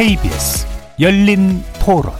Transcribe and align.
KBS 0.00 0.66
열린 0.98 1.62
토론 1.78 2.14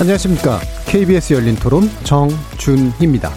안녕하십니까. 0.00 0.60
KBS 0.86 1.32
열린 1.32 1.56
토론 1.56 1.90
정준희입니다. 2.04 3.32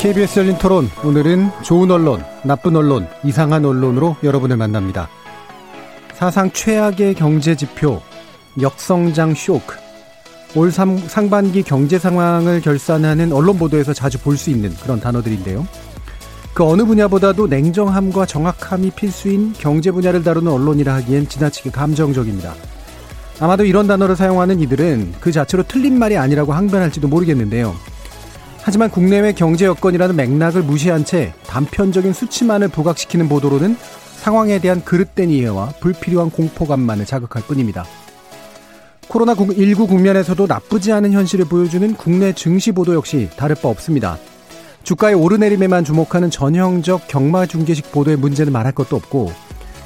KBS 0.00 0.38
열린 0.38 0.56
토론 0.56 0.88
오늘은 1.04 1.50
좋은 1.62 1.90
언론, 1.90 2.24
나쁜 2.42 2.74
언론, 2.74 3.06
이상한 3.22 3.66
언론으로 3.66 4.16
여러분을 4.22 4.56
만납니다. 4.56 5.10
사상 6.14 6.50
최악의 6.50 7.16
경제 7.16 7.54
지표, 7.54 8.00
역성장 8.58 9.34
쇼크, 9.34 9.76
올 10.54 10.72
상, 10.72 10.96
상반기 10.96 11.62
경제 11.62 11.98
상황을 11.98 12.60
결산하는 12.60 13.32
언론 13.32 13.58
보도에서 13.58 13.92
자주 13.92 14.18
볼 14.18 14.36
수 14.36 14.50
있는 14.50 14.74
그런 14.82 15.00
단어들인데요. 15.00 15.66
그 16.54 16.64
어느 16.64 16.84
분야보다도 16.84 17.48
냉정함과 17.48 18.24
정확함이 18.24 18.90
필수인 18.92 19.52
경제 19.58 19.90
분야를 19.90 20.22
다루는 20.22 20.50
언론이라 20.50 20.94
하기엔 20.94 21.28
지나치게 21.28 21.70
감정적입니다. 21.70 22.54
아마도 23.40 23.66
이런 23.66 23.86
단어를 23.86 24.16
사용하는 24.16 24.60
이들은 24.60 25.16
그 25.20 25.30
자체로 25.32 25.62
틀린 25.62 25.98
말이 25.98 26.16
아니라고 26.16 26.54
항변할지도 26.54 27.08
모르겠는데요. 27.08 27.74
하지만 28.62 28.90
국내외 28.90 29.32
경제 29.32 29.66
여건이라는 29.66 30.16
맥락을 30.16 30.62
무시한 30.62 31.04
채 31.04 31.34
단편적인 31.46 32.14
수치만을 32.14 32.68
부각시키는 32.68 33.28
보도로는 33.28 33.76
상황에 34.16 34.58
대한 34.58 34.82
그릇된 34.82 35.28
이해와 35.28 35.74
불필요한 35.80 36.30
공포감만을 36.30 37.04
자극할 37.04 37.42
뿐입니다. 37.42 37.84
코로나19 39.08 39.88
국면에서도 39.88 40.46
나쁘지 40.46 40.92
않은 40.92 41.12
현실을 41.12 41.44
보여주는 41.46 41.94
국내 41.94 42.32
증시 42.32 42.72
보도 42.72 42.94
역시 42.94 43.28
다를 43.36 43.56
바 43.56 43.68
없습니다. 43.68 44.18
주가의 44.82 45.14
오르내림에만 45.14 45.84
주목하는 45.84 46.30
전형적 46.30 47.08
경마 47.08 47.46
중계식 47.46 47.92
보도의 47.92 48.16
문제는 48.16 48.52
말할 48.52 48.72
것도 48.72 48.96
없고 48.96 49.32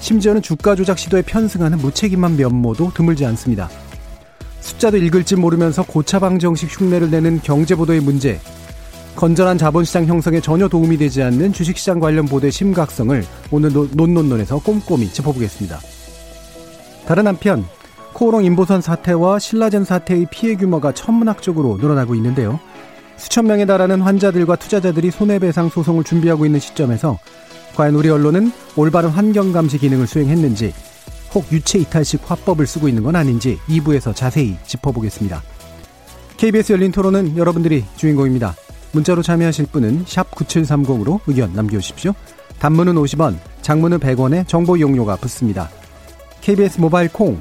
심지어는 0.01 0.43
주가 0.43 0.75
조작 0.75 0.99
시도에 0.99 1.23
편승하는 1.23 1.79
무책임한 1.79 2.37
면모도 2.37 2.93
드물지 2.95 3.25
않습니다. 3.27 3.69
숫자도 4.61 4.99
읽을 4.99 5.25
줄 5.25 5.39
모르면서 5.39 5.83
고차방정식 5.85 6.81
흉내를 6.81 7.11
내는 7.11 7.41
경제보도의 7.43 8.01
문제, 8.01 8.41
건전한 9.17 9.59
자본시장 9.59 10.07
형성에 10.07 10.41
전혀 10.41 10.69
도움이 10.69 10.97
되지 10.99 11.23
않는 11.23 11.53
주식시장 11.53 11.99
관련 11.99 12.27
보도의 12.27 12.53
심각성을 12.53 13.25
오늘 13.51 13.73
논논논에서 13.73 14.59
꼼꼼히 14.61 15.11
짚어보겠습니다. 15.13 15.81
다른 17.07 17.27
한편 17.27 17.65
코오롱 18.21 18.45
인보선 18.45 18.83
사태와 18.83 19.39
신라젠 19.39 19.85
사태의 19.85 20.27
피해 20.31 20.55
규모가 20.55 20.93
천문학적으로 20.93 21.79
늘어나고 21.81 22.15
있는데요. 22.17 22.61
수천 23.17 23.47
명에 23.47 23.65
달하는 23.65 24.03
환자들과 24.03 24.57
투자자들이 24.57 25.11
손해배상 25.11 25.71
소송을 25.71 26.05
준비하고 26.05 26.45
있는 26.45 26.61
시점에서 26.61 27.19
과연 27.77 27.95
우리 27.95 28.11
언론은 28.11 28.53
올바른 28.77 29.09
환경감시 29.09 29.79
기능을 29.79 30.07
수행했는지 30.07 30.75
혹 31.35 31.51
유체 31.51 31.79
이탈식 31.79 32.31
화법을 32.31 32.67
쓰고 32.67 32.89
있는 32.89 33.05
건 33.05 33.17
아닌지 33.17 33.59
2부에서 33.67 34.15
자세히 34.15 34.59
짚어보겠습니다. 34.67 35.43
KBS 36.37 36.75
열린 36.75 36.93
토론은 36.93 37.39
여러분들이 37.39 37.87
주인공입니다. 37.97 38.55
문자로 38.93 39.23
참여하실 39.23 39.69
분은 39.73 40.05
9730으로 40.05 41.21
의견 41.27 41.55
남겨주십시오. 41.55 42.13
단문은 42.59 42.97
50원, 42.97 43.39
장문은 43.63 43.99
100원에 43.99 44.47
정보 44.47 44.77
이용료가 44.77 45.17
붙습니다. 45.17 45.71
KBS 46.43 46.81
모바일 46.81 47.11
콩, 47.11 47.41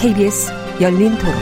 KBS 0.00 0.52
열린 0.80 1.18
토론. 1.18 1.34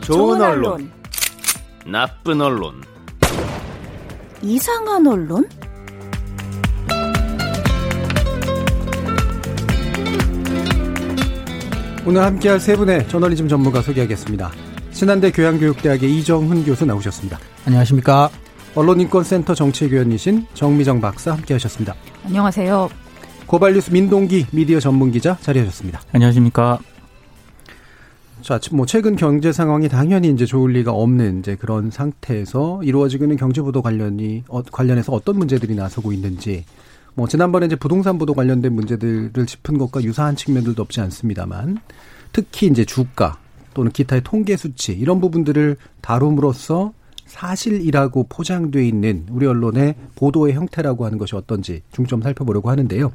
좋은 0.00 0.40
언론, 0.40 0.90
나쁜 1.84 2.40
언론, 2.40 2.82
이상한 4.42 5.06
언론? 5.06 5.48
오늘 12.06 12.22
함께할 12.22 12.60
세 12.60 12.76
분의 12.76 13.08
저널리즘 13.08 13.48
전문가 13.48 13.82
소개하겠습니다. 13.82 14.50
신한대 14.92 15.32
교양교육대학의 15.32 16.16
이정훈 16.18 16.64
교수 16.64 16.86
나오셨습니다. 16.86 17.38
안녕하십니까. 17.66 18.30
언론인권센터 18.74 19.54
정치교연이신 19.54 20.46
정미정 20.54 21.00
박사 21.00 21.32
함께하셨습니다. 21.32 21.94
안녕하세요. 22.24 22.88
고발뉴스 23.46 23.90
민동기 23.90 24.46
미디어 24.52 24.78
전문기자 24.78 25.36
자리하셨습니다. 25.40 26.00
안녕하십니까. 26.12 26.78
자, 28.42 28.58
뭐 28.72 28.86
최근 28.86 29.16
경제 29.16 29.52
상황이 29.52 29.88
당연히 29.88 30.30
이제 30.30 30.46
좋을 30.46 30.72
리가 30.72 30.92
없는 30.92 31.40
이제 31.40 31.56
그런 31.56 31.90
상태에서 31.90 32.82
이루어지고 32.82 33.24
있는 33.24 33.36
경제 33.36 33.60
보도 33.60 33.82
관련이 33.82 34.44
어, 34.48 34.62
관련해서 34.62 35.12
어떤 35.12 35.36
문제들이 35.38 35.74
나서고 35.74 36.12
있는지 36.12 36.64
뭐 37.14 37.26
지난번에 37.26 37.66
이제 37.66 37.74
부동산 37.74 38.16
보도 38.16 38.32
관련된 38.34 38.72
문제들을 38.72 39.44
짚은 39.44 39.76
것과 39.76 40.02
유사한 40.02 40.36
측면들도 40.36 40.80
없지 40.80 41.00
않습니다만 41.00 41.78
특히 42.32 42.68
이제 42.68 42.84
주가 42.84 43.38
또는 43.74 43.90
기타의 43.90 44.22
통계 44.24 44.56
수치 44.56 44.92
이런 44.92 45.20
부분들을 45.20 45.76
다룸으로써 46.00 46.92
사실이라고 47.26 48.26
포장돼 48.28 48.86
있는 48.86 49.26
우리 49.30 49.46
언론의 49.46 49.96
보도의 50.14 50.54
형태라고 50.54 51.04
하는 51.04 51.18
것이 51.18 51.34
어떤지 51.36 51.82
중점 51.92 52.22
살펴보려고 52.22 52.70
하는데요. 52.70 53.12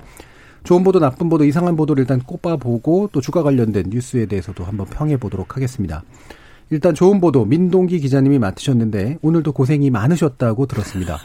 좋은 0.64 0.84
보도, 0.84 1.00
나쁜 1.00 1.30
보도, 1.30 1.44
이상한 1.44 1.76
보도를 1.76 2.02
일단 2.02 2.20
꼽아보고 2.20 3.10
또 3.12 3.22
주가 3.22 3.44
관련된 3.44 3.86
뉴스에 3.90 4.26
대해서도 4.26 4.64
한번 4.64 4.88
평해 4.88 5.18
보도록 5.18 5.56
하겠습니다. 5.56 6.04
일단 6.70 6.96
좋은 6.96 7.20
보도 7.20 7.46
민동기 7.46 8.00
기자님이 8.00 8.40
맡으셨는데 8.40 9.20
오늘도 9.22 9.52
고생이 9.52 9.90
많으셨다고 9.90 10.66
들었습니다. 10.66 11.20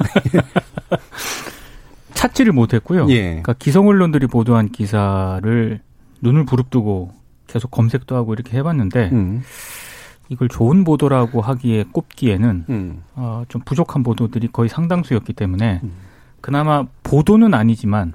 찾지를 2.12 2.52
못했고요. 2.52 3.08
예. 3.10 3.22
그러니까 3.22 3.54
기성 3.54 3.86
언론들이 3.86 4.26
보도한 4.26 4.70
기사를 4.70 5.80
눈을 6.20 6.44
부릅뜨고 6.44 7.12
계속 7.46 7.70
검색도 7.70 8.16
하고 8.16 8.34
이렇게 8.34 8.58
해봤는데 8.58 9.10
음, 9.12 9.42
이걸 10.28 10.48
좋은 10.48 10.84
보도라고 10.84 11.40
하기에 11.40 11.84
꼽기에는 11.92 12.64
음, 12.68 13.02
어, 13.14 13.44
좀 13.48 13.62
부족한 13.64 14.02
보도들이 14.02 14.48
거의 14.52 14.68
상당수였기 14.68 15.32
때문에 15.32 15.80
음. 15.82 15.92
그나마 16.40 16.84
보도는 17.04 17.54
아니지만 17.54 18.14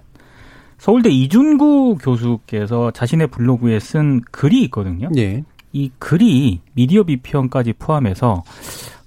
서울대 0.84 1.10
이준구 1.10 2.00
교수께서 2.02 2.92
자신의 2.92 3.28
블로그에 3.28 3.80
쓴 3.80 4.20
글이 4.32 4.64
있거든요. 4.64 5.08
예, 5.16 5.46
이 5.72 5.90
글이 5.98 6.60
미디어 6.74 7.04
비평까지 7.04 7.72
포함해서 7.80 8.44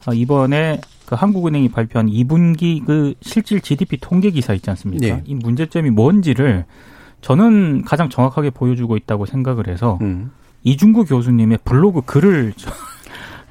어, 0.06 0.12
이번에 0.14 0.81
그 1.05 1.14
한국은행이 1.17 1.69
발표한 1.69 2.06
2분기 2.08 2.82
그 2.82 3.12
실질 3.20 3.61
GDP 3.61 3.99
통계 4.00 4.31
기사 4.31 4.55
있지 4.55 4.70
않습니까? 4.70 5.06
예. 5.06 5.23
이 5.26 5.34
문제점이 5.34 5.90
뭔지를 5.90 6.64
저는 7.20 7.82
가장 7.84 8.08
정확하게 8.08 8.49
보여주고 8.50 8.96
있다고 8.96 9.26
생각을 9.26 9.69
해서 9.69 9.99
음, 10.00 10.31
이중구 10.62 11.05
교수님의 11.05 11.58
블로그 11.67 12.00
글을 12.06 12.55
저- 12.56 12.70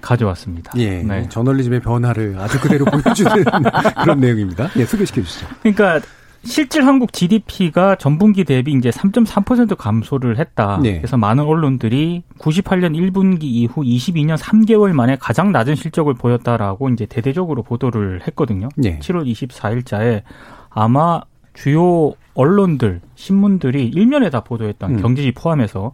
가져왔습니다. 0.01 0.71
예, 0.77 1.03
네. 1.03 1.29
저널리즘의 1.29 1.81
변화를 1.81 2.39
아주 2.39 2.59
그대로 2.59 2.85
보여주는 2.85 3.31
그런 4.01 4.19
내용입니다. 4.19 4.71
예, 4.77 4.85
소개시켜 4.85 5.21
주시죠. 5.21 5.45
그러니까 5.61 5.99
실질 6.45 6.85
한국 6.85 7.11
GDP가 7.11 7.95
전분기 7.95 8.43
대비 8.43 8.71
이제 8.73 8.89
3.3% 8.89 9.75
감소를 9.75 10.37
했다. 10.39 10.79
네. 10.81 10.97
그래서 10.97 11.17
많은 11.17 11.43
언론들이 11.43 12.23
98년 12.37 12.95
1분기 12.95 13.43
이후 13.43 13.81
22년 13.81 14.37
3개월 14.37 14.93
만에 14.93 15.17
가장 15.19 15.51
낮은 15.51 15.75
실적을 15.75 16.13
보였다라고 16.13 16.89
이제 16.89 17.05
대대적으로 17.05 17.63
보도를 17.63 18.21
했거든요. 18.27 18.69
예, 18.83 18.99
7월 18.99 19.25
24일자에 19.25 20.21
아마 20.69 21.21
주요 21.53 22.13
언론들, 22.35 23.01
신문들이 23.15 23.87
일면에 23.87 24.29
다 24.29 24.41
보도했던 24.41 24.95
음. 24.95 25.01
경제지 25.01 25.31
포함해서 25.31 25.93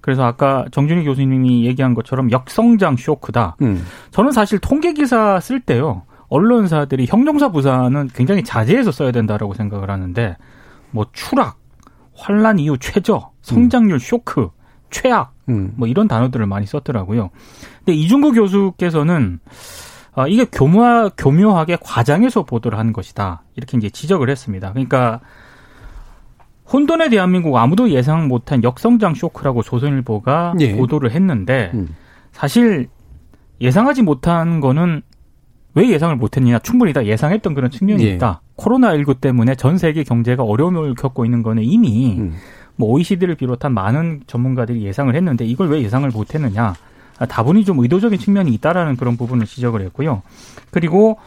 그래서 0.00 0.24
아까 0.24 0.66
정준희 0.70 1.04
교수님이 1.04 1.64
얘기한 1.66 1.94
것처럼 1.94 2.30
역성장 2.30 2.96
쇼크다. 2.96 3.56
음. 3.62 3.84
저는 4.10 4.30
사실 4.32 4.58
통계 4.58 4.92
기사 4.92 5.40
쓸 5.40 5.58
때요. 5.60 6.02
언론사들이 6.36 7.06
형용사 7.06 7.50
부사는 7.50 8.08
굉장히 8.14 8.44
자제해서 8.44 8.92
써야 8.92 9.10
된다라고 9.10 9.54
생각을 9.54 9.90
하는데 9.90 10.36
뭐 10.90 11.06
추락, 11.12 11.58
환란 12.14 12.58
이후 12.58 12.76
최저, 12.78 13.30
성장률 13.42 14.00
쇼크, 14.00 14.50
최악 14.90 15.34
음. 15.48 15.72
뭐 15.76 15.88
이런 15.88 16.08
단어들을 16.08 16.46
많이 16.46 16.66
썼더라고요. 16.66 17.30
근데 17.78 17.92
이중구 17.92 18.32
교수께서는 18.32 19.40
아, 20.14 20.26
이게 20.26 20.44
교묘하, 20.44 21.10
교묘하게 21.16 21.78
과장해서 21.80 22.44
보도를 22.44 22.78
한 22.78 22.92
것이다. 22.92 23.42
이렇게 23.54 23.76
이제 23.76 23.90
지적을 23.90 24.30
했습니다. 24.30 24.72
그러니까 24.72 25.20
혼돈의 26.72 27.10
대한민국 27.10 27.56
아무도 27.56 27.90
예상 27.90 28.28
못한 28.28 28.62
역성장 28.62 29.14
쇼크라고 29.14 29.62
조선일보가 29.62 30.54
예. 30.60 30.76
보도를 30.76 31.12
했는데 31.12 31.70
음. 31.74 31.94
사실 32.32 32.88
예상하지 33.60 34.02
못한 34.02 34.60
거는 34.60 35.02
왜 35.76 35.90
예상을 35.90 36.16
못했느냐 36.16 36.58
충분히 36.60 36.92
다 36.94 37.04
예상했던 37.04 37.54
그런 37.54 37.70
측면이 37.70 38.02
예. 38.04 38.14
있다. 38.14 38.40
코로나19 38.56 39.20
때문에 39.20 39.54
전 39.54 39.76
세계 39.76 40.02
경제가 40.04 40.42
어려움을 40.42 40.94
겪고 40.94 41.26
있는 41.26 41.42
거는 41.42 41.62
이미 41.62 42.16
음. 42.18 42.34
뭐 42.76 42.90
OECD를 42.90 43.34
비롯한 43.34 43.72
많은 43.72 44.22
전문가들이 44.26 44.82
예상을 44.84 45.14
했는데 45.14 45.44
이걸 45.44 45.68
왜 45.68 45.82
예상을 45.82 46.08
못했느냐? 46.08 46.74
아, 47.18 47.26
다분히 47.26 47.64
좀 47.64 47.78
의도적인 47.78 48.18
측면이 48.18 48.52
있다라는 48.54 48.96
그런 48.96 49.18
부분을 49.18 49.46
지적을 49.46 49.82
했고요. 49.82 50.22
그리고 50.70 51.18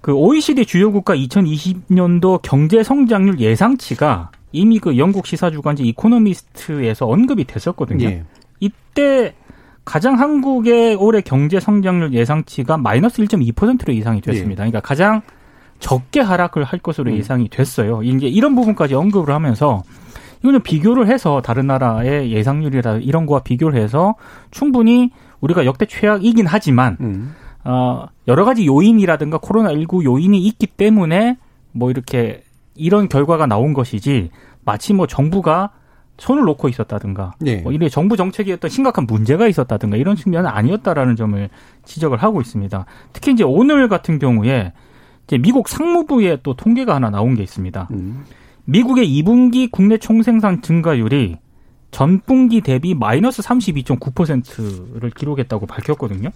그 0.00 0.12
OECD 0.12 0.66
주요 0.66 0.90
국가 0.90 1.14
2020년도 1.14 2.40
경제 2.42 2.82
성장률 2.82 3.38
예상치가 3.38 4.30
이미 4.50 4.80
그 4.80 4.98
영국 4.98 5.26
시사주간지 5.26 5.84
이코노미스트에서 5.84 7.06
언급이 7.06 7.44
됐었거든요. 7.44 8.06
예. 8.06 8.24
이때 8.58 9.34
가장 9.88 10.20
한국의 10.20 10.96
올해 10.96 11.22
경제 11.22 11.58
성장률 11.58 12.12
예상치가 12.12 12.76
마이너스 12.76 13.22
1.2%로 13.22 13.94
예상이 13.94 14.20
됐습니다. 14.20 14.60
그러니까 14.64 14.80
가장 14.80 15.22
적게 15.80 16.20
하락을 16.20 16.62
할 16.62 16.78
것으로 16.78 17.10
음. 17.10 17.16
예상이 17.16 17.48
됐어요. 17.48 18.02
이제 18.02 18.26
이런 18.26 18.54
부분까지 18.54 18.94
언급을 18.94 19.32
하면서 19.32 19.82
이거는 20.40 20.62
비교를 20.62 21.06
해서 21.06 21.40
다른 21.40 21.68
나라의 21.68 22.30
예상률이라 22.32 22.98
이런 22.98 23.24
거와 23.24 23.40
비교를 23.40 23.80
해서 23.80 24.14
충분히 24.50 25.10
우리가 25.40 25.64
역대 25.64 25.86
최악이긴 25.86 26.44
하지만 26.46 26.98
음. 27.00 27.34
어, 27.64 28.08
여러 28.28 28.44
가지 28.44 28.66
요인이라든가 28.66 29.38
코로나19 29.38 30.04
요인이 30.04 30.38
있기 30.38 30.66
때문에 30.66 31.38
뭐 31.72 31.90
이렇게 31.90 32.42
이런 32.74 33.08
결과가 33.08 33.46
나온 33.46 33.72
것이지 33.72 34.28
마치 34.66 34.92
뭐 34.92 35.06
정부가 35.06 35.70
손을 36.18 36.42
놓고 36.44 36.68
있었다든가 36.68 37.34
예. 37.46 37.56
뭐 37.56 37.72
이래 37.72 37.88
정부 37.88 38.16
정책에 38.16 38.52
어떤 38.52 38.70
심각한 38.70 39.06
문제가 39.06 39.46
있었다든가 39.46 39.96
이런 39.96 40.16
측면은 40.16 40.50
아니었다라는 40.50 41.16
점을 41.16 41.48
지적을 41.84 42.18
하고 42.18 42.40
있습니다. 42.40 42.84
특히 43.12 43.32
이제 43.32 43.44
오늘 43.44 43.88
같은 43.88 44.18
경우에 44.18 44.72
이제 45.26 45.38
미국 45.38 45.68
상무부에 45.68 46.38
또 46.42 46.54
통계가 46.54 46.94
하나 46.94 47.10
나온 47.10 47.34
게 47.34 47.42
있습니다. 47.42 47.88
음. 47.92 48.24
미국의 48.64 49.06
2분기 49.08 49.70
국내 49.70 49.96
총생산 49.96 50.60
증가율이 50.60 51.38
전분기 51.90 52.60
대비 52.60 52.94
마이너스 52.94 53.40
32.9%를 53.42 55.10
기록했다고 55.10 55.66
밝혔거든요. 55.66 56.30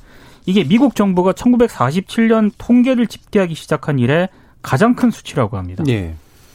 이게 0.46 0.64
미국 0.64 0.94
정부가 0.94 1.32
1947년 1.32 2.52
통계를 2.56 3.06
집계하기 3.06 3.55
시작한 3.55 3.99
이래 3.99 4.28
가장 4.62 4.94
큰 4.94 5.11
수치라고 5.11 5.56
합니다. 5.56 5.85
예. 5.88 6.14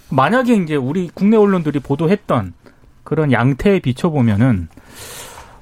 만약에 0.09 0.56
이제 0.56 0.75
우리 0.75 1.09
국내 1.13 1.38
언론들이 1.38 1.80
보도했던 1.80 2.53
그런 3.07 3.31
양태에 3.31 3.80
비춰보면은 3.80 4.68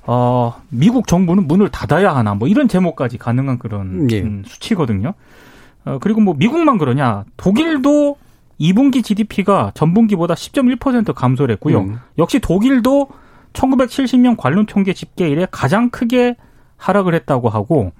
어 0.08 0.56
미국 0.70 1.06
정부는 1.06 1.48
문을 1.48 1.70
닫아야 1.70 2.16
하나 2.16 2.34
뭐 2.34 2.48
이런 2.48 2.68
제목까지 2.68 3.20
가능한 3.20 3.60
그런 3.60 4.10
예. 4.10 4.22
음, 4.22 4.42
수치거든요. 4.48 5.14
어 5.86 6.00
그리고 6.02 6.22
뭐 6.22 6.34
미국만 6.36 6.80
그러냐 6.80 7.24
독일도 7.38 8.18
2분기 8.60 9.04
GDP가 9.04 9.74
전분기보다 9.76 10.34
10.1% 10.34 11.14
감소를 11.14 11.54
했고요. 11.54 11.82
음. 11.82 12.00
역시 12.18 12.40
독일도 12.40 13.10
1970년 13.54 14.38
관련 14.38 14.66
통계 14.66 14.94
집계 14.94 15.30
이래 15.30 15.46
가장 15.52 15.92
크게 15.92 16.38
하락을 16.78 17.14
했다고 17.14 17.50
하고 17.50 17.92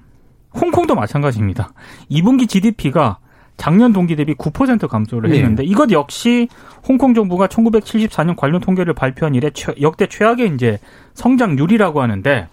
홍콩도 0.56 0.96
마찬가지입니다. 0.96 1.72
2분기 2.10 2.50
GDP가 2.50 3.20
작년 3.58 3.94
동기 3.94 4.16
대비 4.16 4.34
9% 4.36 4.88
감소를 4.88 5.30
네. 5.32 5.38
했는데 5.38 5.64
이것 5.64 5.92
역시 5.92 6.48
홍콩 6.88 7.14
정부가 7.14 7.48
1974년 7.48 8.36
관련 8.36 8.60
통계를 8.62 8.94
발표한 8.94 9.34
이래 9.36 9.50
최- 9.52 9.74
역대 9.82 10.08
최악의 10.08 10.54
이제 10.56 10.80
성장률이라고 11.14 12.02
하는데 12.02 12.48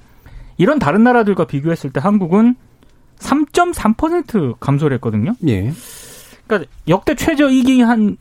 이런 0.59 0.79
다른 0.79 1.03
나라들과 1.03 1.47
비교했을 1.47 1.91
때 1.91 2.01
한국은 2.01 2.55
3.3% 3.19 4.57
감소를 4.61 4.95
했거든요. 4.97 5.35
예. 5.47 5.73
그러니까 6.47 6.71
역대 6.89 7.15
최저이긴 7.15 7.85
한 7.85 8.17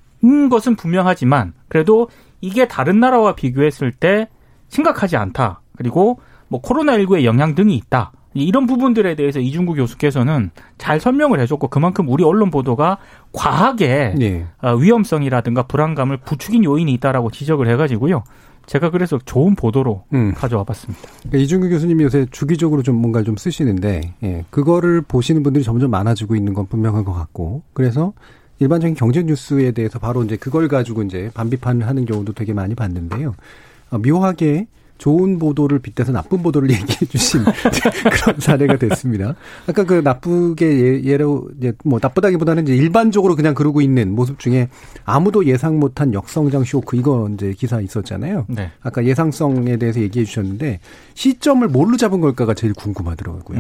것은 0.50 0.76
분명하지만 0.76 1.54
그래도 1.68 2.10
이게 2.40 2.68
다른 2.68 3.00
나라와 3.00 3.36
비교했을 3.36 3.92
때 3.92 4.28
심각하지 4.70 5.18
않다. 5.18 5.62
그리고 5.76 6.20
뭐 6.48 6.62
코로나19의 6.62 7.24
영향 7.24 7.56
등이 7.56 7.76
있다. 7.76 8.12
이런 8.34 8.66
부분들에 8.66 9.16
대해서 9.16 9.40
이중구 9.40 9.76
교수께서는 9.76 10.52
잘 10.78 11.00
설명을 11.00 11.40
해줬고 11.42 11.68
그만큼 11.68 12.08
우리 12.08 12.24
언론 12.24 12.50
보도가 12.50 12.98
과하게 13.34 14.16
예. 14.22 14.46
어, 14.62 14.76
위험성이라든가 14.76 15.64
불안감을 15.64 16.18
부추긴 16.18 16.64
요인이 16.64 16.92
있다라고 16.94 17.32
지적을 17.32 17.68
해가지고요. 17.70 18.24
제가 18.68 18.90
그래서 18.90 19.20
좋은 19.26 19.56
보도로 19.56 20.04
음. 20.14 20.34
가져와 20.34 20.64
봤습니다. 20.64 21.02
그러니까 21.24 21.38
이준규 21.40 21.70
교수님이 21.70 22.04
요새 22.04 22.26
주기적으로 22.32 22.84
좀 22.84 22.96
뭔가 22.96 23.24
좀 23.24 23.36
쓰시는데, 23.36 24.14
예, 24.24 24.46
그거를 24.50 25.02
보시는 25.02 25.44
분들이 25.44 25.64
점점 25.64 25.92
많아지고 25.92 26.36
있는 26.36 26.54
건 26.54 26.68
분명한 26.68 27.04
것 27.04 27.12
같고, 27.12 27.64
그래서 27.74 28.14
일반적인 28.60 28.96
경제 28.96 29.24
뉴스에 29.24 29.72
대해서 29.72 29.98
바로 29.98 30.24
이제 30.24 30.36
그걸 30.38 30.68
가지고 30.68 31.02
이제 31.02 31.32
반비판을 31.34 31.88
하는 31.88 32.06
경우도 32.06 32.34
되게 32.34 32.54
많이 32.54 32.76
봤는데요. 32.76 33.34
어, 33.90 33.98
묘하게 33.98 34.68
좋은 35.02 35.40
보도를 35.40 35.80
빗대서 35.80 36.12
나쁜 36.12 36.44
보도를 36.44 36.70
얘기해 36.72 37.08
주신 37.10 37.42
그런 38.12 38.40
사례가 38.40 38.78
됐습니다. 38.78 39.34
아까 39.66 39.84
그 39.84 39.96
나쁘게 39.96 40.66
예- 40.68 41.04
예로 41.04 41.50
이제 41.58 41.74
뭐 41.84 41.98
나쁘다기보다는 42.00 42.64
이제 42.64 42.76
일반적으로 42.76 43.36
그냥 43.36 43.56
그러고 43.56 43.82
있는 43.82 44.14
모습 44.14 44.38
중에 44.38 44.70
아무도 45.04 45.48
예상 45.48 45.80
못한 45.80 46.14
역성장 46.14 46.66
쇼크 46.66 46.98
이거 46.98 47.28
이제 47.34 47.52
기사 47.58 47.82
있었잖아요. 47.82 48.46
네. 48.50 48.70
아까 48.84 49.04
예상성에 49.04 49.78
대해서 49.78 50.00
얘기해 50.02 50.24
주셨는데 50.24 50.80
시점을 51.16 51.68
뭘로 51.68 51.98
잡은 51.98 52.22
걸까가 52.22 52.54
제일 52.54 52.74
궁금하더라고요. 52.76 53.60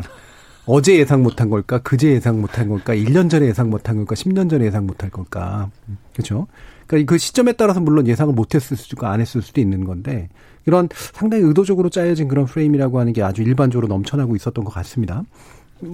어제 0.68 0.96
예상 1.00 1.24
못한 1.24 1.50
걸까? 1.50 1.80
그제 1.80 2.12
예상 2.12 2.40
못한 2.40 2.70
걸까? 2.70 2.94
1년 2.94 3.32
전에 3.32 3.48
예상 3.48 3.72
못한 3.72 3.96
걸까? 3.98 4.14
10년 4.14 4.48
전에 4.48 4.66
예상 4.66 4.86
못할 4.86 5.10
걸까? 5.10 5.72
그렇죠? 6.14 6.46
그러니까 6.86 7.10
그 7.14 7.18
시점에 7.18 7.54
따라서 7.54 7.80
물론 7.80 8.06
예상을 8.06 8.32
못했을 8.36 8.78
수도 8.78 8.94
있고 8.94 9.08
안 9.08 9.22
했을 9.22 9.42
수도 9.42 9.60
있는 9.60 9.86
건데 9.86 10.30
이런 10.66 10.88
상당히 11.14 11.44
의도적으로 11.44 11.90
짜여진 11.90 12.28
그런 12.28 12.46
프레임이라고 12.46 13.00
하는 13.00 13.14
게 13.14 13.24
아주 13.24 13.42
일반적으로 13.42 13.88
넘쳐나고 13.88 14.36
있었던 14.36 14.64
것 14.64 14.74
같습니다. 14.76 15.24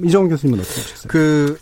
이정훈 0.03 0.29
교수님은 0.29 0.59
어떻게 0.59 0.81
보셨어요? 0.81 1.07
그 1.07 1.57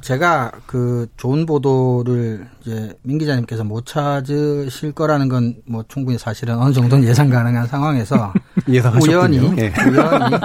제가 0.00 0.52
그 0.66 1.08
좋은 1.16 1.44
보도를 1.44 2.46
이제 2.62 2.94
민 3.02 3.18
기자님께서 3.18 3.64
못 3.64 3.84
찾으실 3.84 4.92
거라는 4.92 5.28
건 5.28 5.56
뭐 5.66 5.84
충분히 5.88 6.16
사실은 6.16 6.56
어느 6.58 6.72
정도는 6.72 7.06
예상 7.06 7.28
가능한 7.28 7.66
상황에서. 7.66 8.32
우연히 9.02 9.38
예. 9.58 9.72
우연히 9.90 10.36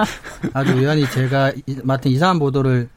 아주 0.54 0.74
우연히 0.74 1.10
제가 1.10 1.52
이- 1.68 1.78
맡은 1.84 2.10
이상한 2.12 2.40
보도를 2.40 2.90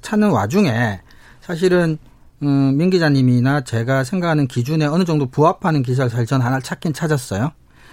찾는 0.00 0.30
와중에 0.30 1.00
사실은 1.40 1.98
음, 2.42 2.76
민 2.76 2.88
기자님이나 2.90 3.62
제가 3.62 4.04
생각하는 4.04 4.46
기준에 4.46 4.86
어느 4.86 5.04
정도 5.04 5.26
부합하는 5.26 5.82
기사를 5.82 6.08
사실 6.10 6.24
전 6.26 6.40
하나 6.40 6.60
찾긴 6.60 6.92
찾았어요. 6.92 7.50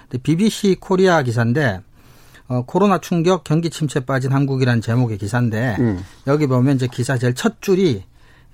근데 0.10 0.22
BBC 0.22 0.78
코리아 0.80 1.22
기사인데 1.24 1.82
어, 2.48 2.64
코로나 2.66 3.00
충격 3.00 3.44
경기 3.44 3.70
침체 3.70 4.00
빠진 4.00 4.32
한국이라는 4.32 4.82
제목의 4.82 5.18
기사인데 5.18 5.78
음. 5.80 6.04
여기 6.28 6.48
보면 6.48 6.76
이제 6.76 6.88
기사 6.92 7.18
제일 7.18 7.34
첫 7.34 7.62
줄이 7.62 8.04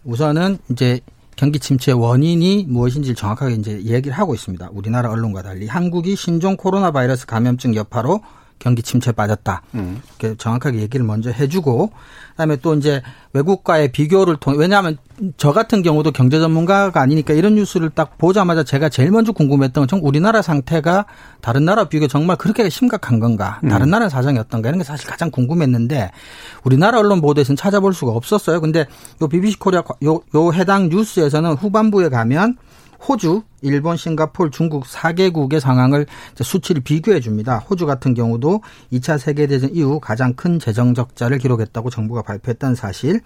우선은 0.03 0.59
이제 0.69 1.01
경기 1.35 1.59
침체 1.59 1.91
원인이 1.91 2.65
무엇인지 2.67 3.15
정확하게 3.15 3.55
이제 3.55 3.83
얘기를 3.83 4.17
하고 4.17 4.33
있습니다. 4.33 4.69
우리나라 4.71 5.09
언론과 5.09 5.41
달리 5.41 5.67
한국이 5.67 6.15
신종 6.15 6.55
코로나 6.55 6.91
바이러스 6.91 7.25
감염증 7.25 7.75
여파로 7.75 8.21
경기 8.61 8.83
침체에 8.83 9.11
빠졌다. 9.13 9.61
이렇게 10.19 10.37
정확하게 10.37 10.79
얘기를 10.79 11.03
먼저 11.05 11.31
해주고 11.31 11.91
그다음에 12.31 12.57
또 12.57 12.75
이제 12.75 13.01
외국과의 13.33 13.91
비교를 13.91 14.37
통해 14.37 14.57
왜냐하면 14.59 14.97
저 15.37 15.51
같은 15.51 15.81
경우도 15.81 16.11
경제 16.11 16.39
전문가가 16.39 17.01
아니니까 17.01 17.33
이런 17.33 17.55
뉴스를 17.55 17.89
딱 17.89 18.17
보자마자 18.17 18.63
제가 18.63 18.89
제일 18.89 19.11
먼저 19.11 19.31
궁금했던 19.31 19.87
건정 19.87 19.99
우리나라 20.07 20.41
상태가 20.41 21.05
다른 21.41 21.65
나라 21.65 21.85
비교 21.85 22.07
정말 22.07 22.37
그렇게 22.37 22.69
심각한 22.69 23.19
건가 23.19 23.59
다른 23.67 23.89
나라 23.89 24.09
사정이 24.09 24.37
어떤가 24.37 24.69
이런 24.69 24.77
게 24.79 24.83
사실 24.83 25.07
가장 25.09 25.31
궁금했는데 25.31 26.11
우리나라 26.63 26.99
언론 26.99 27.19
보도에서는 27.21 27.55
찾아볼 27.57 27.93
수가 27.93 28.11
없었어요. 28.11 28.61
근데 28.61 28.85
요 29.21 29.27
BBC 29.27 29.57
코리아 29.59 29.83
요, 30.05 30.21
요 30.35 30.53
해당 30.53 30.89
뉴스에서는 30.89 31.53
후반부에 31.53 32.09
가면 32.09 32.57
호주, 33.07 33.43
일본, 33.61 33.97
싱가폴, 33.97 34.51
중국 34.51 34.83
4개국의 34.85 35.59
상황을 35.59 36.05
수치를 36.39 36.81
비교해 36.81 37.19
줍니다. 37.19 37.57
호주 37.57 37.85
같은 37.85 38.13
경우도 38.13 38.61
2차 38.93 39.17
세계대전 39.17 39.71
이후 39.73 39.99
가장 39.99 40.33
큰 40.33 40.59
재정 40.59 40.93
적자를 40.93 41.39
기록했다고 41.39 41.89
정부가 41.89 42.21
발표했다는 42.21 42.75
사실. 42.75 43.21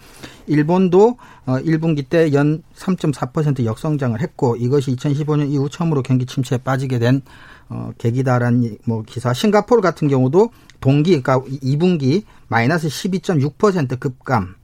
일본도 0.47 1.17
1분기 1.45 2.05
어, 2.05 2.09
때연 2.09 2.63
3.4% 2.75 3.65
역성장을 3.65 4.19
했고 4.21 4.55
이것이 4.55 4.95
2015년 4.95 5.51
이후 5.51 5.69
처음으로 5.69 6.03
경기 6.03 6.25
침체에 6.25 6.59
빠지게 6.59 6.99
된 6.99 7.21
어, 7.69 7.91
계기다라는 7.97 8.77
뭐 8.85 9.03
기사. 9.03 9.33
싱가포르 9.33 9.81
같은 9.81 10.07
경우도 10.07 10.51
동기 10.79 11.21
그러니까 11.21 11.39
2분기 11.39 12.23
마이너스 12.47 12.87
12.6% 12.87 13.99
급감. 13.99 14.55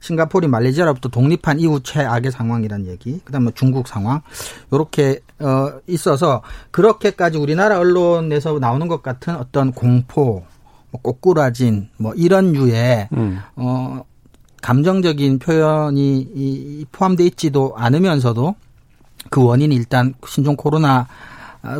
싱가포르 0.00 0.46
말레이시아로부터 0.48 1.08
독립한 1.08 1.60
이후 1.60 1.80
최악의 1.82 2.32
상황이란 2.32 2.86
얘기. 2.86 3.20
그다음에 3.24 3.50
중국 3.54 3.88
상황. 3.88 4.22
요렇게 4.72 5.20
어 5.40 5.72
있어서 5.86 6.42
그렇게까지 6.70 7.38
우리나라 7.38 7.78
언론에서 7.78 8.58
나오는 8.58 8.88
것 8.88 9.02
같은 9.02 9.36
어떤 9.36 9.72
공포, 9.72 10.44
뭐 10.90 11.00
꼬꾸라진 11.00 11.88
뭐 11.96 12.14
이런 12.14 12.54
유의 12.54 13.08
음. 13.12 13.40
어 13.56 14.02
감정적인 14.62 15.38
표현이 15.38 16.86
포함돼 16.92 17.24
있지도 17.24 17.74
않으면서도 17.76 18.54
그 19.30 19.42
원인이 19.42 19.74
일단 19.74 20.14
신종 20.26 20.56
코로나 20.56 21.06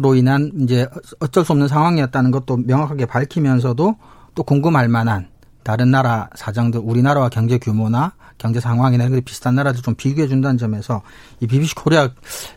로 0.03 0.15
인한 0.15 0.53
이제 0.61 0.87
어쩔 1.21 1.43
수 1.43 1.53
없는 1.53 1.67
상황이었다는 1.67 2.31
것도 2.31 2.59
명확하게 2.59 3.07
밝히면서도 3.07 3.97
또 4.35 4.43
궁금할 4.43 4.89
만한 4.89 5.30
다른 5.62 5.90
나라 5.90 6.29
사정들 6.35 6.81
우리나라와 6.83 7.29
경제 7.29 7.59
규모나 7.59 8.12
경제 8.38 8.61
상황이나 8.61 9.05
이런 9.05 9.21
비슷한 9.23 9.55
나라들 9.55 9.83
좀 9.83 9.95
비교해 9.95 10.26
준다는 10.29 10.57
점에서 10.57 11.02
이 11.40 11.47
BBC 11.47 11.75
코리아 11.75 12.09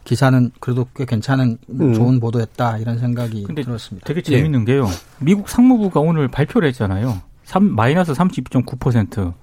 기사는 0.05 0.51
그래도 0.60 0.88
꽤 0.95 1.05
괜찮은 1.05 1.57
음. 1.69 1.93
좋은 1.93 2.19
보도였다 2.19 2.77
이런 2.77 3.00
생각이 3.00 3.45
들었습니다. 3.53 4.05
되게 4.07 4.22
재밌는 4.22 4.62
예. 4.62 4.65
게요. 4.65 4.88
미국 5.19 5.50
상무부가 5.50 6.00
오늘 6.00 6.27
발표를 6.29 6.67
했잖아요. 6.69 7.22
3, 7.43 7.75
마이너스 7.75 8.13
32.9%. 8.13 9.33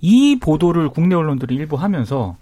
이 0.00 0.38
보도를 0.38 0.90
국내 0.90 1.14
언론들이 1.14 1.54
일부 1.54 1.76
하면서 1.76 2.36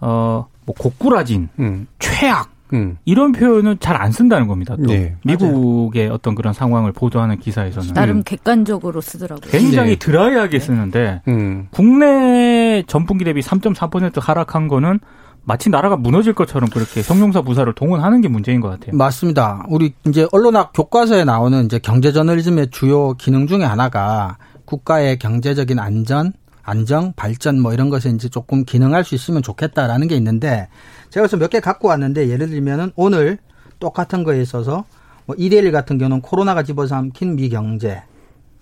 어 0.00 0.46
뭐 0.66 0.74
고꾸라진, 0.76 1.48
음. 1.60 1.86
최악 2.00 2.50
음. 2.72 2.98
이런 3.04 3.32
표현은 3.32 3.78
잘 3.80 3.96
안 3.96 4.12
쓴다는 4.12 4.46
겁니다. 4.46 4.76
또 4.76 4.82
네, 4.92 5.16
미국의 5.24 6.04
맞아요. 6.04 6.14
어떤 6.14 6.34
그런 6.34 6.52
상황을 6.52 6.92
보도하는 6.92 7.38
기사에서는 7.38 7.94
나름 7.94 8.18
음. 8.18 8.22
객관적으로 8.24 9.00
쓰더라고요. 9.00 9.50
굉장히 9.50 9.90
네. 9.92 9.96
드라이하게 9.96 10.58
쓰는데 10.58 11.22
음. 11.28 11.68
국내 11.70 12.82
전분기 12.86 13.24
대비 13.24 13.40
3.3% 13.40 14.20
하락한 14.20 14.68
거는 14.68 15.00
마치 15.44 15.70
나라가 15.70 15.96
무너질 15.96 16.34
것처럼 16.34 16.68
그렇게 16.68 17.02
성룡사 17.02 17.42
부사를 17.42 17.72
동원하는 17.72 18.20
게 18.20 18.28
문제인 18.28 18.60
것 18.60 18.68
같아요. 18.68 18.96
맞습니다. 18.96 19.64
우리 19.68 19.94
이제 20.06 20.26
언론학 20.32 20.72
교과서에 20.74 21.24
나오는 21.24 21.64
이제 21.64 21.78
경제 21.78 22.12
저널리즘의 22.12 22.70
주요 22.72 23.14
기능 23.14 23.46
중에 23.46 23.62
하나가 23.62 24.38
국가의 24.64 25.18
경제적인 25.18 25.78
안전, 25.78 26.32
안정, 26.64 27.12
발전 27.14 27.60
뭐 27.60 27.72
이런 27.72 27.90
것에 27.90 28.10
이제 28.10 28.28
조금 28.28 28.64
기능할 28.64 29.04
수 29.04 29.14
있으면 29.14 29.40
좋겠다라는 29.40 30.08
게 30.08 30.16
있는데 30.16 30.68
제가 31.16 31.26
그래서 31.26 31.38
몇 31.38 31.48
개 31.48 31.60
갖고 31.60 31.88
왔는데 31.88 32.28
예를 32.28 32.50
들면은 32.50 32.92
오늘 32.94 33.38
똑같은 33.80 34.22
거에 34.22 34.42
있어서 34.42 34.84
뭐 35.24 35.34
이데일 35.38 35.72
같은 35.72 35.96
경우는 35.96 36.20
코로나가 36.20 36.62
집어삼킨 36.62 37.36
미 37.36 37.48
경제 37.48 38.02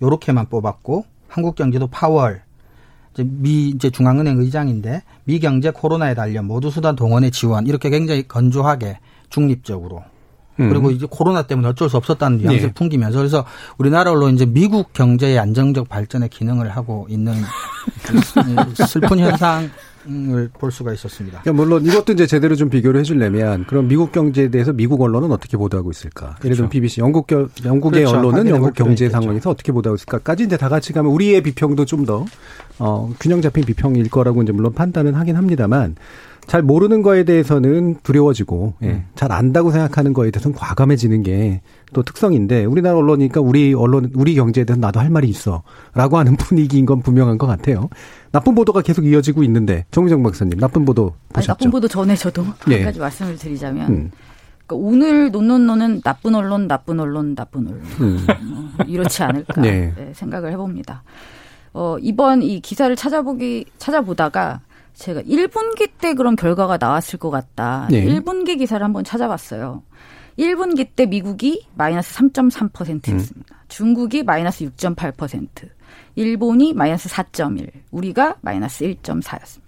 요렇게만 0.01 0.47
뽑았고 0.47 1.03
한국 1.27 1.55
경제도 1.55 1.87
파월 1.87 2.43
이제 3.13 3.25
미 3.27 3.69
이제 3.69 3.89
중앙은행 3.89 4.39
의장인데 4.39 5.03
미 5.25 5.39
경제 5.39 5.69
코로나에 5.69 6.15
달려 6.15 6.41
모두 6.43 6.71
수단 6.71 6.95
동원의 6.95 7.31
지원 7.31 7.67
이렇게 7.67 7.89
굉장히 7.89 8.25
건조하게 8.25 8.99
중립적으로 9.29 10.03
음. 10.61 10.69
그리고 10.69 10.91
이제 10.91 11.05
코로나 11.09 11.41
때문에 11.41 11.67
어쩔 11.67 11.89
수 11.89 11.97
없었다는 11.97 12.37
뉘앙스를 12.37 12.69
네. 12.69 12.73
풍기면서 12.73 13.17
그래서 13.17 13.45
우리나라 13.77 14.13
로 14.13 14.29
이제 14.29 14.45
미국 14.45 14.93
경제의 14.93 15.37
안정적 15.39 15.89
발전에 15.89 16.29
기능을 16.29 16.69
하고 16.69 17.05
있는 17.09 17.33
슬픈 18.87 19.19
현상 19.19 19.63
을 19.63 19.71
볼 20.59 20.71
수가 20.71 20.93
있었습니다. 20.93 21.41
그러니까 21.41 21.63
물론 21.63 21.85
이것도 21.85 22.13
이제 22.13 22.27
제대로 22.27 22.55
좀 22.55 22.69
비교를 22.69 22.99
해주려면 22.99 23.65
그럼 23.65 23.87
미국 23.87 24.11
경제에 24.11 24.49
대해서 24.49 24.73
미국 24.73 25.01
언론은 25.01 25.31
어떻게 25.31 25.57
보도하고 25.57 25.91
있을까? 25.91 26.35
그렇죠. 26.35 26.45
예를 26.45 26.55
들면 26.57 26.69
BBC 26.69 27.01
영국 27.01 27.27
겨, 27.27 27.47
영국의 27.63 28.05
그렇죠. 28.05 28.17
언론은 28.17 28.47
영국 28.47 28.73
경제 28.73 29.09
상황에서 29.09 29.49
어떻게 29.49 29.71
보도하고 29.71 29.95
있을까까지 29.95 30.43
이제 30.43 30.57
다 30.57 30.69
같이 30.69 30.93
가면 30.93 31.11
우리의 31.11 31.41
비평도 31.41 31.85
좀더 31.85 32.25
어, 32.79 33.13
균형 33.19 33.41
잡힌 33.41 33.63
비평일 33.63 34.09
거라고 34.09 34.41
이제 34.43 34.51
물론 34.51 34.73
판단은 34.73 35.13
하긴 35.13 35.35
합니다만 35.35 35.95
잘 36.47 36.61
모르는 36.61 37.01
거에 37.01 37.23
대해서는 37.23 37.97
두려워지고 38.03 38.73
예, 38.83 38.87
음. 38.87 39.05
잘 39.15 39.31
안다고 39.31 39.71
생각하는 39.71 40.13
거에 40.13 40.31
대해서는 40.31 40.55
과감해지는 40.55 41.23
게 41.23 41.61
또 41.95 42.03
특성인데 42.03 42.65
우리나라 42.65 42.97
언론이니까 42.97 43.39
우리 43.39 43.73
언론 43.73 44.11
우리 44.15 44.35
경제에 44.35 44.65
대해서 44.65 44.79
나도 44.79 44.99
할 44.99 45.09
말이 45.09 45.29
있어라고 45.29 46.17
하는 46.17 46.35
분위기인 46.37 46.85
건 46.85 47.01
분명한 47.01 47.37
것 47.37 47.47
같아요. 47.47 47.89
나쁜 48.31 48.53
보도가 48.53 48.81
계속 48.81 49.05
이어지고 49.05 49.43
있는데 49.43 49.85
정미정 49.91 50.21
박사님 50.21 50.59
나쁜 50.59 50.83
보도 50.83 51.13
보셨죠? 51.29 51.39
아니, 51.39 51.47
나쁜 51.47 51.71
보도 51.71 51.87
전에 51.87 52.15
저도 52.15 52.45
예. 52.69 52.75
한 52.75 52.83
가지 52.85 52.99
말씀을 52.99 53.37
드리자면 53.37 53.89
음. 53.89 54.11
그러니까 54.67 54.89
오늘 54.89 55.31
논논논은 55.31 56.01
나쁜 56.01 56.35
언론, 56.35 56.67
나쁜 56.67 56.99
언론, 56.99 57.33
나쁜 57.33 57.67
언론 57.67 57.81
음. 58.01 58.25
어, 58.29 58.83
이렇지 58.85 59.23
않을까 59.23 59.61
네. 59.61 59.93
네, 59.95 60.11
생각을 60.13 60.51
해봅니다. 60.51 61.03
어, 61.71 61.95
이번 62.01 62.41
이 62.41 62.59
기사를 62.59 62.93
찾아보기 62.93 63.67
찾아보다가 63.77 64.59
제가 64.95 65.21
1분기 65.21 65.89
때 65.99 66.13
그런 66.13 66.35
결과가 66.35 66.77
나왔을 66.79 67.19
것 67.19 67.29
같다. 67.29 67.87
네. 67.91 68.05
1분기 68.05 68.57
기사를 68.57 68.83
한번 68.83 69.03
찾아봤어요. 69.03 69.83
1분기 70.39 70.87
때 70.95 71.05
미국이 71.05 71.65
마이너스 71.75 72.13
3.3%였습니다. 72.15 73.55
음. 73.55 73.65
중국이 73.67 74.23
마이너스 74.23 74.65
6.8%, 74.65 75.47
일본이 76.15 76.73
마이너스 76.73 77.07
4.1, 77.09 77.69
우리가 77.91 78.35
마이너스 78.41 78.83
1.4였습니다. 78.85 79.61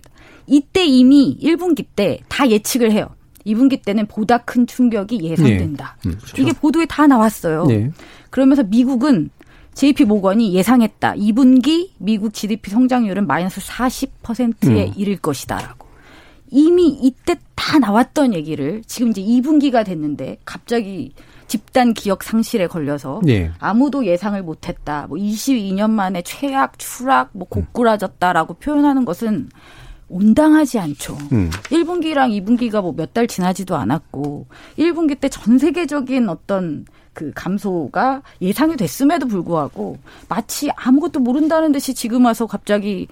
이때 0.48 0.86
이미 0.86 1.38
1분기 1.42 1.86
때 1.96 2.20
다 2.30 2.50
예측을 2.50 2.92
해요. 2.92 3.10
2분기 3.46 3.84
때는 3.84 4.06
보다 4.08 4.38
큰 4.40 4.68
충격이 4.68 5.22
예상된다. 5.22 5.98
네. 6.04 6.10
음, 6.10 6.18
그렇죠. 6.18 6.42
이게 6.42 6.52
보도에 6.54 6.86
다 6.86 7.08
나왔어요. 7.08 7.66
네. 7.66 7.90
그러면서 8.30 8.62
미국은 8.64 9.30
JP 9.78 10.06
모건이 10.06 10.56
예상했다. 10.56 11.14
2분기 11.14 11.92
미국 12.00 12.34
GDP 12.34 12.72
성장률은 12.72 13.28
마이너스 13.28 13.62
40%에 13.62 14.88
음. 14.88 14.94
이를 14.96 15.18
것이다라고. 15.18 15.86
이미 16.50 16.88
이때 16.88 17.36
다 17.54 17.78
나왔던 17.78 18.34
얘기를 18.34 18.82
지금 18.88 19.12
이제 19.12 19.22
2분기가 19.22 19.86
됐는데 19.86 20.40
갑자기 20.46 21.14
집단 21.46 21.94
기억 21.94 22.24
상실에 22.24 22.66
걸려서 22.66 23.22
네. 23.24 23.52
아무도 23.60 24.08
예상을 24.08 24.42
못했다. 24.42 25.06
뭐 25.10 25.18
22년 25.20 25.92
만에 25.92 26.24
최악, 26.24 26.80
추락, 26.80 27.30
뭐 27.34 27.48
고꾸라졌다라고 27.48 28.56
표현하는 28.56 29.06
것은 29.06 29.50
온당하지 30.10 30.80
않죠. 30.80 31.18
음. 31.34 31.52
1분기랑 31.70 32.32
2분기가 32.44 32.82
뭐 32.82 32.94
몇 32.94 33.14
달 33.14 33.28
지나지도 33.28 33.76
않았고 33.76 34.48
1분기 34.80 35.20
때 35.20 35.30
전 35.30 35.60
세계적인 35.60 36.30
어떤 36.30 36.86
그 37.18 37.32
감소가 37.34 38.22
예상이 38.44 38.78
됐음에도 38.78 39.26
불구하고 39.26 39.98
마치 40.30 40.70
아무것도 40.76 41.20
모른다는 41.20 41.72
듯이 41.72 41.96
지금 41.96 42.26
와서 42.26 42.46
갑자기 42.46 43.08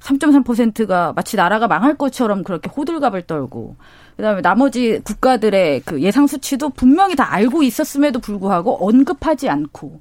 3.3%가 0.00 1.12
마치 1.14 1.36
나라가 1.36 1.68
망할 1.68 1.94
것처럼 1.94 2.42
그렇게 2.42 2.70
호들갑을 2.70 3.26
떨고 3.26 3.76
그다음에 4.16 4.40
나머지 4.40 4.98
국가들의 5.04 5.82
그 5.84 6.00
예상 6.00 6.26
수치도 6.26 6.70
분명히 6.70 7.16
다 7.16 7.34
알고 7.34 7.62
있었음에도 7.64 8.18
불구하고 8.18 8.88
언급하지 8.88 9.50
않고 9.50 10.00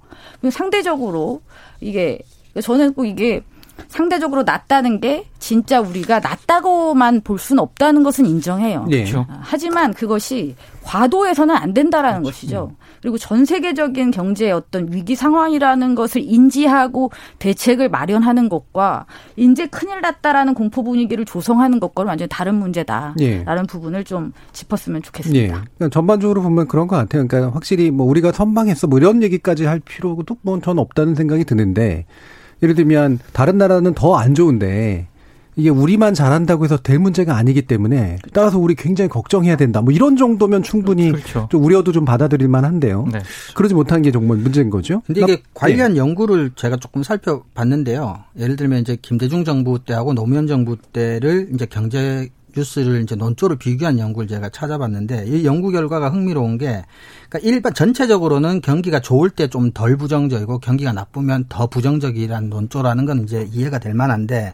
상대적으로 0.50 1.42
이게 1.82 2.20
저는 2.62 2.94
꼭 2.94 3.04
이게 3.04 3.44
상대적으로 3.90 4.44
낮다는 4.44 5.02
게 5.02 5.26
진짜 5.40 5.82
우리가 5.82 6.22
낮다고만 6.22 7.22
볼 7.22 7.40
수는 7.40 7.62
없다는 7.62 8.04
것은 8.04 8.26
인정해요. 8.26 8.86
네. 8.88 9.00
그렇죠. 9.00 9.26
하지만 9.42 9.94
그것이 9.94 10.56
과도해서는 10.84 11.56
안 11.56 11.74
된다라는 11.74 12.22
그렇죠. 12.22 12.38
것이죠. 12.38 12.72
그리고 13.04 13.18
전 13.18 13.44
세계적인 13.44 14.12
경제의 14.12 14.54
어떤 14.54 14.88
위기 14.94 15.14
상황이라는 15.14 15.94
것을 15.94 16.22
인지하고 16.24 17.12
대책을 17.38 17.90
마련하는 17.90 18.48
것과 18.48 19.08
이제 19.36 19.68
큰일 19.68 20.00
났다라는 20.00 20.54
공포 20.54 20.84
분위기를 20.84 21.26
조성하는 21.26 21.82
것과는 21.82 22.08
완전히 22.08 22.30
다른 22.30 22.56
문제다라는 22.56 23.14
예. 23.20 23.44
부분을 23.68 24.06
좀 24.06 24.32
짚었으면 24.54 25.02
좋겠습니다. 25.02 25.66
예. 25.82 25.90
전반적으로 25.90 26.42
보면 26.42 26.70
그런 26.70 26.88
것 26.88 26.96
같아요. 26.96 27.28
그러니까 27.28 27.54
확실히 27.54 27.92
뭐 27.92 28.08
우리가 28.08 28.32
선방했어 28.32 28.88
뭐 28.88 29.00
이런 29.00 29.22
얘기까지 29.22 29.66
할 29.66 29.82
필요도 29.82 30.38
뭐전 30.42 30.80
없다는 30.80 31.16
생각이 31.16 31.44
드는데 31.44 32.06
예를 32.64 32.74
들면 32.74 33.20
다른 33.34 33.58
나라는 33.58 33.96
더 33.96 34.16
안 34.16 34.34
좋은데 34.34 35.10
이게 35.56 35.70
우리만 35.70 36.14
잘한다고 36.14 36.64
해서 36.64 36.78
될 36.78 37.00
문제가 37.00 37.36
아니기 37.38 37.64
때문에 37.64 38.18
따라서 38.34 38.58
우리 38.58 38.76
굉장히 38.76 39.10
걱정해야 39.10 39.56
된다. 39.56 39.82
뭐 39.82 39.94
이런 39.94 40.18
정도면 40.18 40.64
충분히 40.64 41.12
그렇죠. 41.12 41.48
좀 41.52 41.64
우려도 41.64 41.92
좀 41.92 42.06
받아들일 42.06 42.48
만한데요. 42.48 43.08
네. 43.12 43.20
그러지 43.56 43.74
못한 43.74 44.02
게 44.02 44.12
정말 44.12 44.38
문제인 44.38 44.70
거죠. 44.70 45.02
근데 45.06 45.22
이게 45.22 45.42
관련 45.54 45.94
네. 45.94 46.00
연구를 46.00 46.52
제가 46.56 46.78
조금 46.78 47.04
살펴봤는데요. 47.04 48.24
예를 48.40 48.56
들면 48.56 48.82
이제 48.82 48.98
김대중 49.02 49.44
정부 49.44 49.84
때하고 49.84 50.14
노무현 50.14 50.48
정부 50.48 50.78
때를 50.78 51.50
이제 51.54 51.66
경제 51.66 52.30
뉴스를 52.56 53.02
이제 53.02 53.16
논조로 53.16 53.56
비교한 53.56 53.98
연구를 53.98 54.28
제가 54.28 54.50
찾아봤는데 54.50 55.26
이 55.26 55.44
연구 55.46 55.72
결과가 55.72 56.10
흥미로운 56.10 56.60
게 56.60 56.86
그러니까 57.28 57.40
일반 57.42 57.74
전체적으로는 57.74 58.62
경기가 58.62 59.00
좋을 59.00 59.32
때 59.32 59.48
좀 59.48 59.72
덜 59.72 59.98
부정적이고 59.98 60.60
경기가 60.60 60.94
나쁘면 60.94 61.46
더 61.50 61.66
부정적이라는 61.68 62.50
논조라는 62.50 63.06
건 63.06 63.24
이제 63.24 63.48
이해가 63.52 63.80
될 63.80 63.94
만한데 63.96 64.54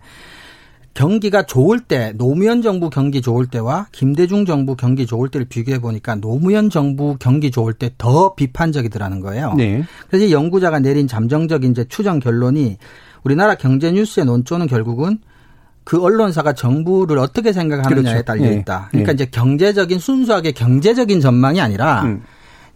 경기가 0.99 1.43
좋을 1.43 1.79
때 1.79 2.11
노무현 2.17 2.61
정부 2.61 2.89
경기 2.89 3.21
좋을 3.21 3.45
때와 3.45 3.87
김대중 3.93 4.45
정부 4.45 4.75
경기 4.75 5.05
좋을 5.05 5.29
때를 5.29 5.47
비교해 5.47 5.79
보니까 5.79 6.15
노무현 6.15 6.69
정부 6.69 7.15
경기 7.17 7.51
좋을 7.51 7.71
때 7.71 7.89
더 7.97 8.35
비판적이더라는 8.35 9.21
거예요. 9.21 9.53
네. 9.53 9.85
그래서 10.09 10.29
연구자가 10.29 10.79
내린 10.79 11.07
잠정적인 11.07 11.71
이제 11.71 11.85
추정 11.85 12.19
결론이 12.19 12.77
우리나라 13.23 13.55
경제 13.55 13.93
뉴스의 13.93 14.25
논조는 14.25 14.67
결국은 14.67 15.19
그 15.85 16.03
언론사가 16.03 16.51
정부를 16.51 17.17
어떻게 17.17 17.53
생각하느냐에 17.53 18.03
그렇죠. 18.03 18.25
달려 18.25 18.51
있다. 18.51 18.89
예. 18.89 18.97
그러니까 18.97 19.11
예. 19.11 19.13
이제 19.13 19.25
경제적인 19.25 19.99
순수하게 19.99 20.51
경제적인 20.51 21.21
전망이 21.21 21.61
아니라 21.61 22.01
음. 22.03 22.23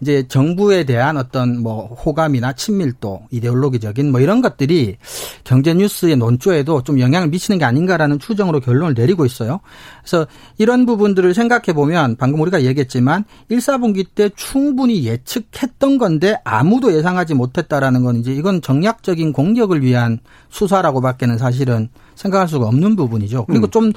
이제 0.02 0.28
정부에 0.28 0.84
대한 0.84 1.18
어떤 1.18 1.62
뭐 1.62 1.88
호감이나 1.88 2.54
친밀도, 2.54 3.28
이데올로기적인 3.32 4.12
뭐 4.12 4.20
이런 4.20 4.42
것들이 4.42 4.98
경제 5.44 5.74
뉴스의 5.74 6.18
논조에도 6.18 6.84
좀 6.84 7.00
영향을 7.00 7.30
미치는 7.30 7.58
게 7.60 7.66
아닌가라는 7.66 8.20
추정으로 8.20 8.60
결론을 8.60 8.94
내리고 8.94 9.26
있어요. 9.26 9.60
그래서 10.02 10.28
이런 10.58 10.86
부분들을 10.86 11.34
생각해 11.34 11.74
보면 11.74 12.18
방금 12.18 12.42
우리가 12.42 12.64
얘기했지만 12.64 13.26
1사분기 13.50 14.08
때 14.16 14.30
충분히 14.36 15.06
예측했던 15.06 15.98
건데 15.98 16.36
아무도 16.44 16.94
예상하지 16.96 17.34
못했다라는 17.34 18.04
건 18.04 18.18
이제 18.18 18.34
이건 18.34 18.62
정략적인 18.62 19.34
공격을 19.34 19.84
위한 19.84 20.20
수사라고밖에는 20.50 21.38
사실은 21.38 21.90
생각할 22.16 22.48
수가 22.48 22.68
없는 22.68 22.96
부분이죠. 22.96 23.46
그리고 23.46 23.68
음. 23.68 23.72
좀 23.72 23.92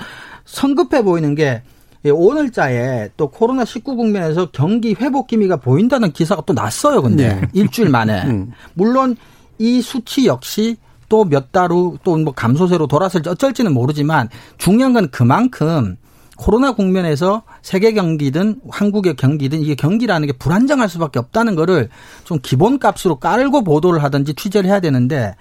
성급해 0.45 1.03
보이는 1.03 1.35
게 1.35 1.47
예, 1.47 1.63
오늘자에 2.11 3.11
또 3.17 3.29
코로나 3.29 3.65
19 3.65 3.97
국면에서 3.97 4.51
경기 4.53 4.95
회복 4.95 5.27
기미가 5.27 5.57
보인다는 5.57 6.13
기사가 6.13 6.43
또 6.47 6.53
났어요. 6.53 7.03
근데 7.03 7.35
네. 7.35 7.49
일주일 7.53 7.89
만에. 7.91 8.23
음. 8.29 8.53
물론 8.75 9.17
이 9.59 9.81
수치 9.83 10.27
역시 10.27 10.77
또 11.09 11.25
몇 11.25 11.53
달 11.53 11.71
후 11.71 11.99
또 12.03 12.17
뭐 12.19 12.33
감소세로 12.35 12.87
돌아설지 12.89 13.29
어쩔지는 13.29 13.73
모르지만 13.73 14.29
중요한 14.59 14.93
건 14.93 15.09
그만큼 15.11 15.97
코로나 16.37 16.73
국면에서 16.73 17.43
세계 17.63 17.93
경기든 17.93 18.61
한국의 18.71 19.15
경기든 19.17 19.61
이게 19.61 19.75
경기라는 19.75 20.27
게 20.27 20.33
불안정할 20.35 20.89
수밖에 20.89 21.19
없다는 21.19 21.55
거를 21.55 21.89
좀 22.25 22.39
기본값으로 22.43 23.17
깔고 23.17 23.65
보도를 23.65 24.03
하든지 24.03 24.35
취재를 24.35 24.69
해야 24.69 24.81
되는데 24.81 25.35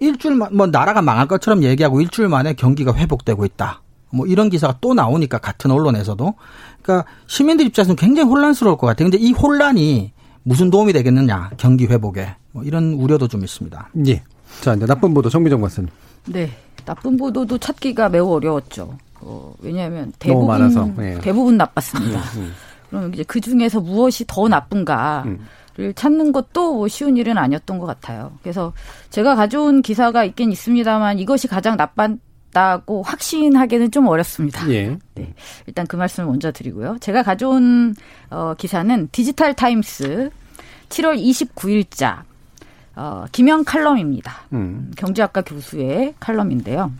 일주일 0.00 0.34
뭐 0.34 0.66
나라가 0.66 1.00
망할 1.00 1.26
것처럼 1.28 1.62
얘기하고 1.62 2.00
일주일 2.00 2.28
만에 2.28 2.52
경기가 2.54 2.92
회복되고 2.92 3.44
있다. 3.46 3.80
뭐 4.16 4.26
이런 4.26 4.48
기사가 4.48 4.78
또 4.80 4.94
나오니까 4.94 5.38
같은 5.38 5.70
언론에서도 5.70 6.34
그러니까 6.82 7.08
시민들 7.26 7.66
입장에서는 7.66 7.96
굉장히 7.96 8.28
혼란스러울 8.28 8.76
것 8.78 8.86
같아요. 8.86 9.10
근데 9.10 9.18
이 9.18 9.32
혼란이 9.32 10.12
무슨 10.42 10.70
도움이 10.70 10.92
되겠느냐 10.92 11.50
경기 11.56 11.86
회복에 11.86 12.34
뭐 12.52 12.64
이런 12.64 12.94
우려도 12.94 13.28
좀 13.28 13.44
있습니다. 13.44 13.90
예. 14.06 14.22
자 14.60 14.74
이제 14.74 14.86
나쁜 14.86 15.12
보도 15.12 15.28
정미정 15.28 15.60
박사님. 15.60 15.90
네, 16.26 16.50
나쁜 16.84 17.16
보도도 17.16 17.58
찾기가 17.58 18.08
매우 18.08 18.32
어려웠죠. 18.32 18.96
어, 19.20 19.54
왜냐하면 19.60 20.12
대부분 20.18 20.94
예. 21.00 21.18
대부분 21.20 21.56
나빴습니다. 21.56 22.18
음, 22.18 22.40
음. 22.40 22.52
그럼 22.90 23.14
이제 23.14 23.24
그 23.24 23.40
중에서 23.40 23.80
무엇이 23.80 24.24
더 24.26 24.48
나쁜가? 24.48 25.24
를 25.24 25.88
음. 25.88 25.92
찾는 25.94 26.32
것도 26.32 26.74
뭐 26.74 26.88
쉬운 26.88 27.16
일은 27.16 27.36
아니었던 27.36 27.78
것 27.78 27.86
같아요. 27.86 28.32
그래서 28.42 28.72
제가 29.10 29.34
가져온 29.34 29.82
기사가 29.82 30.24
있긴 30.24 30.52
있습니다만 30.52 31.18
이것이 31.18 31.48
가장 31.48 31.76
나쁜 31.76 32.20
있다고 32.50 33.02
확신하기는 33.02 33.90
좀 33.90 34.06
어렵습니다. 34.06 34.68
예. 34.70 34.98
네. 35.14 35.34
일단 35.66 35.86
그 35.86 35.96
말씀을 35.96 36.28
먼저 36.28 36.52
드리고요. 36.52 36.98
제가 37.00 37.22
가져온 37.22 37.94
어, 38.30 38.54
기사는 38.56 39.08
디지털 39.12 39.54
타임스 39.54 40.30
7월 40.88 41.20
29일자 41.20 42.22
어, 42.94 43.26
김영 43.32 43.64
칼럼입니다. 43.64 44.44
음. 44.52 44.90
경제학과 44.96 45.42
교수의 45.42 46.14
칼럼인데요. 46.18 46.92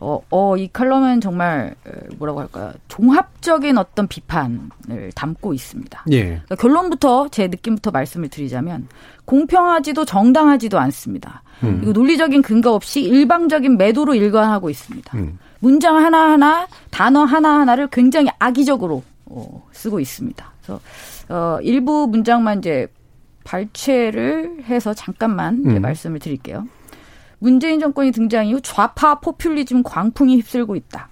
어, 0.00 0.20
어, 0.30 0.56
이 0.56 0.68
칼럼은 0.72 1.20
정말 1.20 1.74
뭐라고 2.18 2.40
할까요? 2.40 2.72
종합적인 2.86 3.76
어떤 3.78 4.06
비판을 4.06 5.10
담고 5.14 5.54
있습니다. 5.54 6.04
예. 6.12 6.24
그러니까 6.24 6.54
결론부터 6.54 7.28
제 7.28 7.48
느낌부터 7.48 7.90
말씀을 7.90 8.28
드리자면 8.28 8.88
공평하지도 9.24 10.04
정당하지도 10.04 10.78
않습니다. 10.78 11.42
음. 11.62 11.80
이거 11.82 11.92
논리적인 11.92 12.42
근거 12.42 12.72
없이 12.72 13.02
일방적인 13.02 13.76
매도로 13.76 14.14
일관하고 14.14 14.70
있습니다. 14.70 15.16
음. 15.16 15.38
문장 15.60 15.96
하나하나 15.96 16.66
단어 16.90 17.24
하나하나를 17.24 17.88
굉장히 17.88 18.30
악의적으로 18.38 19.02
어, 19.26 19.66
쓰고 19.72 20.00
있습니다. 20.00 20.52
그래서 20.62 20.80
어, 21.28 21.58
일부 21.62 22.06
문장만 22.06 22.58
이제 22.58 22.86
발췌를 23.44 24.64
해서 24.64 24.94
잠깐만 24.94 25.62
음. 25.66 25.80
말씀을 25.80 26.18
드릴게요. 26.18 26.66
문재인 27.38 27.80
정권이 27.80 28.12
등장 28.12 28.46
이후 28.46 28.60
좌파 28.60 29.20
포퓰리즘 29.20 29.82
광풍이 29.82 30.36
휩쓸고 30.36 30.76
있다. 30.76 31.08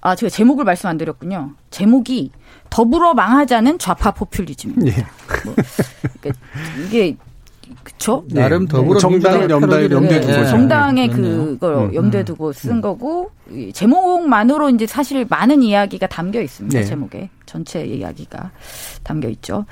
아, 0.00 0.14
제가 0.14 0.30
제목을 0.30 0.64
말씀 0.64 0.88
안 0.88 0.98
드렸군요. 0.98 1.52
제목이 1.70 2.30
더불어 2.68 3.14
망하자는 3.14 3.78
좌파 3.78 4.10
포퓰리즘입니다. 4.10 4.98
예. 4.98 5.06
뭐, 5.44 5.54
그러니까 6.20 6.44
이게 6.84 7.16
그쵸? 7.82 8.24
네. 8.28 8.40
나름 8.40 8.66
더불어 8.66 8.98
정당 8.98 9.48
염두에 9.48 9.88
염두에 9.90 10.20
두고 10.20 10.32
네. 10.32 10.46
정당의 10.46 11.08
그걸 11.08 11.74
음, 11.74 11.94
염두에 11.94 12.20
음. 12.20 12.24
두고 12.24 12.52
쓴 12.52 12.72
음. 12.72 12.80
거고 12.80 13.30
제목만으로 13.72 14.70
이제 14.70 14.86
사실 14.86 15.26
많은 15.28 15.62
이야기가 15.62 16.06
담겨 16.06 16.40
있습니다. 16.40 16.78
네. 16.78 16.84
제목에 16.84 17.30
전체 17.46 17.84
이야기가 17.84 18.50
담겨 19.02 19.28
있죠. 19.30 19.64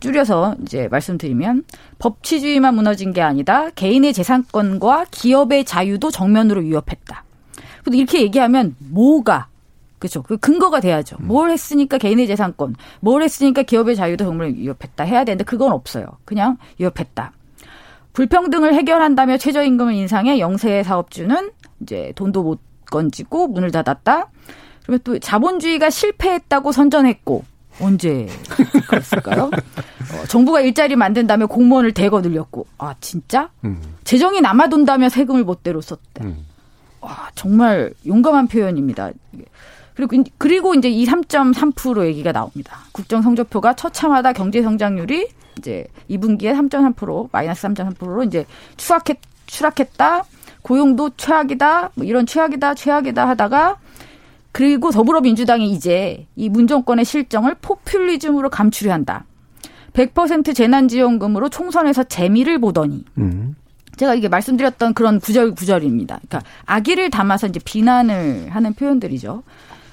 줄여서 0.00 0.56
이제 0.62 0.88
말씀드리면 0.90 1.62
법치주의만 2.00 2.74
무너진 2.74 3.12
게 3.12 3.22
아니다. 3.22 3.70
개인의 3.70 4.12
재산권과 4.12 5.06
기업의 5.12 5.64
자유도 5.64 6.10
정면으로 6.10 6.60
위협했다. 6.62 7.24
근데 7.84 7.98
이렇게 7.98 8.22
얘기하면 8.22 8.74
뭐가 8.78 9.48
그렇죠. 10.02 10.20
그 10.22 10.36
근거가 10.36 10.80
돼야죠. 10.80 11.16
음. 11.20 11.28
뭘 11.28 11.50
했으니까 11.52 11.96
개인의 11.96 12.26
재산권, 12.26 12.74
뭘 12.98 13.22
했으니까 13.22 13.62
기업의 13.62 13.94
자유도 13.94 14.24
정말 14.24 14.52
위협했다 14.52 15.04
해야 15.04 15.22
되는데 15.22 15.44
그건 15.44 15.70
없어요. 15.70 16.06
그냥 16.24 16.56
위협했다. 16.80 17.30
불평등을 18.12 18.74
해결한다며 18.74 19.36
최저임금을 19.38 19.94
인상해 19.94 20.40
영세 20.40 20.82
사업주는 20.82 21.52
이제 21.82 22.12
돈도 22.16 22.42
못 22.42 22.58
건지고 22.90 23.46
문을 23.46 23.70
닫았다. 23.70 24.28
그러면 24.82 25.00
또 25.04 25.20
자본주의가 25.20 25.88
실패했다고 25.88 26.72
선전했고 26.72 27.44
언제 27.80 28.26
그랬을까요? 28.90 29.44
어, 29.44 30.26
정부가 30.26 30.62
일자리 30.62 30.96
만든다며 30.96 31.46
공무원을 31.46 31.94
대거 31.94 32.22
늘렸고, 32.22 32.66
아 32.76 32.96
진짜? 33.00 33.50
음. 33.64 33.80
재정이 34.02 34.40
남아돈다며 34.40 35.08
세금을 35.08 35.44
멋대로 35.44 35.80
썼대. 35.80 36.24
음. 36.24 36.44
와 37.00 37.30
정말 37.34 37.94
용감한 38.06 38.48
표현입니다. 38.48 39.12
그리고 39.94 40.22
그리고 40.38 40.74
이제 40.74 40.88
이 40.88 41.04
3.3% 41.06 42.06
얘기가 42.06 42.32
나옵니다. 42.32 42.78
국정 42.92 43.22
성적표가 43.22 43.74
처참하다 43.74 44.32
경제 44.32 44.62
성장률이 44.62 45.28
이제 45.58 45.86
2분기에 46.10 46.54
3.3% 46.54 47.28
마이너스 47.30 47.66
3.3%로 47.68 48.24
이제 48.24 48.46
추락했 48.76 49.18
추락했다. 49.46 50.24
고용도 50.62 51.10
최악이다. 51.16 51.90
뭐 51.94 52.06
이런 52.06 52.24
최악이다, 52.24 52.74
최악이다 52.74 53.28
하다가 53.28 53.76
그리고 54.52 54.90
더불어민주당이 54.90 55.70
이제 55.72 56.26
이 56.36 56.48
문정권의 56.48 57.04
실정을 57.04 57.56
포퓰리즘으로 57.60 58.50
감추려 58.50 58.92
한다. 58.92 59.24
100% 59.94 60.54
재난지원금으로 60.54 61.48
총선에서 61.48 62.04
재미를 62.04 62.58
보더니 62.58 63.04
음. 63.18 63.56
제가 63.96 64.14
이게 64.14 64.28
말씀드렸던 64.28 64.94
그런 64.94 65.20
구절 65.20 65.54
구절입니다. 65.54 66.20
그러니까 66.26 66.50
악의를 66.64 67.10
담아서 67.10 67.46
이제 67.46 67.60
비난을 67.62 68.48
하는 68.50 68.72
표현들이죠. 68.74 69.42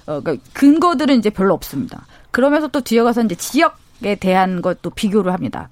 어, 0.10 0.22
그러니까 0.22 0.44
근거들은 0.54 1.20
이제 1.20 1.30
별로 1.30 1.54
없습니다. 1.54 2.08
그러면서 2.32 2.68
또 2.68 2.82
뒤에 2.82 3.04
가서 3.04 3.22
이제 3.22 3.36
지역에 3.36 4.16
대한 4.16 4.64
것도 4.64 4.90
비교를 4.90 5.32
합니다. 5.32 5.70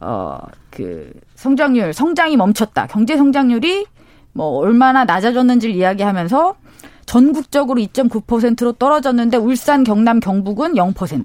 어, 0.00 0.38
그 0.70 1.12
성장률, 1.34 1.92
성장이 1.92 2.38
멈췄다. 2.38 2.86
경제 2.86 3.18
성장률이 3.18 3.86
뭐 4.32 4.46
얼마나 4.58 5.04
낮아졌는지를 5.04 5.74
이야기하면서 5.74 6.56
전국적으로 7.04 7.78
2.9%로 7.82 8.72
떨어졌는데 8.72 9.36
울산, 9.36 9.84
경남, 9.84 10.18
경북은 10.18 10.74
0%. 10.74 11.24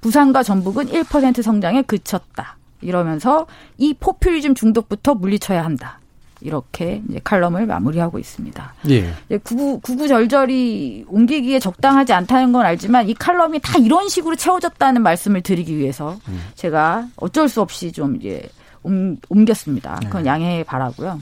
부산과 0.00 0.42
전북은 0.42 0.86
1% 0.86 1.42
성장에 1.42 1.82
그쳤다. 1.82 2.56
이러면서 2.80 3.46
이 3.76 3.92
포퓰리즘 3.92 4.54
중독부터 4.54 5.14
물리쳐야 5.14 5.62
한다. 5.62 5.98
이렇게 6.44 7.02
이제 7.08 7.20
칼럼을 7.24 7.66
마무리하고 7.66 8.18
있습니다. 8.18 8.74
예. 8.90 9.14
구구, 9.42 9.80
구구절절이 9.80 11.06
옮기기에 11.08 11.58
적당하지 11.58 12.12
않다는 12.12 12.52
건 12.52 12.66
알지만 12.66 13.08
이 13.08 13.14
칼럼이 13.14 13.60
다 13.60 13.78
이런 13.78 14.08
식으로 14.08 14.36
채워졌다는 14.36 15.02
말씀을 15.02 15.40
드리기 15.40 15.76
위해서 15.76 16.18
음. 16.28 16.40
제가 16.54 17.08
어쩔 17.16 17.48
수 17.48 17.62
없이 17.62 17.90
좀 17.92 18.16
이제 18.16 18.46
옮겼습니다. 19.28 19.98
그건 20.04 20.24
네. 20.24 20.28
양해 20.28 20.64
바라고요. 20.64 21.18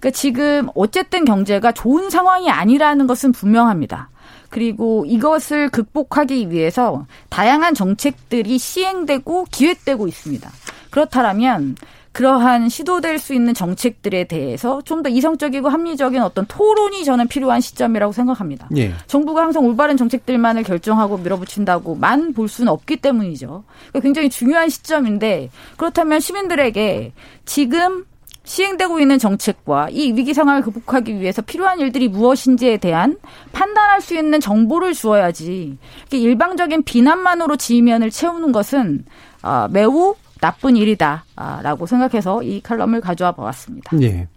그러니까 0.00 0.10
지금 0.18 0.68
어쨌든 0.74 1.26
경제가 1.26 1.72
좋은 1.72 2.08
상황이 2.08 2.50
아니라는 2.50 3.06
것은 3.06 3.32
분명합니다. 3.32 4.08
그리고 4.48 5.04
이것을 5.06 5.68
극복하기 5.68 6.50
위해서 6.50 7.06
다양한 7.28 7.74
정책들이 7.74 8.56
시행되고 8.56 9.46
기획되고 9.50 10.08
있습니다. 10.08 10.50
그렇다면 10.90 11.76
그러한 12.14 12.68
시도될 12.68 13.18
수 13.18 13.34
있는 13.34 13.52
정책들에 13.54 14.24
대해서 14.24 14.80
좀 14.82 15.02
더 15.02 15.10
이성적이고 15.10 15.68
합리적인 15.68 16.22
어떤 16.22 16.46
토론이 16.46 17.04
저는 17.04 17.28
필요한 17.28 17.60
시점이라고 17.60 18.12
생각합니다. 18.12 18.68
예. 18.76 18.94
정부가 19.06 19.42
항상 19.42 19.66
올바른 19.66 19.98
정책들만을 19.98 20.62
결정하고 20.62 21.18
밀어붙인다고만 21.18 22.32
볼 22.32 22.48
수는 22.48 22.72
없기 22.72 22.96
때문이죠. 22.98 23.64
그러니까 23.88 24.00
굉장히 24.00 24.30
중요한 24.30 24.70
시점인데 24.70 25.50
그렇다면 25.76 26.20
시민들에게 26.20 27.12
지금 27.44 28.06
시행되고 28.44 29.00
있는 29.00 29.18
정책과 29.18 29.88
이 29.90 30.12
위기 30.12 30.32
상황을 30.32 30.62
극복하기 30.62 31.20
위해서 31.20 31.42
필요한 31.42 31.80
일들이 31.80 32.08
무엇인지에 32.08 32.76
대한 32.76 33.18
판단할 33.52 34.00
수 34.00 34.14
있는 34.14 34.40
정보를 34.40 34.94
주어야지 34.94 35.76
일방적인 36.12 36.84
비난만으로 36.84 37.56
지면을 37.56 38.10
채우는 38.10 38.52
것은 38.52 39.04
아, 39.42 39.68
매우 39.70 40.14
나쁜 40.44 40.76
일이다라고 40.76 41.86
생각해서 41.86 42.42
이 42.42 42.60
칼럼을 42.60 43.00
가져와 43.00 43.32
보았습니다. 43.32 43.98
예. 44.02 44.28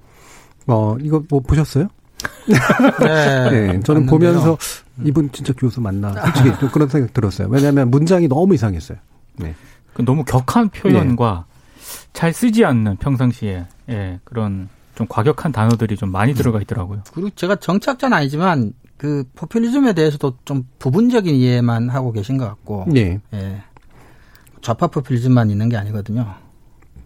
뭐 0.66 0.98
이거 1.02 1.22
뭐 1.30 1.42
보셨어요? 1.42 1.90
네, 2.48 3.50
네, 3.50 3.80
저는 3.84 4.06
보면서 4.06 4.58
이분 5.04 5.30
진짜 5.34 5.52
교수 5.58 5.82
맞나 5.82 6.14
솔직히 6.14 6.58
좀 6.62 6.70
그런 6.70 6.88
생각 6.88 7.14
들었어요. 7.14 7.50
왜냐하면 7.50 7.92
문장이 7.92 8.30
너무 8.30 8.56
이상했어요. 8.56 8.98
네. 9.36 9.54
그 9.94 10.06
너무 10.06 10.24
격한 10.24 10.70
표현과 10.70 11.46
네. 11.46 12.08
잘 12.14 12.32
쓰지 12.32 12.64
않는 12.64 12.96
평상시에 12.96 13.66
예, 13.90 14.20
그런 14.24 14.70
좀 14.96 15.08
과격한 15.10 15.52
단어들이 15.52 15.98
좀 15.98 16.10
많이 16.10 16.34
들어가 16.34 16.62
있더라고요. 16.62 17.02
그리고 17.14 17.30
제가 17.32 17.58
정치학자는 17.58 18.16
아니지만 18.16 18.72
그 18.96 19.26
포퓰리즘에 19.36 19.92
대해서도 19.92 20.38
좀 20.46 20.64
부분적인 20.80 21.36
이해만 21.36 21.90
하고 21.90 22.14
계신 22.14 22.38
것 22.38 22.46
같고. 22.46 22.86
네. 22.88 23.20
예. 23.34 23.62
좌파 24.62 24.88
포퓰리즘만 24.88 25.50
있는 25.50 25.70
게 25.70 25.78
아니거든요. 25.78 26.26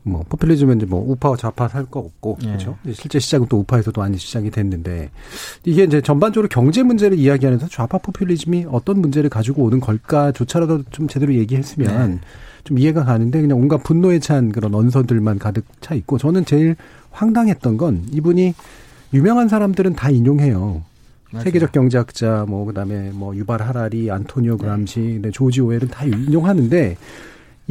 뭐 0.03 0.23
포퓰리즘은 0.27 0.77
이제 0.77 0.85
뭐 0.87 1.03
우파와 1.11 1.37
좌파 1.37 1.67
살 1.67 1.85
거 1.85 1.99
없고 1.99 2.39
예. 2.41 2.47
그렇죠. 2.47 2.75
실제 2.93 3.19
시작은 3.19 3.47
또 3.49 3.59
우파에서도 3.59 4.01
많이 4.01 4.17
시작이 4.17 4.49
됐는데 4.49 5.11
이게 5.63 5.83
이제 5.83 6.01
전반적으로 6.01 6.47
경제 6.49 6.81
문제를 6.81 7.19
이야기하면서 7.19 7.67
좌파 7.67 7.99
포퓰리즘이 7.99 8.65
어떤 8.71 8.99
문제를 8.99 9.29
가지고 9.29 9.63
오는 9.63 9.79
걸까조차라도 9.79 10.83
좀 10.89 11.07
제대로 11.07 11.33
얘기했으면 11.35 12.11
네. 12.13 12.19
좀 12.63 12.79
이해가 12.79 13.03
가는데 13.03 13.41
그냥 13.41 13.59
온갖 13.59 13.83
분노에 13.83 14.17
찬 14.19 14.51
그런 14.51 14.73
언서들만 14.73 15.37
가득 15.37 15.65
차 15.81 15.93
있고 15.93 16.17
저는 16.17 16.45
제일 16.45 16.75
황당했던 17.11 17.77
건 17.77 18.03
이분이 18.11 18.53
유명한 19.13 19.49
사람들은 19.49 19.93
다 19.93 20.09
인용해요. 20.09 20.81
맞아요. 21.31 21.43
세계적 21.43 21.71
경제학자 21.73 22.45
뭐 22.47 22.65
그다음에 22.65 23.11
뭐 23.11 23.35
유발 23.35 23.61
하라리, 23.61 24.09
안토니오 24.09 24.57
그람시, 24.57 25.19
네. 25.21 25.29
조지 25.31 25.61
오웰은 25.61 25.89
다 25.89 26.05
인용하는데 26.05 26.97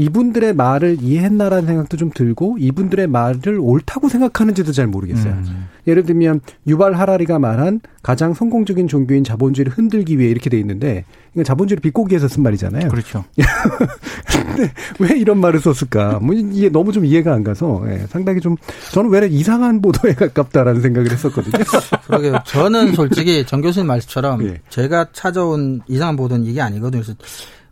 이분들의 0.01 0.55
말을 0.55 0.97
이해했나라는 1.03 1.67
생각도 1.67 1.99
좀 1.99 2.11
들고 2.15 2.57
이분들의 2.59 3.07
말을 3.07 3.59
옳다고 3.61 4.09
생각하는지도 4.09 4.73
잘 4.73 4.87
모르겠어요. 4.87 5.35
음. 5.35 5.69
예를 5.87 6.05
들면 6.05 6.41
유발 6.67 6.95
하라리가 6.95 7.39
말한 7.39 7.81
가장 8.03 8.33
성공적인 8.33 8.89
종교인 8.89 9.25
자본주의를 9.25 9.73
흔들기 9.73 10.19
위해 10.19 10.31
이렇게 10.31 10.49
돼 10.49 10.59
있는데 10.59 11.05
이건 11.35 11.45
자본주의를 11.45 11.83
비꼬기 11.83 12.13
위해서 12.13 12.29
쓴 12.29 12.43
말이잖아요. 12.43 12.89
그렇죠. 12.89 13.25
근데 14.27 14.73
왜 15.01 15.19
이런 15.19 15.39
말을 15.39 15.61
썼을까? 15.61 16.21
뭐 16.21 16.35
이게 16.35 16.71
너무 16.71 16.93
좀 16.93 17.05
이해가 17.05 17.35
안 17.35 17.45
가서 17.45 17.83
예, 17.89 18.07
상당히 18.09 18.41
좀 18.41 18.57
저는 18.93 19.11
왜 19.11 19.29
이상한 19.29 19.83
보도에 19.83 20.15
가깝다라는 20.15 20.81
생각을 20.81 21.13
했었거든요. 21.13 21.63
그러게요. 22.07 22.39
저는 22.47 22.95
솔직히 22.95 23.45
정 23.45 23.61
교수님 23.61 23.87
말씀처럼 23.87 24.47
예. 24.47 24.61
제가 24.71 25.09
찾아온 25.13 25.83
이상한 25.89 26.17
보도는 26.17 26.47
이게 26.47 26.63
아니거든요. 26.63 27.03
그래서 27.03 27.15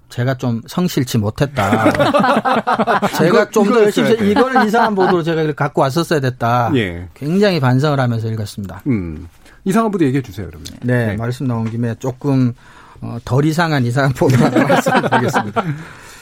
제가 0.08 0.36
좀 0.36 0.62
성실치 0.66 1.18
못했다. 1.18 1.92
제가 3.18 3.50
좀 3.50 3.68
더 3.68 3.82
열심히 3.82 4.12
이걸 4.30 4.66
이상한 4.66 4.94
보도로 4.94 5.22
제가 5.22 5.52
갖고 5.52 5.82
왔었어야 5.82 6.20
됐다. 6.20 6.70
예. 6.76 7.08
굉장히 7.14 7.60
반성을 7.60 7.98
하면서 8.00 8.26
읽었습니다. 8.28 8.82
음. 8.86 9.28
이상한 9.64 9.90
보도 9.90 10.04
얘기해 10.06 10.22
주세요, 10.22 10.46
그러면. 10.46 10.66
네, 10.82 11.08
네. 11.08 11.16
말씀 11.16 11.46
나온 11.46 11.70
김에 11.70 11.94
조금 11.98 12.54
어, 13.02 13.18
덜 13.24 13.44
이상한 13.44 13.84
이상한 13.84 14.12
보도 14.14 14.36
하나 14.36 14.64
말씀드리겠습니다. 14.66 15.64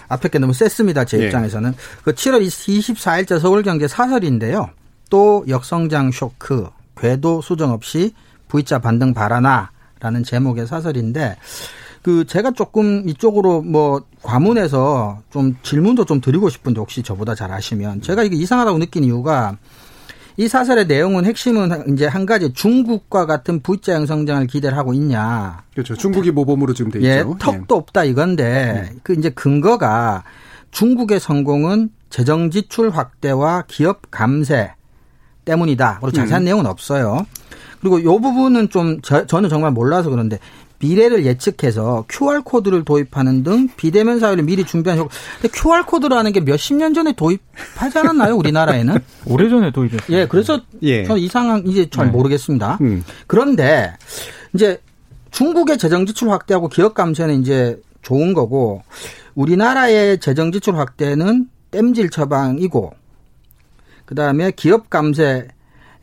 앞에 0.09 0.29
게 0.29 0.39
너무 0.39 0.53
셌습니다. 0.53 1.05
제 1.05 1.21
예. 1.21 1.27
입장에서는. 1.27 1.73
그 2.03 2.13
7월 2.13 2.45
24일자 2.45 3.39
서울경제 3.41 3.87
사설인데요. 3.89 4.71
또 5.11 5.45
역성장 5.49 6.11
쇼크, 6.11 6.69
궤도 6.97 7.41
수정 7.41 7.71
없이 7.71 8.13
V자 8.49 8.79
반등 8.81 9.15
바라나라는 9.15 10.25
제목의 10.25 10.67
사설인데 10.67 11.37
그 12.07 12.25
제가 12.25 12.53
조금 12.53 13.09
이쪽으로 13.09 13.63
뭐 13.63 14.05
과문해서 14.23 15.23
좀 15.29 15.57
질문도 15.65 16.05
좀 16.05 16.21
드리고 16.21 16.49
싶은데 16.51 16.79
혹시 16.79 17.03
저보다 17.03 17.35
잘 17.35 17.51
아시면 17.51 18.01
제가 18.01 18.23
이게 18.23 18.37
이상하다고 18.37 18.79
느낀 18.79 19.03
이유가 19.03 19.59
이 20.37 20.47
사설의 20.47 20.87
내용은 20.87 21.25
핵심은 21.25 21.93
이제 21.93 22.07
한 22.07 22.25
가지 22.25 22.53
중국과 22.53 23.27
같은 23.27 23.61
V자 23.61 23.97
형성장을 23.97 24.47
기대를 24.47 24.79
하고 24.79 24.93
있냐. 24.93 25.65
그렇죠. 25.73 25.97
중국이 25.97 26.31
모범으로 26.31 26.75
지금 26.75 26.93
돼 26.93 27.03
예, 27.03 27.17
있죠. 27.17 27.35
예, 27.35 27.39
턱도 27.41 27.75
예. 27.75 27.77
없다 27.77 28.05
이건데 28.05 28.89
음. 28.93 29.01
그 29.03 29.15
이제 29.15 29.31
근거가 29.31 30.23
중국의 30.71 31.19
성공은 31.19 31.91
재정 32.09 32.53
지출 32.53 32.91
확대와 32.91 33.65
기업 33.67 34.13
감세 34.13 34.75
때문이다. 35.45 35.99
그리고 36.01 36.13
자세한 36.13 36.43
음. 36.43 36.45
내용은 36.45 36.67
없어요. 36.67 37.27
그리고 37.81 38.03
요 38.05 38.21
부분은 38.21 38.71
좀 38.71 39.01
저, 39.03 39.27
저는 39.27 39.49
정말 39.49 39.73
몰라서 39.73 40.09
그런데 40.11 40.39
미래를 40.79 41.25
예측해서 41.25 42.05
QR 42.09 42.43
코드를 42.43 42.85
도입하는 42.85 43.43
등 43.43 43.69
비대면 43.77 44.21
사회를 44.21 44.45
미리 44.45 44.65
준비한 44.65 44.99
효과. 44.99 45.11
근데 45.41 45.57
QR 45.57 45.85
코드라는 45.85 46.33
게 46.33 46.41
몇십 46.41 46.77
년 46.77 46.95
전에 46.95 47.13
도입하지 47.13 47.99
않았나요, 47.99 48.37
우리나라에는? 48.37 48.99
오래전에 49.27 49.73
도입했어요. 49.73 50.17
예, 50.17 50.27
그래서 50.27 50.61
예. 50.83 51.05
저는 51.05 51.21
이상한 51.21 51.67
이제 51.67 51.89
잘 51.89 52.07
네. 52.07 52.13
모르겠습니다. 52.13 52.79
음. 52.81 53.05
그런데 53.27 53.95
이제 54.55 54.81
중국의 55.31 55.79
재정 55.79 56.07
지출 56.07 56.31
확대하고 56.31 56.69
기업 56.69 56.95
감세는 56.95 57.41
이제 57.41 57.81
좋은 58.03 58.35
거고 58.35 58.83
우리나라의 59.35 60.19
재정 60.21 60.53
지출 60.53 60.77
확대는 60.77 61.49
땜질 61.71 62.11
처방이고 62.11 62.95
그다음에 64.07 64.53
기업 64.53 64.89
감세 64.89 65.49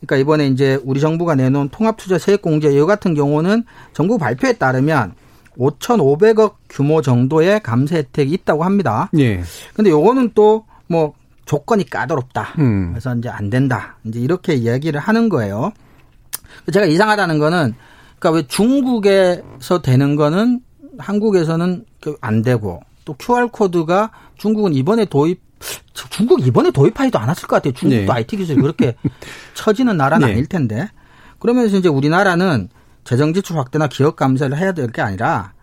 그러니까 0.06 0.18
이번에 0.18 0.48
이제 0.48 0.80
우리 0.84 1.00
정부가 1.00 1.36
내놓은 1.36 1.70
통합투자 1.70 2.18
세액공제 2.18 2.74
이거 2.74 2.86
같은 2.86 3.14
경우는 3.14 3.64
정부 3.94 4.18
발표에 4.18 4.54
따르면 4.54 5.14
5,500억 5.58 6.56
규모 6.70 7.02
정도의 7.02 7.62
감세 7.62 7.98
혜택이 7.98 8.34
있다고 8.34 8.64
합니다. 8.64 9.10
예. 9.18 9.42
근데 9.74 9.90
요거는 9.90 10.32
또 10.34 10.66
뭐 10.88 11.14
조건이 11.46 11.90
까다롭다. 11.90 12.54
음. 12.60 12.92
그래서 12.92 13.16
이제 13.16 13.28
안 13.30 13.50
된다. 13.50 13.98
이제 14.06 14.20
이렇게 14.20 14.54
이야기를 14.54 15.00
하는 15.00 15.28
거예요. 15.28 15.72
제가 16.72 16.86
이상하다는 16.86 17.40
거는 17.40 17.74
그러니까 18.20 18.38
왜 18.38 18.48
중국에서 18.48 19.82
되는 19.82 20.16
거는 20.16 20.62
한국에서는 20.98 21.86
그안 22.00 22.44
되고 22.44 22.82
또 23.06 23.16
QR 23.16 23.48
코드가 23.48 24.12
중국은 24.38 24.74
이번에 24.74 25.06
도입 25.06 25.42
중국 26.10 26.46
이번에 26.46 26.72
도입하지도 26.72 27.18
않았을 27.20 27.48
것 27.48 27.58
같아요. 27.58 27.74
중국도 27.74 28.06
네. 28.06 28.12
IT 28.20 28.38
기술이 28.38 28.62
그렇게 28.62 28.96
처지는 29.56 29.98
나라는 29.98 30.28
네. 30.28 30.34
아닐 30.34 30.46
텐데. 30.48 30.90
그러면서 31.40 31.78
이제 31.78 31.90
우리나라는 31.90 32.70
재정 33.04 33.34
지출 33.34 33.58
확대나 33.58 33.88
기업 33.88 34.16
감세를 34.16 34.58
해야 34.58 34.72
될 34.72 34.88
게 34.92 35.02
아니라 35.02 35.54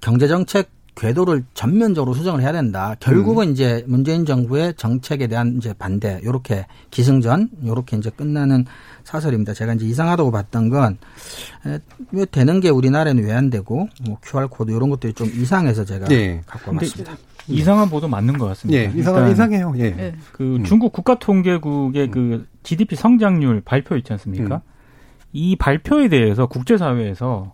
경제 0.00 0.26
정책 0.28 0.70
궤도를 0.96 1.44
전면적으로 1.54 2.14
수정을 2.14 2.42
해야 2.42 2.52
된다. 2.52 2.94
결국은 3.00 3.48
음. 3.48 3.52
이제 3.52 3.84
문재인 3.86 4.26
정부의 4.26 4.74
정책에 4.76 5.28
대한 5.28 5.54
이제 5.56 5.72
반대, 5.72 6.20
요렇게 6.24 6.66
기승전, 6.90 7.48
요렇게 7.64 7.96
이제 7.96 8.10
끝나는 8.10 8.66
사설입니다. 9.04 9.54
제가 9.54 9.74
이제 9.74 9.86
이상하다고 9.86 10.30
봤던 10.32 10.68
건, 10.68 10.98
왜 12.12 12.24
되는 12.26 12.60
게 12.60 12.68
우리나라에는 12.70 13.24
왜 13.24 13.32
안 13.32 13.48
되고, 13.50 13.88
뭐 14.04 14.18
QR코드 14.22 14.72
이런 14.72 14.90
것들이 14.90 15.12
좀 15.14 15.28
이상해서 15.32 15.84
제가 15.84 16.06
네. 16.06 16.42
갖고 16.46 16.72
왔습니다. 16.74 17.16
이상한 17.48 17.88
보도 17.88 18.08
맞는 18.08 18.38
것 18.38 18.46
같습니다. 18.46 18.80
예, 18.80 18.92
이상한 18.94 19.30
이상해요. 19.30 19.74
예. 19.76 19.90
네. 19.90 20.14
그 20.32 20.56
음. 20.56 20.64
중국 20.64 20.92
국가통계국의 20.92 22.10
그 22.10 22.46
GDP 22.62 22.96
성장률 22.96 23.62
발표 23.64 23.96
있지 23.96 24.12
않습니까? 24.12 24.56
음. 24.56 24.60
이 25.32 25.54
발표에 25.54 26.08
대해서 26.08 26.46
국제사회에서 26.46 27.52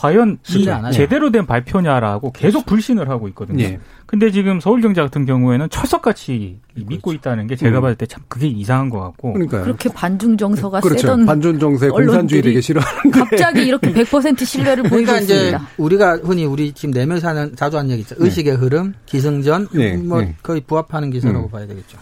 과연 0.00 0.38
이 0.48 0.66
제대로 0.92 1.30
된 1.30 1.46
발표냐라고 1.46 2.32
계속 2.32 2.66
불신을 2.66 3.08
하고 3.08 3.28
있거든요. 3.28 3.62
예. 3.62 3.78
근데 4.06 4.30
지금 4.30 4.58
서울경제 4.60 5.00
같은 5.00 5.24
경우에는 5.24 5.70
철석같이 5.70 6.58
그렇죠. 6.74 6.88
믿고 6.88 7.12
있다는 7.12 7.46
게 7.46 7.54
제가 7.56 7.78
음. 7.78 7.82
봤을 7.82 7.94
때 7.96 8.06
참 8.06 8.22
그게 8.28 8.46
이상한 8.48 8.90
것 8.90 8.98
같고. 9.00 9.34
그러니까요. 9.34 9.62
그렇게 9.62 9.88
반중 9.90 10.36
정서가 10.36 10.80
그렇죠. 10.80 11.00
세던 11.00 11.24
반중 11.26 11.58
정세 11.60 11.88
공산주의 11.88 12.42
되게 12.42 12.60
싫어하는데 12.60 13.18
갑자기 13.20 13.66
이렇게 13.66 13.90
100% 13.94 14.44
신뢰를 14.44 14.82
보이고 14.82 15.06
그러니까 15.06 15.20
있습니다. 15.20 15.56
이제 15.56 15.64
우리가 15.78 16.16
흔히 16.24 16.44
우리 16.44 16.72
지금 16.72 16.92
네 16.92 17.06
명사는 17.06 17.54
자주 17.56 17.78
하는 17.78 17.90
얘기 17.92 18.02
있죠. 18.02 18.16
네. 18.16 18.24
의식의 18.24 18.56
흐름, 18.56 18.94
기승전, 19.06 19.68
네. 19.72 19.96
뭐 19.96 20.20
네. 20.20 20.34
거의 20.42 20.60
부합하는 20.60 21.10
기사라고 21.10 21.46
음. 21.46 21.50
봐야 21.50 21.66
되겠죠. 21.66 21.96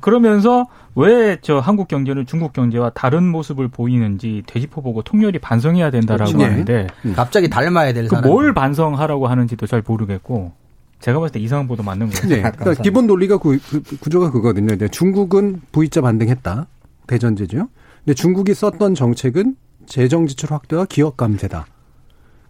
그러면서 0.00 0.66
왜 0.94 1.38
저 1.42 1.58
한국 1.58 1.88
경제는 1.88 2.26
중국 2.26 2.52
경제와 2.52 2.90
다른 2.90 3.24
모습을 3.24 3.68
보이는지 3.68 4.42
되짚어보고 4.46 5.02
통렬히 5.02 5.38
반성해야 5.38 5.90
된다라고 5.90 6.32
그렇죠. 6.32 6.44
하는데 6.50 6.86
음. 7.04 7.12
갑자기 7.14 7.48
닮아야 7.50 7.92
될 7.92 8.08
사람. 8.08 8.22
그 8.22 8.28
뭘 8.28 8.54
반성하라고 8.54 9.26
하는지도 9.26 9.66
잘 9.66 9.82
모르겠고 9.86 10.52
제가 11.00 11.18
봤을 11.20 11.32
때 11.32 11.40
이상한 11.40 11.66
보도 11.66 11.82
맞는 11.82 12.10
거예요. 12.10 12.28
네. 12.28 12.42
그러니까 12.56 12.82
기본 12.82 13.06
논리가 13.06 13.36
구, 13.38 13.58
구조가 14.00 14.30
그거거든요. 14.30 14.76
중국은 14.88 15.60
V자 15.72 16.00
반등했다. 16.00 16.66
대전제죠. 17.06 17.68
근데 18.04 18.14
중국이 18.14 18.54
썼던 18.54 18.94
정책은 18.94 19.56
재정 19.86 20.26
지출 20.26 20.52
확대와 20.52 20.84
기업 20.88 21.16
감세다. 21.16 21.66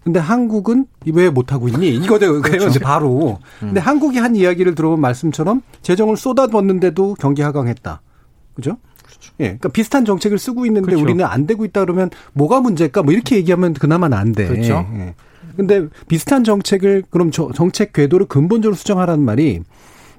근데 0.05 0.19
한국은 0.19 0.87
왜 1.07 1.31
못하고 1.31 1.69
있니? 1.69 1.91
이거죠. 1.91 2.43
그렇죠. 2.43 2.81
바로. 2.81 3.38
음. 3.62 3.69
근데 3.69 3.81
한국이 3.81 4.19
한 4.19 4.35
이야기를 4.35 4.75
들어본 4.75 5.01
말씀처럼 5.01 5.62
재정을 5.83 6.17
쏟아붓는데도 6.17 7.15
경기 7.21 7.43
하강했다. 7.43 8.01
그죠? 8.55 8.79
그렇죠. 9.05 9.33
예. 9.41 9.45
그러니까 9.45 9.69
비슷한 9.69 10.05
정책을 10.05 10.38
쓰고 10.38 10.67
있는데 10.67 10.87
그렇죠. 10.87 11.05
우리는 11.05 11.25
안 11.25 11.47
되고 11.47 11.65
있다 11.65 11.81
그러면 11.81 12.11
뭐가 12.33 12.61
문제일까? 12.61 13.03
뭐 13.03 13.12
이렇게 13.12 13.37
얘기하면 13.37 13.75
그나마는 13.75 14.17
안 14.19 14.33
돼. 14.33 14.49
그렇죠. 14.49 14.87
예. 14.95 15.15
근데 15.57 15.87
비슷한 16.09 16.45
정책을 16.45 17.05
그럼 17.11 17.31
정책 17.31 17.93
궤도를 17.93 18.27
근본적으로 18.27 18.75
수정하라는 18.75 19.25
말이 19.25 19.61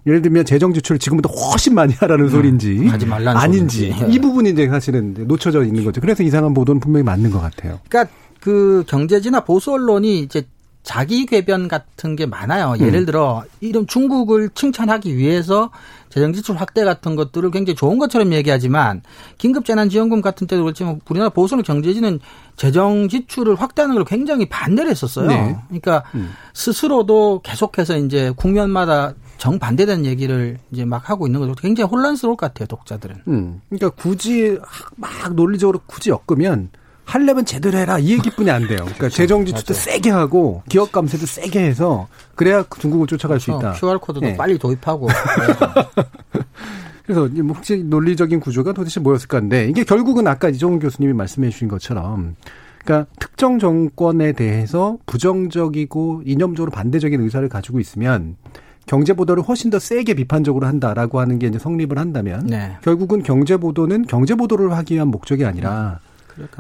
예를 0.06 0.22
들면 0.22 0.46
재정 0.46 0.74
지출을 0.74 1.00
지금보다 1.00 1.34
훨씬 1.34 1.74
많이 1.76 1.94
하라는 1.94 2.26
음, 2.26 2.30
소리인지 2.30 2.90
아닌지 3.26 3.92
소리인지. 3.92 4.06
이 4.10 4.20
부분이 4.20 4.50
이제 4.50 4.68
사실은 4.68 5.16
놓쳐져 5.18 5.64
있는 5.64 5.86
거죠. 5.86 6.02
그래서 6.02 6.24
이상한 6.24 6.54
보도는 6.54 6.80
분명히 6.82 7.04
맞는 7.04 7.32
것 7.32 7.40
같아요. 7.40 7.80
그러니까 7.88 8.14
그 8.44 8.84
경제지나 8.88 9.46
보수 9.46 9.72
언론이 9.72 10.20
이제 10.20 10.46
자기 10.84 11.26
궤변 11.26 11.70
같은 11.70 12.18
게 12.18 12.26
많아요. 12.26 12.76
예를 12.78 13.00
음. 13.00 13.06
들어 13.06 13.46
이런 13.62 13.88
중국을 13.88 14.50
칭찬하기 14.54 15.16
위해서 15.16 15.72
재정 16.10 16.34
지출 16.34 16.58
확대 16.58 16.84
같은 16.84 17.16
것들을 17.16 17.50
굉장히 17.52 17.76
좋은 17.76 17.98
것처럼 18.00 18.34
얘기하지만 18.34 19.02
긴급 19.38 19.64
재난 19.64 19.88
지원금 19.88 20.20
같은 20.20 20.46
때도 20.46 20.62
그렇지만 20.62 21.00
우리나라 21.10 21.30
보수는 21.30 21.64
경제지는 21.64 22.20
재정 22.58 23.08
지출을 23.08 23.56
확대하는 23.56 23.96
걸 23.96 24.04
굉장히 24.04 24.50
반대를 24.50 24.92
했었어요. 24.92 25.28
네. 25.28 25.56
그러니까 25.70 26.04
음. 26.14 26.34
스스로도 26.54 27.44
계속해서 27.46 27.98
이제 28.00 28.34
국면마다 28.36 29.14
정반대된 29.38 30.06
얘기를 30.06 30.60
이제 30.70 30.84
막 30.84 31.10
하고 31.10 31.28
있는 31.28 31.40
거죠. 31.40 31.56
굉장히 31.56 31.90
혼란스러울 31.90 32.36
것 32.36 32.48
같아요, 32.48 32.68
독자들은. 32.68 33.22
음. 33.30 33.62
그러니까 33.70 33.90
굳이 33.92 34.60
막 34.98 35.34
논리적으로 35.34 35.80
굳이 35.86 36.10
엮으면 36.10 36.72
할려면 37.06 37.46
제대로 37.46 37.78
해라 37.78 38.00
이 38.00 38.12
얘기뿐이 38.14 38.50
안 38.50 38.62
돼요. 38.68 38.78
그러니까 38.78 38.98
그렇죠. 38.98 39.16
재정 39.16 39.46
지출도 39.46 39.74
세게 39.74 40.10
하고 40.10 40.64
기업 40.70 40.92
감세도 40.92 41.26
세게 41.26 41.60
해서 41.60 42.08
그래야 42.36 42.64
중국을 42.80 43.08
쫓아갈 43.08 43.40
그렇죠. 43.40 43.52
수 43.52 43.58
있다. 43.60 43.74
QR 43.74 44.00
코드도 44.00 44.26
네. 44.26 44.38
빨리 44.38 44.58
도입하고. 44.58 45.08
그래서 47.06 47.28
뭐 47.44 47.56
혹시 47.56 47.84
논리적인 47.84 48.40
구조가 48.40 48.72
도대체 48.74 49.00
뭐였을까 49.02 49.38
한데 49.38 49.68
이게 49.70 49.84
결국은 49.84 50.26
아까 50.28 50.48
이종훈 50.50 50.80
교수님이 50.80 51.14
말씀해 51.14 51.50
주신 51.50 51.68
것처럼 51.68 52.36
그러니까 52.84 53.10
특정 53.20 53.60
정권에 53.60 54.32
대해서 54.32 54.98
부정적이고 55.06 56.24
이념적으로 56.26 56.72
반대적인 56.72 57.20
의사를 57.22 57.48
가지고 57.50 57.80
있으면 57.80 58.38
경제 58.86 59.14
보도를 59.14 59.44
훨씬 59.44 59.70
더 59.70 59.80
세게 59.80 60.14
비판적으로 60.14 60.68
한다라고 60.68 61.20
하는 61.20 61.40
게 61.40 61.48
이제 61.48 61.60
성립을 61.60 61.98
한다면 61.98 62.46
네. 62.48 62.78
결국은 62.82 63.24
경제 63.24 63.58
보도는 63.58 64.04
경제 64.04 64.36
보도를 64.36 64.74
하기 64.74 64.96
위한 64.96 65.08
목적이 65.10 65.46
아니라 65.46 66.00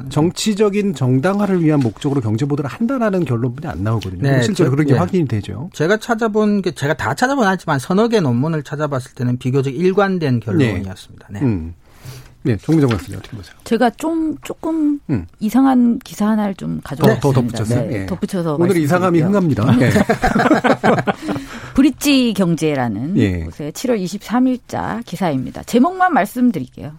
정치적인 0.09 0.95
정당화를 0.95 1.63
위한 1.63 1.79
목적으로 1.79 2.21
경제 2.21 2.45
보도를 2.45 2.69
한다라는 2.69 3.25
결론뿐이 3.25 3.67
안 3.67 3.83
나오거든요. 3.83 4.21
네, 4.21 4.41
실제로 4.41 4.69
그런 4.69 4.85
게 4.85 4.93
네. 4.93 4.99
확인이 4.99 5.27
되죠. 5.27 5.69
제가 5.73 5.97
찾아본 5.97 6.61
게 6.61 6.71
제가 6.71 6.93
다 6.93 7.13
찾아본 7.13 7.45
아니지만 7.45 7.79
서너 7.79 8.07
개 8.07 8.19
논문을 8.19 8.63
찾아봤을 8.63 9.13
때는 9.15 9.37
비교적 9.37 9.71
일관된 9.71 10.39
결론이었습니다. 10.39 11.27
네. 11.31 11.41
음. 11.41 11.73
네, 12.45 12.57
정미정 12.57 12.89
교수님 12.89 13.17
어떻게 13.19 13.37
보세요? 13.37 13.55
제가 13.63 13.89
좀 13.91 14.35
조금 14.43 14.99
음. 15.09 15.25
이상한 15.39 15.97
기사 15.99 16.27
하나를 16.27 16.55
좀 16.55 16.81
가져왔습니다. 16.83 17.21
더, 17.21 17.31
더 17.31 17.41
덧붙였어요? 17.41 17.89
네, 17.89 17.99
네. 17.99 18.05
덧붙여서 18.05 18.57
오늘 18.59 18.75
이상함이 18.75 19.21
흥합니다. 19.21 19.77
네. 19.77 19.89
브릿지 21.73 22.33
경제라는 22.33 23.17
예. 23.17 23.39
곳에 23.45 23.71
7월 23.71 24.03
23일자 24.03 25.03
기사입니다. 25.05 25.63
제목만 25.63 26.13
말씀드릴게요. 26.13 26.91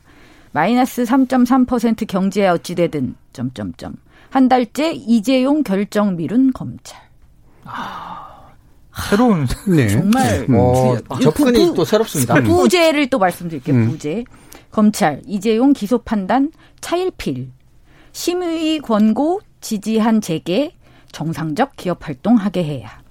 마이너스 0.55 1.03
3.3% 1.03 2.07
경제에 2.07 2.47
어찌되든 2.47 3.17
점점점 3.33 3.97
한 4.31 4.49
달째 4.49 4.93
이재용 4.93 5.64
결정 5.64 6.14
미룬 6.14 6.53
검찰. 6.53 7.01
아, 7.64 8.53
새로운 9.11 9.49
네. 9.67 9.88
정말 9.88 10.47
네. 10.47 10.57
어, 10.57 10.97
접근이 11.21 11.71
부, 11.71 11.75
또 11.75 11.85
새롭습니다. 11.85 12.35
부재를 12.35 13.11
또 13.11 13.19
말씀드릴게요. 13.19 13.75
음. 13.75 13.90
부재. 13.90 14.25
검찰 14.71 15.23
이재용 15.27 15.73
기소 15.73 15.99
판단 15.99 16.53
차일필 16.81 17.51
심의 18.12 18.79
권고 18.79 19.40
지지한 19.61 20.21
재계 20.21 20.77
정상적 21.11 21.75
기업 21.77 22.07
활동하게 22.07 22.62
해야. 22.64 23.03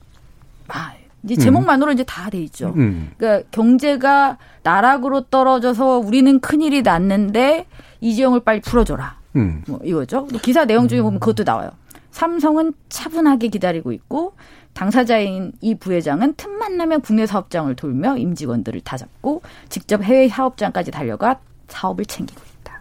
아, 0.70 0.94
이제 1.24 1.36
제목만으로 1.36 1.92
음. 1.92 1.94
이제 1.94 2.04
다 2.04 2.30
돼 2.30 2.40
있죠. 2.44 2.74
음. 2.76 3.12
그러니까 3.18 3.48
경제가 3.52 4.38
나락으로 4.64 5.22
떨어져서 5.26 6.00
우리는 6.00 6.40
큰일이 6.40 6.82
났는데 6.82 7.68
이재용을 8.02 8.42
빨리 8.42 8.62
풀어줘라. 8.62 9.18
음. 9.36 9.64
뭐 9.68 9.80
이거죠. 9.84 10.28
기사 10.42 10.66
내용 10.66 10.88
중에 10.88 11.02
보면 11.02 11.20
그것도 11.20 11.44
나와요. 11.44 11.72
삼성은 12.12 12.74
차분하게 12.90 13.48
기다리고 13.50 13.92
있고 13.92 14.34
당사자인 14.74 15.52
이 15.62 15.76
부회장은 15.76 16.34
틈만 16.36 16.78
나면 16.78 17.02
국내 17.02 17.26
사업장을 17.26 17.76
돌며 17.76 18.18
임직원들을 18.18 18.82
다 18.82 18.98
잡고 18.98 19.42
직접 19.70 20.04
해외 20.04 20.28
사업장까지 20.28 20.92
달려가 20.92 21.40
사업을 21.68 22.06
챙기고 22.06 22.42
있다. 22.60 22.80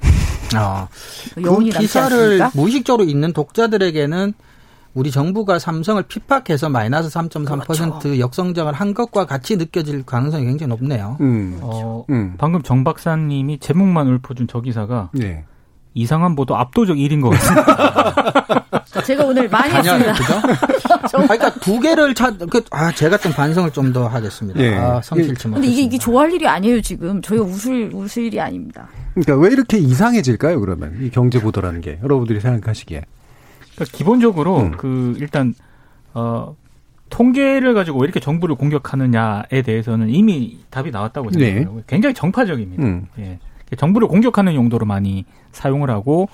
아, 0.56 0.88
그 1.34 1.64
기사를 1.64 2.40
무의식적으로 2.54 3.04
읽는 3.08 3.32
독자들에게는 3.32 4.34
우리 4.94 5.10
정부가 5.10 5.58
삼성을 5.58 6.02
핍박해서 6.02 6.68
마이너스 6.68 7.08
3.3% 7.10 7.66
그렇죠. 7.66 8.18
역성장을 8.18 8.72
한 8.72 8.92
것과 8.94 9.24
같이 9.26 9.56
느껴질 9.56 10.04
가능성이 10.04 10.46
굉장히 10.46 10.68
높네요. 10.70 11.16
음. 11.20 11.58
어, 11.62 12.04
음. 12.10 12.34
방금 12.38 12.62
정 12.62 12.82
박사님이 12.82 13.58
제목만 13.60 14.08
읊어준 14.14 14.48
저 14.48 14.60
기사가 14.60 15.10
네. 15.12 15.44
이상한 15.94 16.34
보도 16.36 16.56
압도적 16.56 16.96
1인 16.96 17.20
것 17.22 17.30
같습니다. 17.30 18.44
제가 19.04 19.24
오늘 19.24 19.48
많이 19.48 19.72
했습니다. 19.72 20.14
그러니까 21.10 21.50
두 21.54 21.80
개를 21.80 22.14
찾, 22.14 22.36
그, 22.50 22.62
아, 22.70 22.92
제가 22.92 23.16
좀 23.18 23.32
반성을 23.32 23.70
좀 23.72 23.92
더 23.92 24.06
하겠습니다. 24.06 24.60
예. 24.60 24.74
아, 24.76 25.00
성실치 25.02 25.48
못. 25.48 25.54
근데 25.54 25.68
이게, 25.68 25.82
이게 25.82 25.98
좋아할 25.98 26.32
일이 26.32 26.46
아니에요, 26.46 26.80
지금. 26.80 27.20
저희가 27.22 27.44
웃을, 27.44 27.90
웃을 27.92 28.24
일이 28.24 28.40
아닙니다. 28.40 28.88
그러니까 29.14 29.36
왜 29.36 29.50
이렇게 29.52 29.78
이상해질까요, 29.78 30.60
그러면? 30.60 30.96
이 31.00 31.10
경제보도라는 31.10 31.80
게. 31.80 31.98
여러분들이 32.02 32.40
생각하시기에. 32.40 33.02
그러니까 33.80 33.96
기본적으로 33.96 34.58
음. 34.58 34.70
그, 34.72 35.14
일단, 35.18 35.54
어, 36.12 36.54
통계를 37.08 37.74
가지고 37.74 38.00
왜 38.00 38.04
이렇게 38.04 38.20
정부를 38.20 38.54
공격하느냐에 38.54 39.62
대해서는 39.64 40.10
이미 40.10 40.58
답이 40.70 40.90
나왔다고 40.90 41.30
생각해요. 41.32 41.74
네. 41.74 41.82
굉장히 41.86 42.14
정파적입니다. 42.14 42.82
음. 42.82 43.06
예. 43.18 43.38
정부를 43.76 44.08
공격하는 44.08 44.54
용도로 44.54 44.86
많이 44.86 45.24
사용을 45.52 45.90
하고 45.90 46.28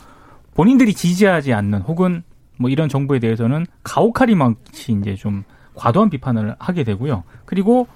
본인들이 0.55 0.95
지지하지 0.95 1.53
않는 1.53 1.81
혹은 1.83 2.23
뭐 2.59 2.71
이런 2.71 2.89
정부에 2.89 3.19
대해서는 3.19 3.67
가혹하리만치 3.83 4.93
이제 4.93 5.15
좀 5.15 5.45
과도한 5.75 6.11
비판을 6.11 6.57
하게 6.59 6.85
되고요. 6.85 7.25
그리고 7.45 7.87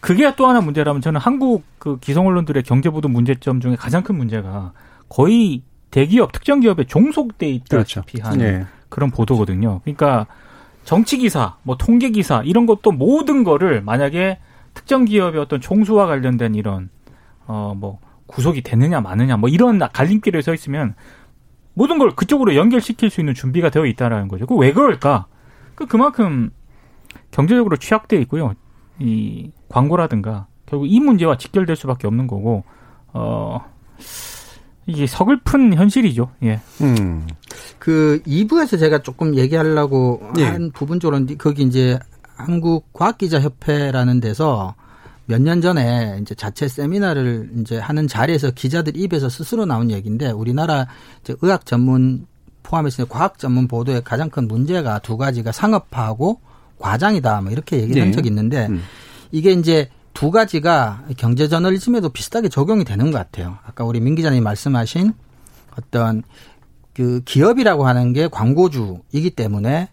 그게 0.00 0.32
또 0.36 0.46
하나 0.46 0.60
문제라면 0.60 1.02
저는 1.02 1.20
한국 1.20 1.64
그 1.78 1.98
기성 1.98 2.26
언론들의 2.26 2.62
경제 2.62 2.90
보도 2.90 3.08
문제점 3.08 3.60
중에 3.60 3.74
가장 3.74 4.04
큰 4.04 4.16
문제가 4.16 4.72
거의 5.08 5.62
대기업 5.90 6.30
특정 6.30 6.60
기업에 6.60 6.84
종속돼 6.84 7.48
있다시피 7.48 8.18
그렇죠. 8.18 8.28
한 8.28 8.38
네. 8.38 8.64
그런 8.96 9.10
보도거든요. 9.10 9.82
그러니까 9.84 10.26
정치 10.84 11.18
기사, 11.18 11.56
뭐 11.64 11.76
통계 11.76 12.08
기사 12.08 12.40
이런 12.42 12.64
것도 12.64 12.92
모든 12.92 13.44
거를 13.44 13.82
만약에 13.82 14.38
특정 14.72 15.04
기업의 15.04 15.38
어떤 15.38 15.60
총수와 15.60 16.06
관련된 16.06 16.54
이런 16.54 16.88
어뭐 17.46 17.98
구속이 18.26 18.62
되느냐 18.62 19.02
마느냐 19.02 19.36
뭐 19.36 19.50
이런 19.50 19.78
갈림길에 19.78 20.40
서 20.40 20.54
있으면 20.54 20.94
모든 21.74 21.98
걸 21.98 22.12
그쪽으로 22.16 22.56
연결시킬 22.56 23.10
수 23.10 23.20
있는 23.20 23.34
준비가 23.34 23.68
되어 23.68 23.84
있다라는 23.84 24.28
거죠. 24.28 24.46
그 24.46 24.54
왜 24.54 24.72
그럴까? 24.72 25.26
그 25.74 25.84
그만큼 25.84 26.48
경제적으로 27.32 27.76
취약돼 27.76 28.16
있고요. 28.22 28.54
이 28.98 29.50
광고라든가 29.68 30.46
결국 30.64 30.86
이 30.86 31.00
문제와 31.00 31.36
직결될 31.36 31.76
수밖에 31.76 32.06
없는 32.06 32.26
거고 32.26 32.64
어 33.12 33.62
이게 34.86 35.06
서글픈 35.06 35.74
현실이죠. 35.74 36.30
예. 36.44 36.60
음. 36.80 37.26
그 37.78 38.20
2부에서 38.26 38.78
제가 38.78 39.02
조금 39.02 39.36
얘기하려고 39.36 40.20
예. 40.38 40.44
한 40.44 40.70
부분 40.72 41.00
쪽으로 41.00 41.26
거기 41.38 41.62
이제 41.64 41.98
한국 42.36 42.92
과학기자협회라는 42.92 44.20
데서 44.20 44.74
몇 45.26 45.40
년 45.40 45.60
전에 45.60 46.18
이제 46.22 46.34
자체 46.36 46.68
세미나를 46.68 47.50
이제 47.60 47.78
하는 47.78 48.06
자리에서 48.06 48.52
기자들 48.52 48.96
입에서 48.96 49.28
스스로 49.28 49.66
나온 49.66 49.90
얘기인데 49.90 50.30
우리나라 50.30 50.86
이제 51.22 51.34
의학 51.42 51.66
전문 51.66 52.26
포함해서 52.62 53.06
과학 53.06 53.38
전문 53.38 53.66
보도의 53.66 54.02
가장 54.04 54.30
큰 54.30 54.46
문제가 54.46 55.00
두 55.00 55.16
가지가 55.16 55.50
상업화하고 55.50 56.40
과장이다 56.78 57.40
뭐 57.40 57.50
이렇게 57.50 57.76
얘기를 57.78 57.94
네. 57.94 58.00
한 58.02 58.12
적이 58.12 58.28
있는데 58.28 58.66
음. 58.66 58.82
이게 59.32 59.50
이제 59.50 59.88
두 60.16 60.30
가지가 60.30 61.04
경제 61.18 61.46
저널리즘에도 61.46 62.08
비슷하게 62.08 62.48
적용이 62.48 62.84
되는 62.84 63.10
것 63.10 63.18
같아요. 63.18 63.58
아까 63.66 63.84
우리 63.84 64.00
민 64.00 64.14
기자님 64.14 64.42
말씀하신 64.42 65.12
어떤 65.78 66.22
그 66.94 67.20
기업이라고 67.26 67.86
하는 67.86 68.14
게 68.14 68.26
광고주이기 68.26 69.30
때문에 69.36 69.90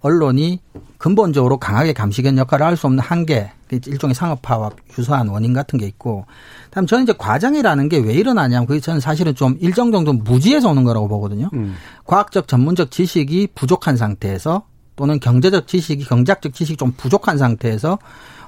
언론이 0.00 0.60
근본적으로 0.98 1.58
강하게 1.58 1.92
감시견 1.92 2.38
역할을 2.38 2.66
할 2.66 2.76
수 2.76 2.86
없는 2.88 3.00
한계, 3.02 3.52
그 3.68 3.78
일종의 3.86 4.14
상업화와 4.14 4.70
유사한 4.98 5.28
원인 5.28 5.52
같은 5.52 5.78
게 5.78 5.86
있고, 5.86 6.26
다음 6.70 6.86
저는 6.86 7.04
이제 7.04 7.12
과장이라는 7.16 7.88
게 7.88 7.98
왜 7.98 8.14
일어나냐면 8.14 8.66
그게 8.66 8.80
저는 8.80 9.00
사실은 9.00 9.34
좀 9.34 9.56
일정 9.60 9.90
정도 9.92 10.12
무지에서 10.12 10.70
오는 10.70 10.84
거라고 10.84 11.08
보거든요. 11.08 11.50
음. 11.54 11.74
과학적 12.04 12.46
전문적 12.48 12.90
지식이 12.90 13.48
부족한 13.54 13.96
상태에서 13.96 14.64
또는 14.94 15.18
경제적 15.20 15.66
지식이 15.66 16.04
경제학적 16.04 16.54
지식이 16.54 16.76
좀 16.76 16.92
부족한 16.96 17.38
상태에서 17.38 17.98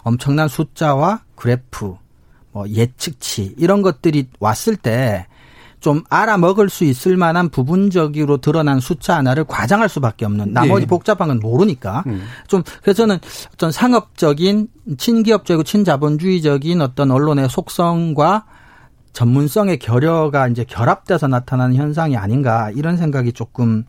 엄청난 0.04 0.46
숫자와 0.48 1.22
그래프, 1.34 1.96
뭐 2.52 2.68
예측치 2.68 3.54
이런 3.58 3.82
것들이 3.82 4.28
왔을 4.38 4.76
때 4.76 5.26
좀 5.84 6.02
알아먹을 6.08 6.70
수 6.70 6.84
있을 6.84 7.18
만한 7.18 7.50
부분적으로 7.50 8.38
드러난 8.38 8.80
숫자 8.80 9.18
하나를 9.18 9.44
과장할 9.44 9.90
수밖에 9.90 10.24
없는 10.24 10.54
나머지 10.54 10.86
네. 10.86 10.86
복잡한 10.86 11.28
건 11.28 11.40
모르니까 11.40 12.04
음. 12.06 12.24
좀 12.48 12.62
그래서 12.80 13.02
저는 13.02 13.18
어떤 13.52 13.70
상업적인 13.70 14.68
친기업적이고 14.96 15.62
친자본주의적인 15.62 16.80
어떤 16.80 17.10
언론의 17.10 17.50
속성과 17.50 18.46
전문성의 19.12 19.78
결여가 19.78 20.48
이제 20.48 20.64
결합돼서 20.64 21.28
나타나는 21.28 21.76
현상이 21.76 22.16
아닌가 22.16 22.70
이런 22.70 22.96
생각이 22.96 23.34
조금 23.34 23.84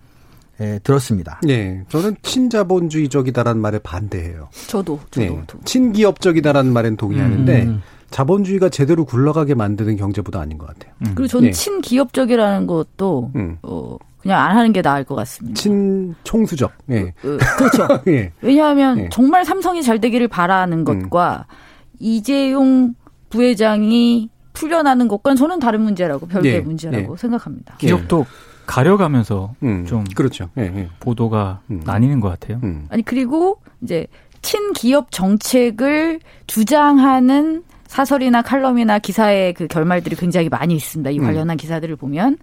예, 0.62 0.80
들었습니다. 0.84 1.40
네, 1.44 1.84
저는 1.90 2.16
친자본주의적이다라는 2.22 3.62
말에 3.62 3.80
반대해요. 3.80 4.50
저도, 4.68 5.00
저도. 5.12 5.22
네, 5.22 5.46
친기업적이다라는 5.66 6.72
말엔 6.72 6.98
동의하는데 6.98 7.64
음. 7.64 7.82
자본주의가 8.12 8.70
제대로 8.70 9.04
굴러가게 9.04 9.56
만드는 9.56 9.98
경제보다 9.98 10.40
아닌 10.40 10.58
것 10.58 10.68
같아요. 10.68 10.94
음. 11.00 11.12
그리고 11.16 11.28
저는 11.28 11.48
네. 11.48 11.52
친기업적이라는 11.52 12.68
것도 12.68 13.32
음. 13.36 13.58
어, 13.64 13.98
그냥 14.22 14.42
안 14.42 14.58
하는 14.58 14.72
게 14.72 14.82
나을 14.82 15.04
것 15.04 15.16
같습니다. 15.16 15.60
친총수적. 15.60 16.72
예. 16.90 16.94
네. 17.04 17.14
그, 17.22 17.38
그렇죠. 17.58 17.88
네. 18.06 18.32
왜냐하면 18.42 18.98
네. 18.98 19.10
정말 19.12 19.44
삼성이 19.44 19.84
잘 19.84 20.00
되기를 20.00 20.30
바라는 20.30 20.86
것과 20.86 21.46
음. 21.50 21.56
이재용 22.00 22.96
부회장이 23.30 24.30
풀려나는 24.54 25.08
것과는 25.10 25.36
저는 25.36 25.60
다른 25.60 25.82
문제라고 25.82 26.28
별개의 26.28 26.62
문제라고 26.62 27.18
생각합니다. 27.18 27.76
기업도 27.78 28.26
가려가면서 28.66 29.54
음, 29.64 29.86
좀 29.86 30.04
그렇죠. 30.16 30.50
예, 30.58 30.64
예. 30.64 30.90
보도가 31.00 31.62
음. 31.72 31.82
나뉘는 31.86 32.20
것 32.20 32.30
같아요. 32.30 32.60
음. 32.64 32.88
아니 32.90 33.04
그리고 33.04 33.60
이제 33.82 34.08
친기업 34.42 35.12
정책을 35.12 36.20
주장하는 36.48 37.64
사설이나 37.88 38.42
칼럼이나 38.42 39.00
기사의 39.00 39.54
그 39.54 39.68
결말들이 39.68 40.16
굉장히 40.16 40.50
많이 40.50 40.76
있습니다. 40.76 41.10
이 41.12 41.20
음. 41.20 41.24
관련한 41.24 41.58
기사들을 41.58 41.96
보면. 41.96 42.38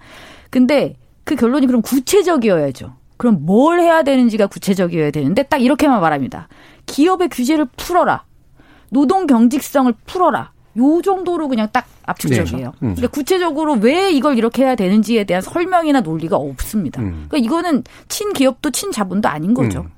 근데 0.51 0.97
그 1.25 1.37
결론이 1.37 1.67
그럼 1.67 1.83
구체적이어야죠. 1.83 2.95
그럼 3.17 3.45
뭘 3.47 3.81
해야 3.81 4.03
되는지가 4.03 4.47
구체적이어야 4.49 5.11
되는데 5.11 5.43
딱 5.45 5.63
이렇게만 5.63 6.01
말합니다. 6.01 6.49
기업의 6.87 7.29
규제를 7.29 7.67
풀어라. 7.77 8.25
노동 8.91 9.27
경직성을 9.27 9.93
풀어라. 10.07 10.52
요 10.77 11.03
정도로 11.03 11.49
그냥 11.49 11.69
딱 11.73 11.87
압축적이에요. 12.07 12.67
네. 12.81 12.89
음. 12.89 12.95
그러니까 12.95 13.09
구체적으로 13.09 13.75
왜 13.75 14.11
이걸 14.11 14.39
이렇게 14.39 14.65
해야 14.65 14.75
되는지에 14.75 15.25
대한 15.25 15.43
설명이나 15.43 16.01
논리가 16.01 16.37
없습니다. 16.37 17.01
음. 17.03 17.27
그러니까 17.29 17.39
이거는 17.39 17.85
친기업도 18.09 18.71
친자본도 18.71 19.29
아닌 19.29 19.55
거죠. 19.55 19.81
음. 19.81 19.91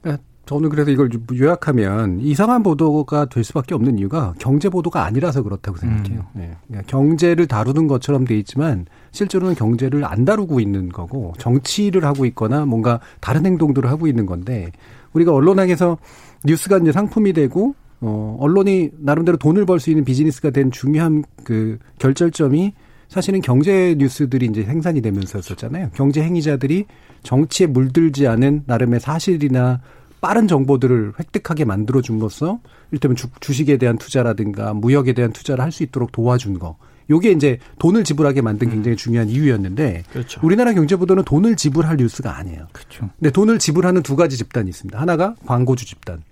그러니까 0.00 0.22
저는 0.46 0.70
그래서 0.70 0.90
이걸 0.90 1.10
요약하면 1.38 2.20
이상한 2.20 2.62
보도가 2.62 3.26
될 3.26 3.44
수밖에 3.44 3.74
없는 3.74 3.98
이유가 3.98 4.34
경제 4.38 4.68
보도가 4.68 5.04
아니라서 5.04 5.42
그렇다고 5.42 5.76
생각해요. 5.78 6.20
음. 6.20 6.40
네. 6.40 6.56
그러니까 6.66 6.90
경제를 6.90 7.46
다루는 7.46 7.86
것처럼 7.86 8.24
돼 8.24 8.38
있지만 8.38 8.86
실제로는 9.12 9.54
경제를 9.54 10.04
안 10.04 10.24
다루고 10.24 10.60
있는 10.60 10.88
거고 10.88 11.34
정치를 11.38 12.04
하고 12.04 12.24
있거나 12.26 12.64
뭔가 12.64 13.00
다른 13.20 13.44
행동들을 13.44 13.90
하고 13.90 14.06
있는 14.06 14.26
건데 14.26 14.72
우리가 15.12 15.32
언론학에서 15.32 15.98
뉴스가 16.44 16.78
이제 16.78 16.92
상품이 16.92 17.32
되고 17.32 17.74
어, 18.00 18.36
언론이 18.40 18.90
나름대로 18.98 19.36
돈을 19.38 19.66
벌 19.66 19.80
수 19.80 19.90
있는 19.90 20.04
비즈니스가 20.04 20.50
된 20.50 20.70
중요한 20.70 21.24
그 21.44 21.78
결절점이 21.98 22.72
사실은 23.08 23.40
경제 23.40 23.94
뉴스들이 23.98 24.46
이제 24.46 24.64
생산이 24.64 25.00
되면서였었잖아요. 25.00 25.90
경제 25.94 26.22
행위자들이 26.22 26.84
정치에 27.22 27.66
물들지 27.66 28.26
않은 28.26 28.64
나름의 28.66 29.00
사실이나 29.00 29.80
빠른 30.20 30.46
정보들을 30.48 31.14
획득하게 31.18 31.64
만들어 31.64 32.02
줌으로써 32.02 32.60
일테면 32.90 33.16
주, 33.16 33.28
주식에 33.40 33.76
대한 33.78 33.96
투자라든가 33.98 34.74
무역에 34.74 35.12
대한 35.12 35.32
투자를 35.32 35.64
할 35.64 35.72
수 35.72 35.82
있도록 35.84 36.12
도와준 36.12 36.58
거. 36.58 36.76
요게 37.10 37.30
이제 37.30 37.58
돈을 37.78 38.04
지불하게 38.04 38.42
만든 38.42 38.68
굉장히 38.68 38.94
음. 38.94 38.96
중요한 38.96 39.28
이유였는데 39.30 40.02
그렇죠. 40.12 40.40
우리나라 40.42 40.74
경제보도는 40.74 41.24
돈을 41.24 41.56
지불할 41.56 41.96
뉴스가 41.96 42.36
아니에요. 42.36 42.66
그렇죠. 42.72 43.08
근데 43.18 43.30
돈을 43.30 43.58
지불하는 43.58 44.02
두 44.02 44.14
가지 44.14 44.36
집단이 44.36 44.68
있습니다. 44.68 45.00
하나가 45.00 45.34
광고주 45.46 45.86
집단. 45.86 46.22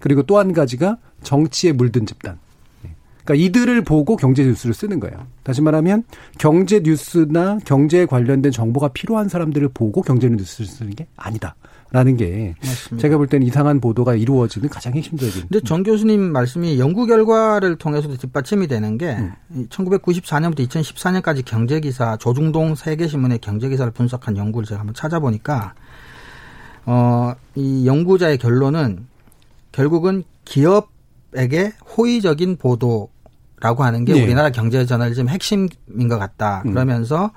그리고 0.00 0.22
또 0.22 0.38
한 0.38 0.52
가지가 0.52 0.98
정치에 1.22 1.72
물든 1.72 2.06
집단. 2.06 2.38
네. 2.82 2.94
그러니까 3.24 3.44
이들을 3.46 3.82
보고 3.82 4.16
경제 4.16 4.44
뉴스를 4.44 4.74
쓰는 4.74 5.00
거예요. 5.00 5.26
다시 5.42 5.60
말하면 5.62 6.04
경제 6.38 6.80
뉴스나 6.80 7.58
경제에 7.64 8.06
관련된 8.06 8.52
정보가 8.52 8.88
필요한 8.88 9.28
사람들을 9.28 9.68
보고 9.74 10.02
경제 10.02 10.28
뉴스를 10.28 10.66
쓰는 10.66 10.94
게 10.94 11.06
아니다. 11.16 11.56
라는 11.90 12.18
게 12.18 12.54
맞습니다. 12.62 13.00
제가 13.00 13.16
볼 13.16 13.28
때는 13.28 13.46
이상한 13.46 13.80
보도가 13.80 14.14
이루어지는 14.14 14.68
가장 14.68 14.92
핵심적인. 14.92 15.48
근데 15.48 15.60
정 15.64 15.82
교수님 15.82 16.20
말씀이 16.20 16.78
연구 16.78 17.06
결과를 17.06 17.76
통해서도 17.76 18.18
뒷받침이 18.18 18.66
되는 18.68 18.98
게 18.98 19.16
음. 19.52 19.66
1994년부터 19.70 20.68
2014년까지 20.68 21.42
경제 21.46 21.80
기사 21.80 22.18
조중동 22.18 22.74
세계 22.74 23.08
신문의 23.08 23.38
경제 23.38 23.70
기사를 23.70 23.90
분석한 23.90 24.36
연구를 24.36 24.66
제가 24.66 24.80
한번 24.80 24.94
찾아보니까 24.94 25.72
어, 26.84 27.32
이 27.54 27.86
연구자의 27.86 28.36
결론은 28.36 29.06
결국은 29.72 30.24
기업에게 30.44 31.72
호의적인 31.96 32.56
보도라고 32.56 33.84
하는 33.84 34.04
게 34.04 34.14
네. 34.14 34.22
우리나라 34.22 34.50
경제 34.50 34.84
저널리즘 34.86 35.28
핵심인 35.28 35.68
것 36.08 36.18
같다. 36.18 36.62
음. 36.66 36.72
그러면서 36.72 37.30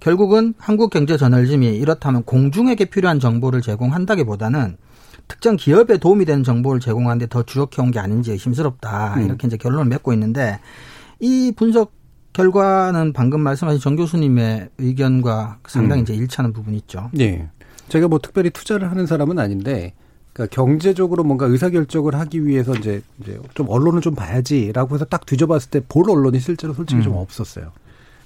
결국은 0.00 0.54
한국 0.58 0.90
경제 0.90 1.16
저널리즘이 1.16 1.66
이렇다면 1.76 2.24
공중에게 2.24 2.86
필요한 2.86 3.20
정보를 3.20 3.62
제공한다기보다는 3.62 4.76
특정 5.28 5.56
기업에 5.56 5.96
도움이 5.96 6.26
되는 6.26 6.44
정보를 6.44 6.80
제공하는데 6.80 7.28
더 7.28 7.42
주력해 7.42 7.80
온 7.80 7.90
게 7.90 7.98
아닌지 7.98 8.32
의심스럽다. 8.32 9.14
음. 9.16 9.24
이렇게 9.24 9.46
이제 9.46 9.56
결론을 9.56 9.86
맺고 9.86 10.12
있는데 10.12 10.60
이 11.20 11.52
분석 11.56 11.92
결과는 12.34 13.12
방금 13.12 13.40
말씀하신 13.40 13.80
정 13.80 13.96
교수님의 13.96 14.68
의견과 14.78 15.60
상당히 15.68 16.02
음. 16.02 16.04
이제 16.04 16.14
일치하는 16.14 16.52
부분이 16.52 16.76
있죠. 16.78 17.08
네. 17.12 17.48
제가 17.88 18.08
뭐 18.08 18.18
특별히 18.18 18.50
투자를 18.50 18.90
하는 18.90 19.06
사람은 19.06 19.38
아닌데 19.38 19.94
그러니까 20.34 20.54
경제적으로 20.54 21.24
뭔가 21.24 21.46
의사결정을 21.46 22.14
하기 22.16 22.44
위해서 22.44 22.74
이제 22.74 23.00
이제 23.22 23.40
좀 23.54 23.68
언론을 23.70 24.02
좀 24.02 24.14
봐야지라고 24.14 24.94
해서 24.96 25.04
딱 25.06 25.24
뒤져봤을 25.24 25.70
때 25.70 25.80
볼 25.88 26.10
언론이 26.10 26.40
실제로 26.40 26.74
솔직히 26.74 27.00
음. 27.00 27.04
좀 27.04 27.14
없었어요. 27.14 27.70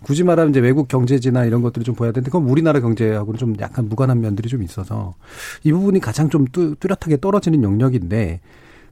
굳이 0.02 0.22
말하면 0.24 0.50
이제 0.50 0.60
외국 0.60 0.88
경제지나 0.88 1.44
이런 1.44 1.60
것들을 1.60 1.84
좀 1.84 1.94
보야 1.94 2.12
되는데 2.12 2.30
그건 2.30 2.48
우리나라 2.48 2.80
경제하고는 2.80 3.38
좀 3.38 3.54
약간 3.60 3.88
무관한 3.88 4.20
면들이 4.20 4.48
좀 4.48 4.62
있어서 4.62 5.14
이 5.64 5.72
부분이 5.72 6.00
가장 6.00 6.30
좀 6.30 6.46
뚜렷하게 6.46 7.20
떨어지는 7.20 7.62
영역인데 7.62 8.40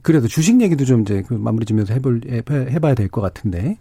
그래도 0.01 0.27
주식 0.27 0.61
얘기도 0.61 0.85
좀 0.85 1.01
이제 1.01 1.23
그 1.25 1.33
마무리 1.33 1.65
지면서 1.65 1.93
해볼 1.93 2.21
해봐야 2.49 2.93
될 2.93 3.07
것 3.09 3.21
같은데 3.21 3.77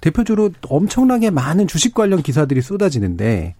대표적으로 0.00 0.50
엄청나게 0.68 1.30
많은 1.30 1.68
주식 1.68 1.94
관련 1.94 2.22
기사들이 2.22 2.60
쏟아지는데 2.60 3.54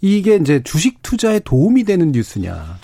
이게 0.00 0.36
이제 0.36 0.62
주식 0.62 1.02
투자에 1.02 1.40
도움이 1.40 1.84
되는 1.84 2.12
뉴스냐 2.12 2.78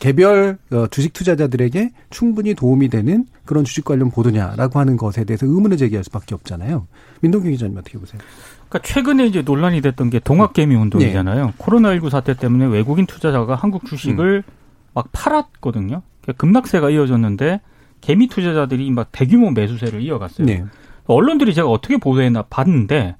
개별 0.00 0.58
어, 0.72 0.86
주식 0.88 1.12
투자자들에게 1.12 1.92
충분히 2.08 2.54
도움이 2.54 2.88
되는 2.88 3.26
그런 3.44 3.64
주식 3.64 3.84
관련 3.84 4.10
보도냐라고 4.10 4.80
하는 4.80 4.96
것에 4.96 5.24
대해서 5.24 5.46
의문을 5.46 5.76
제기할 5.76 6.02
수밖에 6.04 6.34
없잖아요. 6.34 6.88
민동기 7.20 7.50
기자님 7.50 7.76
어떻게 7.76 7.98
보세요? 7.98 8.20
그러니까 8.68 8.78
최근에 8.88 9.26
이제 9.26 9.42
논란이 9.42 9.82
됐던 9.82 10.08
게 10.08 10.18
동학개미 10.18 10.74
운동이잖아요. 10.74 11.46
네. 11.46 11.52
코로나19 11.58 12.08
사태 12.08 12.34
때문에 12.34 12.66
외국인 12.66 13.04
투자자가 13.04 13.54
한국 13.54 13.84
주식을 13.84 14.42
음. 14.46 14.52
막 14.94 15.08
팔았거든요. 15.12 16.02
그러니까 16.22 16.40
급락세가 16.40 16.88
이어졌는데 16.88 17.60
개미 18.00 18.26
투자자들이 18.28 18.90
막 18.90 19.08
대규모 19.12 19.50
매수세를 19.50 20.00
이어갔어요. 20.00 20.46
네. 20.46 20.64
언론들이 21.04 21.52
제가 21.52 21.68
어떻게 21.68 21.98
보도했나 21.98 22.42
봤는데 22.48 23.16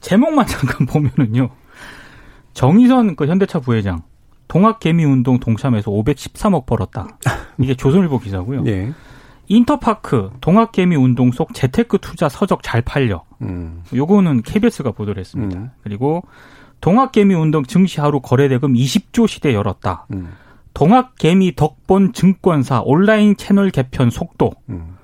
제목만 0.00 0.46
잠깐 0.48 0.86
보면은요. 0.86 1.50
정의선 2.54 3.14
그 3.14 3.26
현대차 3.26 3.60
부회장 3.60 4.02
동학개미운동 4.48 5.38
동참해서 5.38 5.90
513억 5.90 6.66
벌었다. 6.66 7.18
이게 7.58 7.74
조선일보 7.74 8.18
기사고요. 8.18 8.62
네. 8.62 8.92
인터파크 9.46 10.30
동학개미운동 10.40 11.32
속 11.32 11.54
재테크 11.54 11.98
투자 12.00 12.28
서적 12.28 12.62
잘 12.62 12.82
팔려. 12.82 13.24
음. 13.42 13.82
요거는 13.94 14.42
KBS가 14.42 14.92
보도를 14.92 15.20
했습니다. 15.20 15.58
음. 15.58 15.70
그리고 15.82 16.22
동학개미운동 16.80 17.64
증시 17.64 18.00
하루 18.00 18.20
거래대금 18.20 18.74
20조 18.74 19.26
시대 19.26 19.54
열었다. 19.54 20.06
음. 20.12 20.32
동학개미 20.74 21.56
덕본 21.56 22.12
증권사 22.12 22.82
온라인 22.84 23.36
채널 23.36 23.70
개편 23.70 24.10
속도. 24.10 24.52
음. 24.68 24.96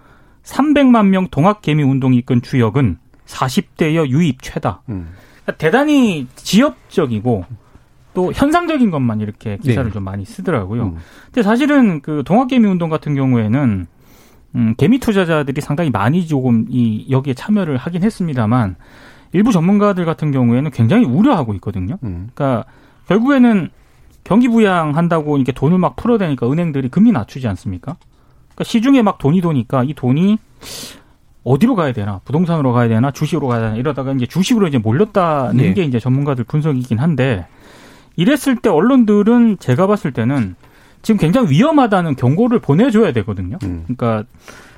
300만 0.45 1.07
명 1.07 1.29
동학개미 1.29 1.83
운동이 1.83 2.19
이끈 2.19 2.43
주역은 2.43 2.99
40대여 3.27 4.09
유입 4.09 4.43
최다. 4.43 4.83
음. 4.91 5.15
그러니까 5.43 5.57
대단히 5.59 6.27
지역적이고 6.37 7.45
또 8.15 8.33
현상적인 8.33 8.91
것만 8.91 9.21
이렇게 9.21 9.59
기사를 9.59 9.91
네. 9.91 9.93
좀 9.93 10.05
많이 10.05 10.25
쓰더라고요. 10.25 10.83
음. 10.85 10.97
근데 11.27 11.43
사실은 11.43 12.01
그 12.01 12.23
동학개미 12.25 12.67
운동 12.67 12.89
같은 12.89 13.15
경우에는 13.15 13.87
음, 14.57 14.75
개미 14.77 14.99
투자자들이 14.99 15.61
상당히 15.61 15.91
많이 15.91 16.27
조금 16.27 16.67
이 16.71 17.07
여기에 17.11 17.35
참여를 17.35 17.77
하긴 17.77 18.05
했습니다만 18.05 18.77
일부 19.33 19.51
전문가들 19.51 20.05
같은 20.05 20.31
경우에는 20.31 20.71
굉장히 20.71 21.05
우려하고 21.05 21.55
있거든요. 21.55 21.99
음. 22.05 22.31
그러니까 22.35 22.65
결국에는 23.09 23.69
경기 24.23 24.49
부양한다고 24.49 25.37
이렇게 25.37 25.53
돈을 25.53 25.77
막 25.79 25.97
풀어대니까 25.97 26.51
은행들이 26.51 26.89
금리 26.89 27.11
낮추지 27.11 27.49
않습니까? 27.49 27.97
그러니까 28.55 28.65
시중에 28.65 29.03
막 29.03 29.19
돈이 29.19 29.41
도니까 29.41 29.83
이 29.85 29.93
돈이 29.93 30.39
어디로 31.43 31.75
가야 31.75 31.93
되나 31.93 32.21
부동산으로 32.25 32.73
가야 32.73 32.89
되나 32.89 33.11
주식으로 33.11 33.49
가야 33.49 33.61
되나 33.61 33.77
이러다가 33.77 34.13
이제 34.13 34.25
주식으로 34.25 34.69
이제 34.69 34.79
몰렸다는 34.79 35.57
네. 35.57 35.75
게 35.75 35.83
이제 35.83 35.99
전문가들 35.99 36.45
분석이긴 36.45 37.01
한데 37.01 37.47
이랬을 38.17 38.57
때 38.57 38.69
언론들은 38.71 39.59
제가 39.59 39.87
봤을 39.87 40.13
때는 40.13 40.57
지금 41.03 41.19
굉장히 41.19 41.51
위험하다는 41.51 42.17
경고를 42.17 42.61
보내줘야 42.61 43.13
되거든요. 43.13 43.59
음. 43.65 43.85
그러니까 43.85 44.25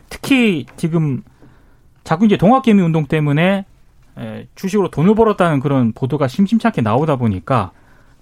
특히 0.08 0.66
지금 0.76 1.22
자꾸 2.04 2.26
이제 2.26 2.36
동학개미 2.36 2.82
운동 2.82 3.06
때문에 3.06 3.64
주식으로 4.54 4.90
돈을 4.90 5.14
벌었다는 5.14 5.60
그런 5.60 5.92
보도가 5.92 6.28
심심찮게 6.28 6.80
나오다 6.80 7.16
보니까 7.16 7.72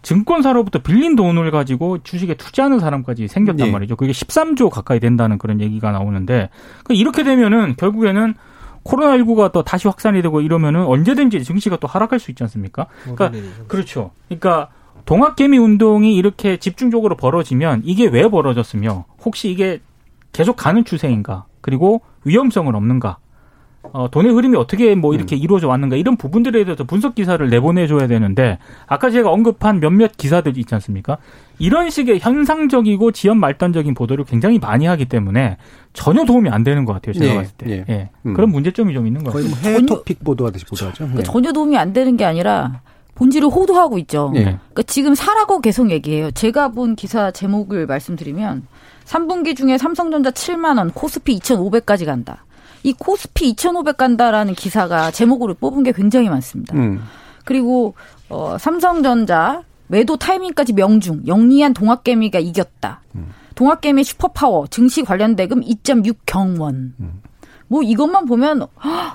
증권사로부터 0.03 0.81
빌린 0.81 1.17
돈을 1.17 1.51
가지고 1.51 2.03
주식에 2.03 2.35
투자하는 2.35 2.79
사람까지 2.79 3.27
생겼단 3.29 3.67
네. 3.69 3.73
말이죠. 3.73 3.97
그게 3.97 4.13
13조 4.13 4.69
가까이 4.69 5.01
된다는 5.01 5.39
그런 5.39 5.61
얘기가 5.61 5.93
나오는데 5.93 6.51
그러니까 6.83 6.95
이렇게 6.95 7.23
되면은 7.23 7.77
결국에는 7.77 8.35
코로나19가 8.85 9.51
또 9.53 9.63
다시 9.63 9.89
확산이 9.89 10.21
되고 10.21 10.43
이러면은 10.43 10.85
언제든지 10.85 11.43
증시가 11.43 11.77
또 11.79 11.89
하락할 11.89 12.19
수 12.19 12.31
있지 12.31 12.43
않습니까? 12.43 12.87
그러니까 13.03 13.33
그렇죠. 13.67 14.11
그러니까 14.29 14.69
동학개미 15.05 15.59
운동이 15.59 16.15
이렇게 16.15 16.57
집중적으로 16.57 17.17
벌어지면 17.17 17.83
이게 17.85 18.07
왜 18.07 18.29
벌어졌으며 18.29 19.05
혹시 19.25 19.51
이게 19.51 19.81
계속 20.33 20.57
가는 20.57 20.85
추세인가? 20.85 21.47
그리고 21.61 22.03
위험성은 22.25 22.75
없는가? 22.75 23.19
어, 23.93 24.11
돈의 24.11 24.33
흐름이 24.33 24.57
어떻게 24.57 24.95
뭐 24.95 25.15
이렇게 25.15 25.37
음. 25.37 25.41
이루어져 25.41 25.69
왔는가 25.69 25.97
이런 25.97 26.17
부분들에 26.17 26.65
대해서 26.65 26.85
분석 26.85 27.15
기사를 27.15 27.47
내보내줘야 27.51 28.07
되는데 28.07 28.59
아까 28.87 29.11
제가 29.11 29.31
언급한 29.31 29.79
몇몇 29.79 30.17
기사들 30.17 30.57
있지 30.57 30.75
않습니까? 30.75 31.19
이런 31.59 31.91
식의 31.91 32.19
현상적이고 32.21 33.13
지연 33.13 33.39
말단적인 33.39 33.93
보도를 33.95 34.25
굉장히 34.25 34.59
많이 34.59 34.87
하기 34.87 35.05
때문에 35.05 35.59
전혀 35.93 36.25
도움이 36.25 36.49
안 36.49 36.65
되는 36.65 36.87
것 36.87 36.95
같아요. 36.95 37.13
제가 37.13 37.27
네, 37.27 37.37
봤을 37.37 37.55
때. 37.59 37.71
예. 37.71 37.85
예. 37.89 38.11
음. 38.25 38.33
그런 38.33 38.51
문제점이 38.51 38.95
좀 38.95 39.07
있는 39.07 39.23
것 39.23 39.33
같아요. 39.33 39.51
거의 39.51 39.55
뭐 39.55 39.59
해외 39.59 39.87
토픽 39.87 40.25
보도하듯이 40.25 40.65
보도하죠. 40.65 41.07
네. 41.15 41.23
전혀 41.23 41.53
도움이 41.53 41.77
안 41.77 41.93
되는 41.93 42.17
게 42.17 42.25
아니라 42.25 42.81
본질을 43.15 43.49
호도하고 43.49 43.99
있죠. 43.99 44.31
네. 44.35 44.43
그러니까 44.43 44.83
지금 44.87 45.15
사라고 45.15 45.61
계속 45.61 45.91
얘기해요. 45.91 46.31
제가 46.33 46.69
본 46.69 46.97
기사 46.97 47.31
제목을 47.31 47.87
말씀드리면 47.87 48.67
3분기 49.05 49.57
중에 49.57 49.79
삼성전자 49.79 50.31
7만 50.31 50.79
원, 50.79 50.91
코스피 50.91 51.39
2,500까지 51.39 52.07
간다. 52.07 52.45
이 52.83 52.93
코스피 52.93 53.49
2,500 53.51 53.97
간다라는 53.97 54.55
기사가 54.55 55.11
제목으로 55.11 55.55
뽑은 55.55 55.85
게 55.85 55.93
굉장히 55.93 56.29
많습니다. 56.29 56.77
음. 56.77 57.03
그리고 57.45 57.95
어, 58.29 58.57
삼성전자 58.59 59.63
매도 59.87 60.17
타이밍까지 60.17 60.75
명중, 60.75 61.27
영리한 61.27 61.75
동학개미가 61.75 62.39
이겼다. 62.39 63.03
음. 63.15 63.33
동학개미 63.55 64.05
슈퍼파워 64.05 64.67
증시 64.67 65.03
관련 65.03 65.37
대금 65.37 65.61
2.6 65.61 66.17
경원. 66.27 66.95
음. 67.01 67.23
뭐 67.69 67.83
이것만 67.83 68.27
보면 68.27 68.67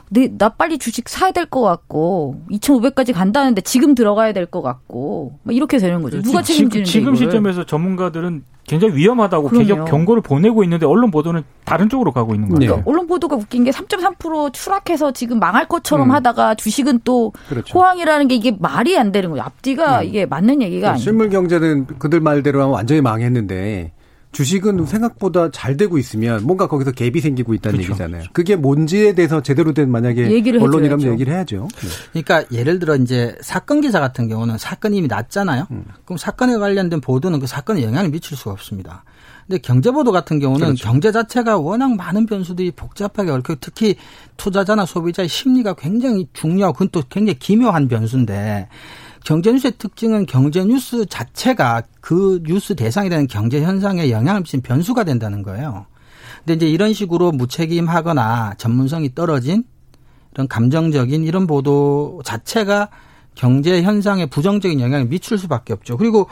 내, 0.10 0.30
나 0.38 0.50
빨리 0.50 0.78
주식 0.78 1.08
사야 1.08 1.32
될 1.32 1.46
것 1.46 1.62
같고 1.62 2.42
2,500까지 2.52 3.14
간다는데 3.14 3.62
지금 3.62 3.96
들어가야 3.96 4.34
될 4.34 4.46
것 4.46 4.62
같고 4.62 5.34
뭐 5.44 5.54
이렇게 5.54 5.78
되는 5.78 6.02
거죠. 6.02 6.22
누가 6.22 6.42
책임지는 6.42 6.86
지금, 6.86 7.14
지금 7.14 7.16
시점에서 7.16 7.66
전문가들은 7.66 8.44
굉장히 8.66 8.96
위험하다고 8.96 9.50
개격 9.50 9.86
경고를 9.86 10.22
보내고 10.22 10.64
있는데 10.64 10.86
언론 10.86 11.10
보도는 11.10 11.44
다른 11.66 11.90
쪽으로 11.90 12.12
가고 12.12 12.36
있는 12.36 12.50
거예요. 12.50 12.60
그러니까 12.74 12.90
언론 12.92 13.08
보도가 13.08 13.36
웃긴 13.36 13.64
게 13.64 13.72
3.3% 13.72 14.54
추락해서 14.54 15.12
지금 15.12 15.40
망할 15.40 15.68
것처럼 15.68 16.10
음. 16.10 16.16
하다가 16.16 16.54
주식은 16.56 17.00
또 17.04 17.34
그렇죠. 17.48 17.78
호황이라는 17.80 18.28
게 18.28 18.36
이게 18.36 18.56
말이 18.60 18.96
안 18.98 19.12
되는 19.12 19.32
거예요. 19.32 19.44
앞뒤가 19.44 20.02
음. 20.02 20.06
이게 20.06 20.26
맞는 20.28 20.62
얘기가 20.62 20.90
아니에요. 20.90 21.04
실물 21.04 21.30
경제는 21.30 21.88
그들 21.98 22.20
말대로 22.20 22.62
하면 22.62 22.74
완전히 22.74 23.02
망했는데 23.02 23.92
주식은 24.32 24.86
생각보다 24.86 25.50
잘 25.52 25.76
되고 25.76 25.98
있으면 25.98 26.44
뭔가 26.44 26.68
거기서 26.68 26.92
갭이 26.92 27.20
생기고 27.20 27.54
있다는 27.56 27.78
그렇죠. 27.78 27.94
얘기잖아요. 27.94 28.24
그게 28.32 28.56
뭔지에 28.56 29.14
대해서 29.14 29.42
제대로 29.42 29.74
된 29.74 29.90
만약에 29.90 30.24
언론이라면 30.24 31.00
해줘야죠. 31.00 31.12
얘기를 31.14 31.34
해야죠. 31.34 31.68
네. 31.82 32.24
그러니까 32.24 32.56
예를 32.56 32.80
들어 32.80 32.96
이제 32.96 33.36
사건 33.42 33.82
기사 33.82 34.00
같은 34.00 34.28
경우는 34.28 34.58
사건이 34.60 34.98
이미 34.98 35.08
났잖아요. 35.08 35.68
음. 35.72 35.86
그럼 36.06 36.18
사건에 36.18 36.58
관련된 36.58 37.02
보도는 37.02 37.40
그 37.40 37.48
사건에 37.48 37.82
영향을 37.82 38.12
미칠 38.12 38.38
수가 38.38 38.52
없습니다. 38.52 39.04
근데 39.48 39.58
경제 39.64 39.90
보도 39.90 40.12
같은 40.12 40.38
경우는 40.40 40.68
그렇죠. 40.68 40.86
경제 40.86 41.12
자체가 41.12 41.58
워낙 41.58 41.96
많은 41.96 42.28
변수들이 42.28 42.72
복잡하게 42.72 43.32
얽혀 43.32 43.56
특히 43.60 43.96
투자자나 44.38 44.86
소비자의 44.86 45.28
심리가 45.28 45.74
굉장히 45.74 46.28
중요하고 46.34 46.74
그건 46.74 46.90
또 46.92 47.02
굉장히 47.10 47.40
기묘한 47.40 47.88
변수인데 47.88 48.68
경제뉴스의 49.24 49.74
특징은 49.78 50.26
경제뉴스 50.26 51.06
자체가 51.06 51.84
그 52.02 52.42
뉴스 52.44 52.76
대상이 52.76 53.10
되는 53.10 53.28
경제 53.28 53.62
현상에 53.62 54.10
영향을 54.10 54.42
미친 54.42 54.62
변수가 54.62 55.04
된다는 55.04 55.44
거예요. 55.44 55.86
근데 56.40 56.54
이제 56.54 56.70
이런 56.70 56.94
식으로 56.94 57.32
무책임하거나 57.32 58.56
전문성이 58.58 59.14
떨어진 59.14 59.64
이런 60.34 60.48
감정적인 60.48 61.24
이런 61.24 61.48
보도 61.48 62.22
자체가 62.24 62.90
경제 63.36 63.82
현상에 63.82 64.26
부정적인 64.26 64.80
영향을 64.80 65.08
미칠 65.08 65.38
수밖에 65.38 65.74
없죠. 65.74 65.98
그리고 65.98 66.28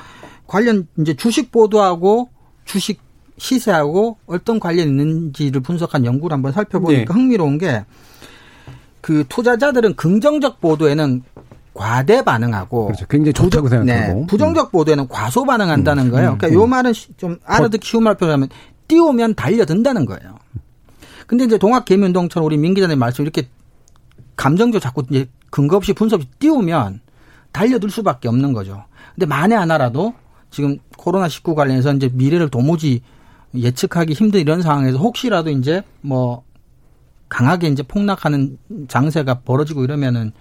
관련 0.46 0.88
이제 1.00 1.14
주식 1.14 1.52
보도하고 1.52 2.30
주식 2.66 3.02
시세하고 3.38 4.18
어떤 4.26 4.60
관련이 4.60 4.90
있는지를 4.90 5.62
분석한 5.62 6.06
연구를 6.06 6.34
한번 6.34 6.52
살펴보니까 6.54 7.14
네. 7.14 7.20
흥미로운 7.20 7.58
게 7.58 7.86
그 9.08 9.24
투자자들은 9.30 9.96
긍정적 9.96 10.60
보도에는 10.60 11.24
과대 11.78 12.24
반응하고 12.24 12.88
그렇죠. 12.88 13.06
굉장히 13.06 13.34
좋다고 13.34 13.66
부정, 13.66 13.86
생각하고 13.86 14.20
네, 14.20 14.26
부정적 14.28 14.72
보도에는 14.72 15.08
과소 15.08 15.46
반응한다는 15.46 16.08
음, 16.08 16.12
거예요. 16.12 16.38
그러니까 16.38 16.48
음, 16.48 16.54
요 16.54 16.66
말은 16.66 16.94
좀 17.18 17.38
알아듣기 17.46 17.88
쉬운 17.88 18.04
말로 18.04 18.18
표현하면 18.18 18.50
띄우면 18.88 19.36
달려든다는 19.36 20.06
거예요. 20.06 20.40
근데 21.28 21.46
이제 21.46 21.60
동학 21.60 21.86
개미운동처럼 21.86 22.46
우리 22.46 22.58
민 22.58 22.74
기자님 22.74 22.98
말씀 22.98 23.24
이렇게 23.24 23.48
감정적 24.38 24.82
자꾸 24.82 25.04
이제 25.10 25.30
근거 25.52 25.78
없이 25.78 25.94
분석 25.94 26.18
없이 26.18 26.30
띄우면 26.40 27.02
달려들 27.52 27.92
수밖에 27.92 28.28
없는 28.28 28.54
거죠. 28.54 28.84
근데 29.14 29.28
만에 29.28 29.54
하나라도 29.54 30.16
지금 30.50 30.78
코로나 30.98 31.28
19 31.28 31.54
관련해서 31.54 31.94
이제 31.94 32.10
미래를 32.12 32.50
도무지 32.50 33.02
예측하기 33.54 34.14
힘든 34.14 34.40
이런 34.40 34.64
상황에서 34.64 34.98
혹시라도 34.98 35.52
이제 35.52 35.84
뭐 36.02 36.44
강하게 37.30 37.68
이제 37.68 37.84
폭락하는 37.84 38.58
장세가 38.88 39.42
벌어지고 39.42 39.84
이러면은 39.84 40.32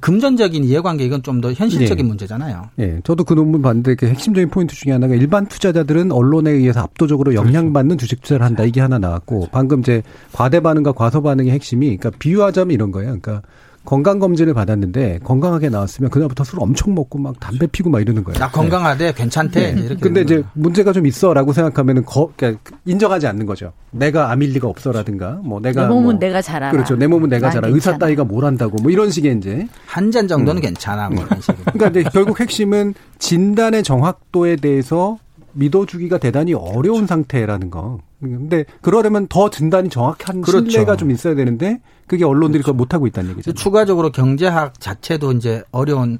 금전적인 0.00 0.62
이해관계 0.64 1.04
이건 1.04 1.22
좀 1.22 1.40
더 1.40 1.52
현실적인 1.52 2.04
네. 2.04 2.08
문제잖아요. 2.08 2.68
네, 2.76 3.00
저도 3.02 3.24
그 3.24 3.32
논문 3.34 3.62
봤는데 3.62 3.94
그 3.94 4.06
핵심적인 4.06 4.50
포인트 4.50 4.74
중에 4.74 4.92
하나가 4.92 5.14
일반 5.14 5.46
투자자들은 5.46 6.12
언론에 6.12 6.50
의해서 6.50 6.80
압도적으로. 6.80 7.34
영향받는 7.34 7.96
그렇죠. 7.96 8.06
주식 8.06 8.20
투자를 8.22 8.44
한다 8.44 8.64
이게 8.64 8.80
하나 8.80 8.98
나왔고 8.98 9.36
그렇죠. 9.36 9.50
방금 9.52 9.82
제 9.82 10.02
과대 10.32 10.60
반응과 10.60 10.92
과소 10.92 11.22
반응의 11.22 11.52
핵심이 11.52 11.96
그러니까 11.96 12.10
비유하자면 12.18 12.74
이런 12.74 12.90
거예요. 12.90 13.18
그러니까 13.20 13.42
건강 13.84 14.18
검진을 14.18 14.52
받았는데 14.54 15.20
건강하게 15.24 15.70
나왔으면 15.70 16.10
그날부터 16.10 16.44
술 16.44 16.60
엄청 16.60 16.94
먹고 16.94 17.18
막 17.18 17.40
담배 17.40 17.66
피고 17.66 17.88
막 17.90 18.00
이러는 18.00 18.22
거예요. 18.24 18.38
나 18.38 18.48
건강하대 18.50 19.06
네. 19.06 19.12
괜찮대. 19.12 19.72
네. 19.74 19.80
이렇게 19.80 20.00
근데 20.00 20.20
이제 20.20 20.42
문제가 20.52 20.92
좀 20.92 21.06
있어라고 21.06 21.52
생각하면은 21.52 22.04
거, 22.04 22.30
그러니까 22.36 22.60
인정하지 22.84 23.26
않는 23.26 23.46
거죠. 23.46 23.72
내가 23.90 24.30
암일 24.30 24.50
리가 24.52 24.68
없어라든가 24.68 25.40
뭐 25.42 25.60
내가 25.60 25.82
내 25.82 25.88
몸은 25.88 26.02
뭐, 26.04 26.12
내가 26.14 26.42
잘 26.42 26.62
알아. 26.62 26.72
그렇죠. 26.72 26.94
내 26.96 27.06
몸은 27.06 27.28
내가 27.30 27.50
잘 27.50 27.64
알아. 27.64 27.74
의사 27.74 27.96
따위가 27.96 28.24
뭘 28.24 28.44
한다고 28.44 28.76
뭐 28.82 28.90
이런 28.90 29.10
식의 29.10 29.36
이제 29.38 29.66
한 29.86 30.10
잔 30.10 30.26
정도는 30.28 30.60
음. 30.60 30.62
괜찮아 30.62 31.08
뭐 31.08 31.24
이런 31.24 31.40
식으로. 31.40 31.58
그러니까 31.72 32.00
이제 32.00 32.10
결국 32.12 32.38
핵심은 32.40 32.94
진단의 33.18 33.82
정확도에 33.84 34.56
대해서 34.56 35.18
믿어주기가 35.52 36.18
대단히 36.18 36.54
어려운 36.54 37.06
상태라는 37.06 37.70
거. 37.70 37.98
근데 38.20 38.64
그러려면 38.82 39.26
더 39.28 39.50
진단이 39.50 39.88
정확한 39.88 40.42
그렇죠. 40.42 40.70
신뢰가 40.70 40.96
좀 40.96 41.10
있어야 41.10 41.34
되는데 41.34 41.80
그게 42.06 42.24
언론들이 42.24 42.62
그렇죠. 42.62 42.72
그걸 42.72 42.76
못 42.76 42.94
하고 42.94 43.06
있다는 43.06 43.30
얘기죠. 43.30 43.52
추가적으로 43.52 44.12
경제학 44.12 44.78
자체도 44.78 45.32
이제 45.32 45.62
어려운 45.70 46.18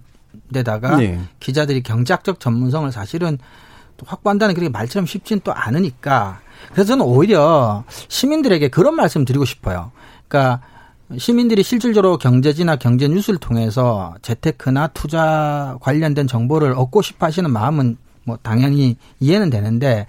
데다가 0.52 0.96
네. 0.96 1.20
기자들이 1.40 1.82
경제학적 1.82 2.40
전문성을 2.40 2.90
사실은 2.92 3.38
확보한다는 4.04 4.54
그게 4.54 4.68
말처럼 4.68 5.04
쉽지는 5.04 5.42
또 5.44 5.52
않으니까 5.52 6.40
그래서 6.72 6.88
저는 6.88 7.04
오히려 7.04 7.84
시민들에게 8.08 8.68
그런 8.68 8.94
말씀 8.94 9.24
드리고 9.24 9.44
싶어요. 9.44 9.92
그러니까 10.28 10.62
시민들이 11.18 11.62
실질적으로 11.62 12.18
경제지나 12.18 12.76
경제 12.76 13.08
뉴스를 13.08 13.40
통해서 13.40 14.14
재테크나 14.22 14.88
투자 14.88 15.76
관련된 15.80 16.26
정보를 16.26 16.72
얻고 16.72 17.02
싶어 17.02 17.26
하시는 17.26 17.50
마음은 17.50 17.96
뭐 18.30 18.38
당연히 18.42 18.96
이해는 19.18 19.50
되는데 19.50 20.06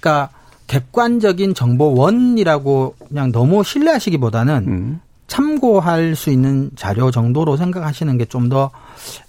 그러니까 0.00 0.28
객관적인 0.66 1.54
정보원이라고 1.54 2.94
그냥 3.08 3.32
너무 3.32 3.64
신뢰하시기보다는 3.64 4.64
음. 4.68 5.00
참고할 5.26 6.14
수 6.14 6.30
있는 6.30 6.70
자료 6.76 7.10
정도로 7.10 7.56
생각하시는 7.56 8.18
게 8.18 8.26
좀 8.26 8.48
더 8.50 8.70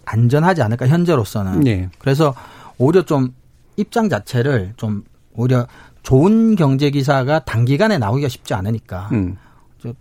안전하지 0.03 0.61
않을까 0.61 0.87
현재로서는. 0.87 1.61
네. 1.61 1.89
그래서 1.99 2.33
오히려 2.77 3.03
좀 3.03 3.33
입장 3.77 4.09
자체를 4.09 4.73
좀 4.75 5.03
오히려 5.33 5.65
좋은 6.03 6.55
경제 6.55 6.89
기사가 6.89 7.39
단기간에 7.45 7.97
나오기가 7.97 8.27
쉽지 8.27 8.53
않으니까 8.53 9.09
음. 9.13 9.37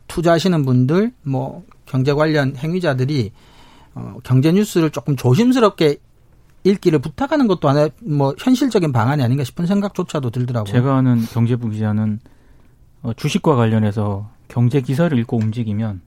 투자하시는 0.08 0.64
분들 0.64 1.12
뭐 1.22 1.62
경제 1.86 2.12
관련 2.12 2.56
행위자들이 2.56 3.30
어, 3.94 4.16
경제 4.24 4.50
뉴스를 4.50 4.90
조금 4.90 5.14
조심스럽게 5.14 5.96
읽기를 6.64 6.98
부탁하는 6.98 7.46
것도 7.46 7.68
하나의 7.68 7.90
뭐 8.02 8.34
현실적인 8.38 8.92
방안이 8.92 9.22
아닌가 9.22 9.44
싶은 9.44 9.66
생각조차도 9.66 10.30
들더라고요. 10.30 10.72
제가 10.72 10.96
아는 10.96 11.20
경제부 11.20 11.70
기자는 11.70 12.20
어, 13.02 13.12
주식과 13.14 13.54
관련해서 13.54 14.30
경제 14.48 14.80
기사를 14.80 15.16
읽고 15.18 15.36
움직이면 15.36 16.00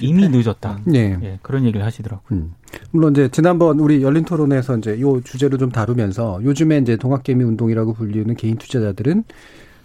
이미 0.00 0.28
늦었다. 0.28 0.78
네. 0.84 1.18
예, 1.22 1.38
그런 1.42 1.64
얘기를 1.64 1.84
하시더라고요. 1.84 2.38
음. 2.38 2.54
물론 2.90 3.12
이제 3.12 3.28
지난번 3.28 3.80
우리 3.80 4.02
열린 4.02 4.24
토론에서 4.24 4.78
이제 4.78 5.00
요 5.00 5.20
주제를 5.22 5.58
좀 5.58 5.70
다루면서 5.70 6.40
요즘에 6.44 6.78
이제 6.78 6.96
동학개미 6.96 7.42
운동이라고 7.44 7.94
불리는 7.94 8.34
개인 8.36 8.56
투자자들은 8.56 9.24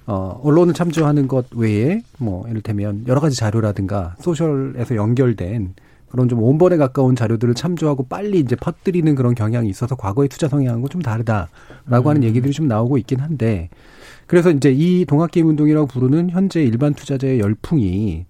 어, 0.08 0.40
언론을 0.44 0.74
참조하는 0.74 1.28
것 1.28 1.46
외에 1.56 2.02
뭐 2.20 2.48
이를테면 2.50 3.06
여러 3.08 3.22
가지 3.22 3.38
자료라든가 3.38 4.16
social에서 4.20 4.96
연결된 4.96 5.76
그런 6.12 6.30
좀 6.30 6.42
원본에 6.42 6.78
가까운 6.78 7.16
자료들을 7.16 7.54
참조하고 7.56 8.08
빨리 8.08 8.40
이제 8.40 8.56
퍼뜨리는 8.56 9.14
그런 9.16 9.34
경향이 9.36 9.70
있어서 9.70 9.96
과거의 9.96 10.30
투자 10.30 10.48
성향하고 10.48 10.88
좀 10.90 11.02
다르다라고 11.02 11.50
음. 11.90 12.08
하는 12.08 12.24
얘기들이 12.24 12.54
좀 12.54 12.68
나오고 12.68 12.98
있긴 13.00 13.20
한데 13.20 13.70
그래서 14.28 14.52
이제 14.52 14.72
이 14.72 15.06
동학개미 15.06 15.50
운동이라고 15.50 15.88
부르는 15.88 16.30
현재 16.30 16.62
일반 16.64 16.94
투자자의 16.94 17.40
열풍이 17.40 18.26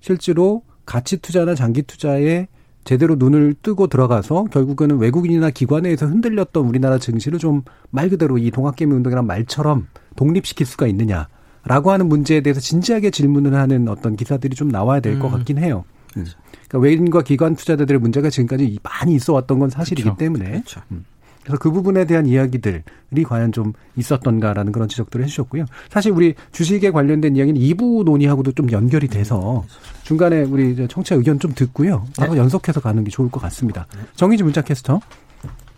실제로 0.00 0.62
가치 0.86 1.18
투자나 1.18 1.54
장기 1.54 1.82
투자에 1.82 2.48
제대로 2.84 3.14
눈을 3.14 3.54
뜨고 3.62 3.86
들어가서 3.86 4.44
결국에는 4.44 4.98
외국인이나 4.98 5.50
기관에 5.50 5.88
의해서 5.88 6.06
흔들렸던 6.06 6.64
우리나라 6.66 6.98
증시를 6.98 7.38
좀 7.38 7.62
말 7.94 8.08
그대로 8.08 8.38
이 8.38 8.50
동학개미 8.50 8.92
운동이란 8.92 9.24
말처럼 9.24 9.86
독립시킬 10.16 10.66
수가 10.66 10.88
있느냐 10.88 11.28
라고 11.62 11.92
하는 11.92 12.08
문제에 12.08 12.40
대해서 12.40 12.60
진지하게 12.60 13.10
질문을 13.10 13.54
하는 13.54 13.88
어떤 13.88 14.16
기사들이 14.16 14.56
좀 14.56 14.68
나와야 14.68 14.98
될것 14.98 15.30
음. 15.30 15.30
같긴 15.30 15.58
해요. 15.58 15.84
음. 16.16 16.26
그러니까 16.74 16.78
외인과 16.80 17.22
기관 17.22 17.54
투자자들의 17.54 18.00
문제가 18.00 18.30
지금까지 18.30 18.78
많이 18.82 19.14
있어 19.14 19.32
왔던 19.32 19.58
건 19.60 19.70
사실이기 19.70 20.02
그렇죠. 20.02 20.18
때문에 20.18 20.50
그렇죠. 20.50 20.80
음. 20.90 21.04
그래서 21.42 21.58
그 21.58 21.70
부분에 21.70 22.06
대한 22.06 22.26
이야기들이 22.26 22.82
과연 23.26 23.52
좀 23.52 23.74
있었던가라는 23.96 24.72
그런 24.72 24.88
지적들을 24.88 25.24
해주셨고요. 25.26 25.66
사실 25.90 26.10
우리 26.10 26.34
주식에 26.52 26.90
관련된 26.90 27.36
이야기는 27.36 27.60
2부 27.60 28.04
논의하고도 28.04 28.52
좀 28.52 28.72
연결이 28.72 29.08
돼서 29.08 29.64
중간에 30.04 30.42
우리 30.42 30.74
청취자 30.88 31.16
의견 31.16 31.38
좀 31.38 31.52
듣고요. 31.54 32.06
바로 32.16 32.32
네. 32.32 32.40
연속해서 32.40 32.80
가는 32.80 33.04
게 33.04 33.10
좋을 33.10 33.30
것 33.30 33.40
같습니다. 33.40 33.86
정희지 34.16 34.42
문자 34.42 34.62
캐스터. 34.62 35.00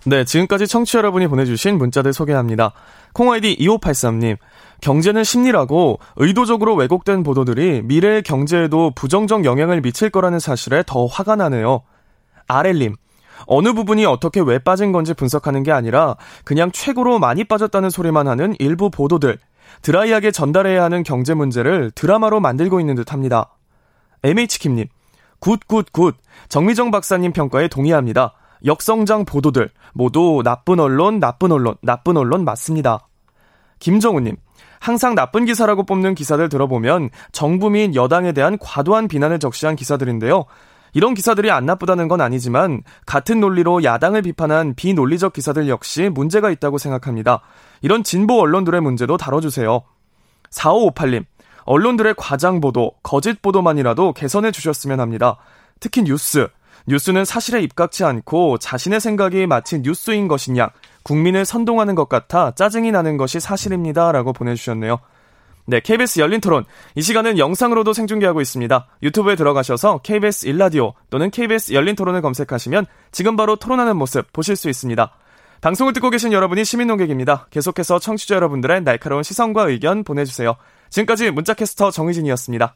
네, 0.05 0.25
지금까지 0.25 0.69
청취자 0.69 0.99
여러분이 0.99 1.27
보내주신 1.27 1.79
문자들 1.79 2.13
소개합니다. 2.13 2.73
콩아이디 3.13 3.57
2583님. 3.57 4.37
경제는 4.81 5.25
심리라고 5.25 5.99
의도적으로 6.17 6.75
왜곡된 6.75 7.23
보도들이 7.23 7.83
미래의 7.83 8.23
경제에도 8.23 8.93
부정적 8.95 9.45
영향을 9.45 9.81
미칠 9.81 10.11
거라는 10.11 10.39
사실에 10.39 10.83
더 10.87 11.07
화가 11.07 11.37
나네요. 11.37 11.83
아렐님. 12.47 12.95
어느 13.47 13.73
부분이 13.73 14.07
어떻게 14.07 14.41
왜 14.41 14.59
빠진 14.59 14.93
건지 14.93 15.13
분석하는 15.15 15.63
게 15.63 15.73
아니라 15.73 16.17
그냥 16.45 16.71
최고로 16.73 17.19
많이 17.19 17.45
빠졌다는 17.45 17.91
소리만 17.91 18.29
하는 18.29 18.55
일부 18.59 18.91
보도들. 18.91 19.39
드라이하게 19.83 20.31
전달해야 20.31 20.83
하는 20.83 21.03
경제 21.03 21.35
문제를 21.35 21.91
드라마로 21.95 22.41
만들고 22.41 22.81
있는 22.81 22.95
듯 22.95 23.13
합니다. 23.13 23.51
MH킴님. 24.23 24.87
good 25.41 25.64
good 25.64 25.88
good. 25.88 26.17
정미정 26.49 26.91
박사님 26.91 27.33
평가에 27.33 27.69
동의합니다. 27.69 28.33
역성장 28.65 29.25
보도들 29.27 29.71
모두 29.93 30.43
나쁜 30.45 30.81
언론, 30.81 31.21
나쁜 31.21 31.53
언론, 31.53 31.77
나쁜 31.83 32.17
언론 32.17 32.45
맞습니다. 32.45 33.07
김정우님, 33.79 34.37
항상 34.87 35.17
나쁜 35.17 35.47
기사라고 35.47 35.83
뽑는 35.83 36.15
기사들 36.15 36.49
들어보면 36.49 37.11
정부 37.33 37.71
및 37.71 37.97
여당에 37.97 38.31
대한 38.31 38.57
과도한 38.57 39.09
비난을 39.09 39.41
적시한 39.41 39.75
기사들인데요. 39.75 40.45
이런 40.95 41.13
기사들이 41.13 41.51
안 41.51 41.67
나쁘다는 41.67 42.07
건 42.07 42.21
아니지만 42.21 42.83
같은 43.05 43.41
논리로 43.41 43.83
야당을 43.83 44.23
비판한 44.23 44.77
비논리적 44.77 45.33
기사들 45.33 45.69
역시 45.69 46.09
문제가 46.09 46.53
있다고 46.53 46.79
생각합니다. 46.79 47.41
이런 47.83 48.05
진보 48.05 48.39
언론들의 48.41 48.81
문제도 48.81 49.17
다뤄주세요. 49.17 49.83
4558님, 50.51 51.25
언론들의 51.65 52.15
과장 52.17 52.61
보도, 52.61 52.93
거짓 53.03 53.43
보도만이라도 53.43 54.13
개선해 54.13 54.53
주셨으면 54.53 55.01
합니다. 55.01 55.37
특히 55.81 56.05
뉴스, 56.05 56.47
뉴스는 56.87 57.25
사실에 57.25 57.61
입각치 57.61 58.05
않고 58.05 58.59
자신의 58.59 59.01
생각이 59.01 59.49
마치 59.49 59.81
뉴스인 59.81 60.29
것이냐, 60.29 60.71
국민을 61.07 61.45
선동하는 61.45 61.95
것 61.95 62.09
같아 62.09 62.51
짜증이 62.51 62.91
나는 62.91 63.17
것이 63.17 63.39
사실입니다. 63.39 64.11
라고 64.11 64.33
보내주셨네요. 64.33 64.99
네, 65.69 65.79
KBS 65.79 66.19
열린 66.19 66.41
토론. 66.41 66.65
이 66.97 67.03
시간은 67.03 67.39
영상으로도 67.39 67.93
생중계하고 67.93 68.41
있습니다. 68.41 68.89
유튜브에 69.05 69.37
들어가셔서 69.37 69.99
KBS 70.03 70.47
일라디오 70.47 70.95
또는 71.09 71.31
KBS 71.31 71.75
열린 71.75 71.95
토론을 71.95 72.23
검색하시면 72.23 72.87
지금 73.13 73.37
바로 73.37 73.55
토론하는 73.55 73.97
모습 73.97 74.33
보실 74.33 74.57
수 74.57 74.69
있습니다. 74.69 75.13
방송을 75.61 75.93
듣고 75.93 76.11
계신 76.11 76.33
여러분이 76.33 76.65
시민 76.65 76.89
농객입니다. 76.89 77.47
계속해서 77.51 78.01
청취자 78.01 78.35
여러분들의 78.35 78.83
날카로운 78.83 79.23
시선과 79.23 79.69
의견 79.69 80.03
보내주세요. 80.03 80.57
지금까지 80.91 81.31
문자캐스터 81.31 81.93
정희진이었습니다. 81.93 82.75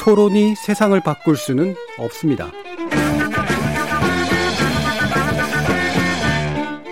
토론이 0.00 0.54
세상을 0.54 0.98
바꿀 1.00 1.36
수는 1.36 1.74
없습니다. 1.98 2.46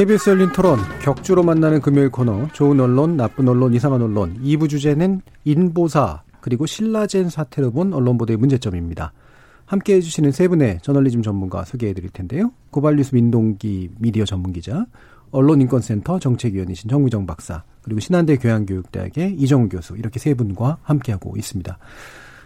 KBS 0.00 0.30
열린 0.30 0.50
토론 0.50 0.78
격주로 1.02 1.42
만나는 1.42 1.82
금요일 1.82 2.08
코너 2.08 2.48
좋은 2.54 2.80
언론 2.80 3.18
나쁜 3.18 3.46
언론 3.46 3.74
이상한 3.74 4.00
언론 4.00 4.42
2부 4.42 4.66
주제는 4.66 5.20
인보사 5.44 6.22
그리고 6.40 6.64
신라젠 6.64 7.28
사태로 7.28 7.70
본 7.72 7.92
언론 7.92 8.16
보도의 8.16 8.38
문제점입니다. 8.38 9.12
함께 9.66 9.96
해주시는 9.96 10.32
세 10.32 10.48
분의 10.48 10.78
저널리즘 10.80 11.20
전문가 11.20 11.66
소개해 11.66 11.92
드릴 11.92 12.08
텐데요. 12.08 12.50
고발뉴스 12.70 13.14
민동기 13.14 13.90
미디어 13.98 14.24
전문기자 14.24 14.86
언론인권센터 15.32 16.18
정책위원이신 16.18 16.88
정무정 16.88 17.26
박사 17.26 17.62
그리고 17.82 18.00
신한대 18.00 18.38
교양교육대학의 18.38 19.34
이정우 19.34 19.68
교수 19.68 19.98
이렇게 19.98 20.18
세 20.18 20.32
분과 20.32 20.78
함께하고 20.80 21.36
있습니다. 21.36 21.76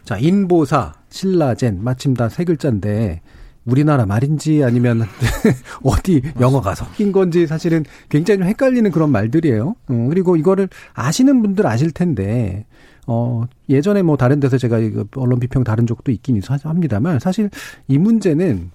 자, 0.05 0.19
인보사, 0.19 0.93
신라젠, 1.09 1.85
마침 1.85 2.15
다 2.15 2.29
세 2.29 2.45
글자인데, 2.45 3.23
우리나라 3.65 4.07
말인지 4.07 4.63
아니면 4.63 5.05
어디 5.83 6.23
영어가 6.39 6.75
섞인 6.75 7.13
건지 7.13 7.47
사실은 7.47 7.85
굉장히 8.09 8.39
좀 8.39 8.47
헷갈리는 8.49 8.91
그런 8.91 9.11
말들이에요. 9.11 9.75
어, 9.89 10.07
그리고 10.09 10.37
이거를 10.37 10.69
아시는 10.93 11.43
분들 11.43 11.67
아실 11.67 11.91
텐데, 11.91 12.67
어, 13.07 13.45
예전에 13.69 14.03
뭐 14.03 14.17
다른 14.17 14.41
데서 14.41 14.59
제가 14.59 14.79
이거 14.79 15.05
언론 15.17 15.41
비평 15.41 15.65
다른 15.65 15.87
적도 15.87 16.13
있긴 16.13 16.37
합니다만, 16.69 17.19
사실 17.19 17.51
이 17.89 17.99
문제는 17.99 18.71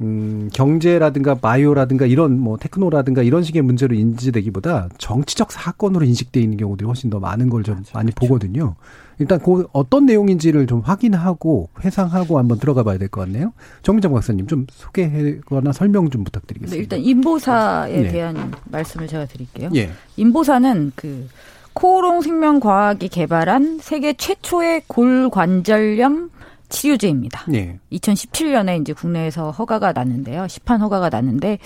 음, 0.00 0.48
경제라든가 0.52 1.34
바이오라든가 1.34 2.06
이런 2.06 2.38
뭐 2.40 2.56
테크노라든가 2.56 3.22
이런 3.22 3.42
식의 3.42 3.62
문제로 3.62 3.94
인지되기보다 3.94 4.88
정치적 4.98 5.52
사건으로 5.52 6.06
인식돼 6.06 6.40
있는 6.40 6.56
경우들이 6.56 6.86
훨씬 6.86 7.10
더 7.10 7.18
많은 7.20 7.50
걸좀 7.50 7.74
그렇죠. 7.76 7.90
많이 7.94 8.12
그렇죠. 8.14 8.26
보거든요. 8.28 8.74
일단 9.18 9.38
그 9.38 9.66
어떤 9.72 10.06
내용인지를 10.06 10.66
좀 10.66 10.80
확인하고 10.80 11.68
회상하고 11.84 12.38
한번 12.38 12.58
들어가 12.58 12.82
봐야 12.82 12.96
될 12.96 13.08
것 13.08 13.20
같네요. 13.22 13.52
정민정 13.82 14.14
박사님 14.14 14.46
좀 14.46 14.66
소개하거나 14.70 15.72
설명 15.72 16.08
좀 16.08 16.24
부탁드리겠습니다. 16.24 16.74
네, 16.74 16.80
일단 16.80 16.98
인보사에 17.00 18.00
네. 18.02 18.08
대한 18.08 18.52
말씀을 18.70 19.06
제가 19.06 19.26
드릴게요. 19.26 19.68
예. 19.74 19.90
인보사는 20.16 20.92
그 20.94 21.28
코오롱 21.74 22.22
생명과학이 22.22 23.08
개발한 23.08 23.80
세계 23.82 24.14
최초의 24.14 24.84
골관절염 24.86 26.30
치료제입니다. 26.70 27.44
네. 27.48 27.78
2017년에 27.92 28.80
이제 28.80 28.92
국내에서 28.92 29.50
허가가 29.50 29.92
났는데요. 29.92 30.48
시판 30.48 30.80
허가가 30.80 31.08
났는데 31.10 31.58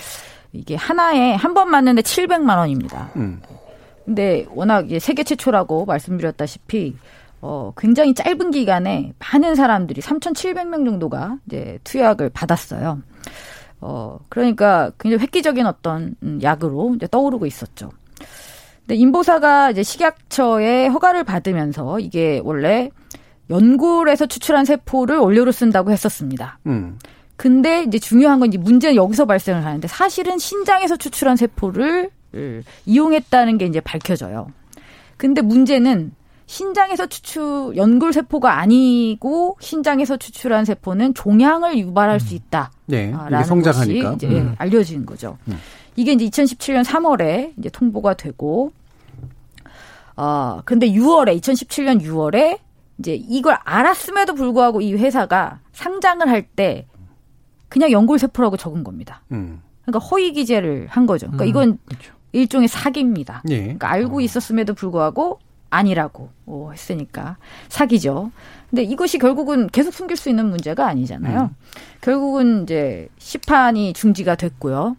이게 0.52 0.74
하나에 0.76 1.34
한 1.34 1.54
번 1.54 1.70
맞는데 1.70 2.02
700만 2.02 2.56
원입니다. 2.58 3.10
음. 3.16 3.40
근데 4.04 4.44
워낙 4.50 4.86
세계 5.00 5.22
최초라고 5.24 5.84
말씀드렸다시피 5.86 6.96
어, 7.40 7.72
굉장히 7.76 8.14
짧은 8.14 8.50
기간에 8.50 9.12
많은 9.18 9.54
사람들이 9.54 10.00
3,700명 10.00 10.84
정도가 10.84 11.38
이제 11.46 11.78
투약을 11.84 12.30
받았어요. 12.30 13.00
어, 13.80 14.18
그러니까 14.28 14.90
굉장히 14.98 15.22
획기적인 15.22 15.66
어떤 15.66 16.14
음, 16.22 16.40
약으로 16.42 16.94
이제 16.96 17.06
떠오르고 17.10 17.44
있었죠. 17.46 17.90
근데 18.80 18.94
인보사가 18.96 19.70
이제 19.70 19.82
식약처의 19.82 20.88
허가를 20.90 21.24
받으면서 21.24 21.98
이게 22.00 22.40
원래 22.44 22.90
연골에서 23.50 24.26
추출한 24.26 24.64
세포를 24.64 25.18
원료로 25.18 25.52
쓴다고 25.52 25.90
했었습니다. 25.90 26.58
음. 26.66 26.98
근데 27.36 27.82
이제 27.82 27.98
중요한 27.98 28.38
건 28.40 28.48
이제 28.48 28.58
문제는 28.58 28.96
여기서 28.96 29.24
발생을 29.26 29.64
하는데 29.64 29.86
사실은 29.88 30.38
신장에서 30.38 30.96
추출한 30.96 31.36
세포를 31.36 32.10
이용했다는 32.86 33.58
게 33.58 33.66
이제 33.66 33.80
밝혀져요. 33.80 34.48
근데 35.16 35.42
문제는 35.42 36.12
신장에서 36.46 37.06
추출 37.06 37.74
연골 37.76 38.12
세포가 38.12 38.58
아니고 38.58 39.56
신장에서 39.60 40.16
추출한 40.16 40.64
세포는 40.64 41.14
종양을 41.14 41.78
유발할 41.78 42.20
수 42.20 42.34
있다. 42.34 42.70
네, 42.86 43.10
라는 43.10 43.44
성장하니까. 43.44 44.10
것이 44.12 44.26
이제 44.26 44.40
음. 44.40 44.54
알려진 44.58 45.06
거죠. 45.06 45.38
음. 45.48 45.58
이게 45.96 46.12
이제 46.12 46.26
2017년 46.26 46.84
3월에 46.84 47.54
이제 47.58 47.68
통보가 47.70 48.14
되고 48.14 48.72
어 50.16 50.60
근데 50.64 50.88
6월에 50.88 51.40
2017년 51.40 52.02
6월에 52.02 52.58
이제 52.98 53.14
이걸 53.14 53.58
알았음에도 53.64 54.34
불구하고 54.34 54.80
이 54.80 54.94
회사가 54.94 55.60
상장을 55.72 56.26
할 56.28 56.46
때 56.56 56.86
그냥 57.68 57.90
연골 57.90 58.18
세포라고 58.18 58.56
적은 58.56 58.84
겁니다. 58.84 59.22
음. 59.32 59.60
그러니까 59.84 60.06
허위 60.06 60.32
기재를 60.32 60.86
한 60.88 61.06
거죠. 61.06 61.26
그러니까 61.26 61.44
음. 61.44 61.48
이건 61.48 61.78
그렇죠. 61.86 62.12
일종의 62.32 62.68
사기입니다. 62.68 63.42
예. 63.50 63.60
그러니까 63.62 63.90
알고 63.90 64.18
어. 64.18 64.20
있었음에도 64.20 64.74
불구하고 64.74 65.40
아니라고 65.70 66.30
했으니까 66.72 67.36
사기죠. 67.68 68.30
근데 68.70 68.84
이것이 68.84 69.18
결국은 69.18 69.66
계속 69.68 69.92
숨길 69.92 70.16
수 70.16 70.28
있는 70.28 70.46
문제가 70.50 70.86
아니잖아요. 70.86 71.40
음. 71.42 71.48
결국은 72.00 72.62
이제 72.62 73.08
시판이 73.18 73.92
중지가 73.92 74.36
됐고요. 74.36 74.96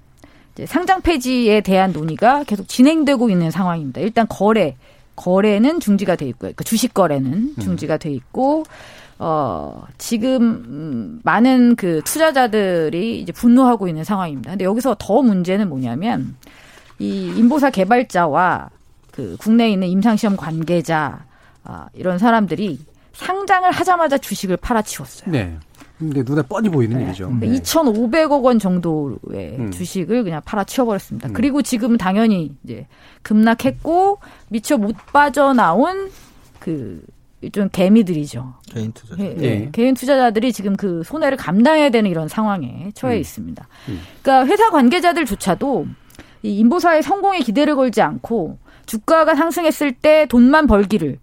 이제 0.54 0.66
상장 0.66 1.02
폐지에 1.02 1.62
대한 1.62 1.94
논의가 1.94 2.44
계속 2.44 2.68
진행되고 2.68 3.30
있는 3.30 3.52
상황입니다. 3.52 4.02
일단 4.02 4.26
거래 4.28 4.76
거래는 5.16 5.80
중지가 5.80 6.16
돼 6.16 6.26
있고요. 6.28 6.52
그러니까 6.52 6.64
주식 6.64 6.94
거래는 6.94 7.34
음. 7.34 7.56
중지가 7.60 7.98
돼 7.98 8.12
있고 8.12 8.64
어, 9.18 9.86
지금, 9.98 10.42
음, 10.44 11.22
많은 11.24 11.78
그 11.78 12.02
투자자들이 12.04 13.22
이제 13.22 13.32
분노하고 13.32 13.88
있는 13.88 14.04
상황입니다. 14.04 14.52
근데 14.52 14.66
여기서 14.66 14.98
더 15.00 15.22
문제는 15.22 15.70
뭐냐면, 15.70 16.36
이 17.00 17.34
인보사 17.38 17.70
개발자와 17.70 18.70
그 19.12 19.38
국내에 19.40 19.72
있는 19.72 19.88
임상시험 19.88 20.36
관계자 20.36 21.26
아, 21.64 21.88
이런 21.94 22.18
사람들이 22.18 22.80
상장을 23.14 23.70
하자마자 23.72 24.18
주식을 24.18 24.58
팔아치웠어요. 24.58 25.32
네. 25.32 25.58
근데 25.98 26.24
눈에 26.24 26.42
뻔히 26.42 26.70
보이는 26.70 26.98
네. 26.98 27.06
일이죠. 27.06 27.32
네. 27.40 27.48
2,500억 27.48 28.44
원 28.44 28.60
정도의 28.60 29.56
음. 29.58 29.72
주식을 29.72 30.24
그냥 30.24 30.42
팔아치워버렸습니다. 30.44 31.30
음. 31.30 31.34
그리고 31.34 31.62
지금 31.62 31.98
당연히 31.98 32.54
이제 32.64 32.88
급락했고 33.22 34.20
미처 34.50 34.78
못 34.78 34.96
빠져나온 35.14 36.12
그 36.60 37.02
좀 37.52 37.70
개미들이죠. 37.70 38.54
개인 38.70 38.92
투자. 38.92 39.16
예, 39.20 39.36
예. 39.40 39.70
개인 39.72 39.94
투자자들이 39.94 40.54
지금 40.54 40.76
그 40.76 41.04
손해를 41.04 41.38
감당해야 41.38 41.90
되는 41.90 42.10
이런 42.10 42.28
상황에 42.28 42.92
처해 42.96 43.16
음. 43.16 43.20
있습니다. 43.20 43.68
음. 43.90 44.02
그러니까 44.22 44.52
회사 44.52 44.70
관계자들조차도 44.72 45.86
이 46.44 46.58
인보사의 46.60 47.04
성공에 47.04 47.40
기대를 47.40 47.76
걸지 47.76 48.02
않고 48.02 48.58
주가가 48.86 49.36
상승했을 49.36 49.94
때 49.94 50.28
돈만 50.30 50.68
벌기를 50.68 51.18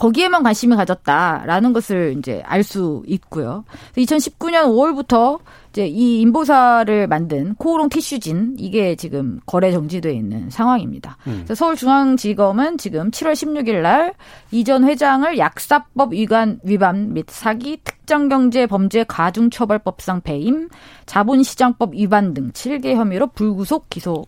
거기에만 0.00 0.42
관심을 0.42 0.76
가졌다라는 0.78 1.72
것을 1.74 2.16
이제 2.18 2.42
알 2.46 2.60
수 2.70 3.02
있고요. 3.06 3.64
2019년 3.96 4.66
5월부터 4.66 5.40
이제 5.70 5.86
이 5.86 6.20
인보사를 6.20 7.06
만든 7.08 7.54
코오롱 7.54 7.88
티슈진 7.88 8.54
이게 8.58 8.94
지금 8.96 9.40
거래 9.46 9.72
정지돼 9.72 10.12
있는 10.12 10.50
상황입니다. 10.50 11.16
음. 11.26 11.44
서울중앙지검은 11.52 12.78
지금 12.78 13.10
7월 13.10 13.32
16일 13.32 13.82
날 13.82 14.14
이전 14.52 14.84
회장을 14.84 15.36
약사법 15.38 16.12
위반 16.12 16.60
위반 16.64 17.12
및 17.12 17.26
사기 17.28 17.78
특정경제 17.82 18.66
범죄 18.66 19.04
가중처벌법상 19.04 20.20
배임 20.20 20.68
자본시장법 21.06 21.94
위반 21.94 22.34
등 22.34 22.52
7개 22.52 22.94
혐의로 22.94 23.28
불구속 23.28 23.88
기소 23.90 24.26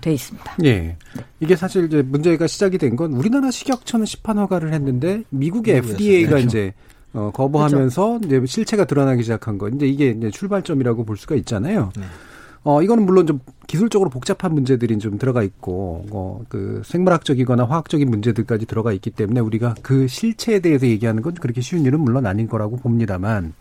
돼 0.00 0.14
있습니다. 0.14 0.56
예. 0.64 0.96
이게 1.40 1.56
사실 1.56 1.86
이제 1.86 2.02
문제가 2.02 2.46
시작이 2.46 2.78
된 2.78 2.96
건 2.96 3.12
우리나라 3.12 3.50
식약처는 3.50 4.06
시판 4.06 4.38
허가를 4.38 4.72
했는데 4.72 5.22
미국의 5.30 5.76
FDA가 5.76 6.30
그렇죠. 6.30 6.46
이제 6.46 6.74
어, 7.12 7.30
거부하면서 7.34 8.18
그렇죠. 8.20 8.26
이제 8.26 8.46
실체가 8.46 8.84
드러나기 8.84 9.22
시작한 9.22 9.58
거. 9.58 9.68
이제 9.68 9.86
이게 9.86 10.10
이제 10.10 10.30
출발점이라고 10.30 11.04
볼 11.04 11.16
수가 11.16 11.34
있잖아요. 11.36 11.90
네. 11.96 12.04
어, 12.64 12.82
이거는 12.82 13.06
물론 13.06 13.26
좀 13.26 13.40
기술적으로 13.68 14.10
복잡한 14.10 14.52
문제들이 14.52 14.98
좀 14.98 15.18
들어가 15.18 15.42
있고, 15.44 16.04
어, 16.10 16.40
그 16.48 16.82
생물학적이거나 16.84 17.64
화학적인 17.64 18.10
문제들까지 18.10 18.66
들어가 18.66 18.92
있기 18.92 19.10
때문에 19.10 19.38
우리가 19.40 19.76
그 19.82 20.08
실체에 20.08 20.58
대해서 20.58 20.86
얘기하는 20.86 21.22
건 21.22 21.34
그렇게 21.34 21.60
쉬운 21.60 21.84
일은 21.84 22.00
물론 22.00 22.26
아닌 22.26 22.48
거라고 22.48 22.76
봅니다만, 22.76 23.54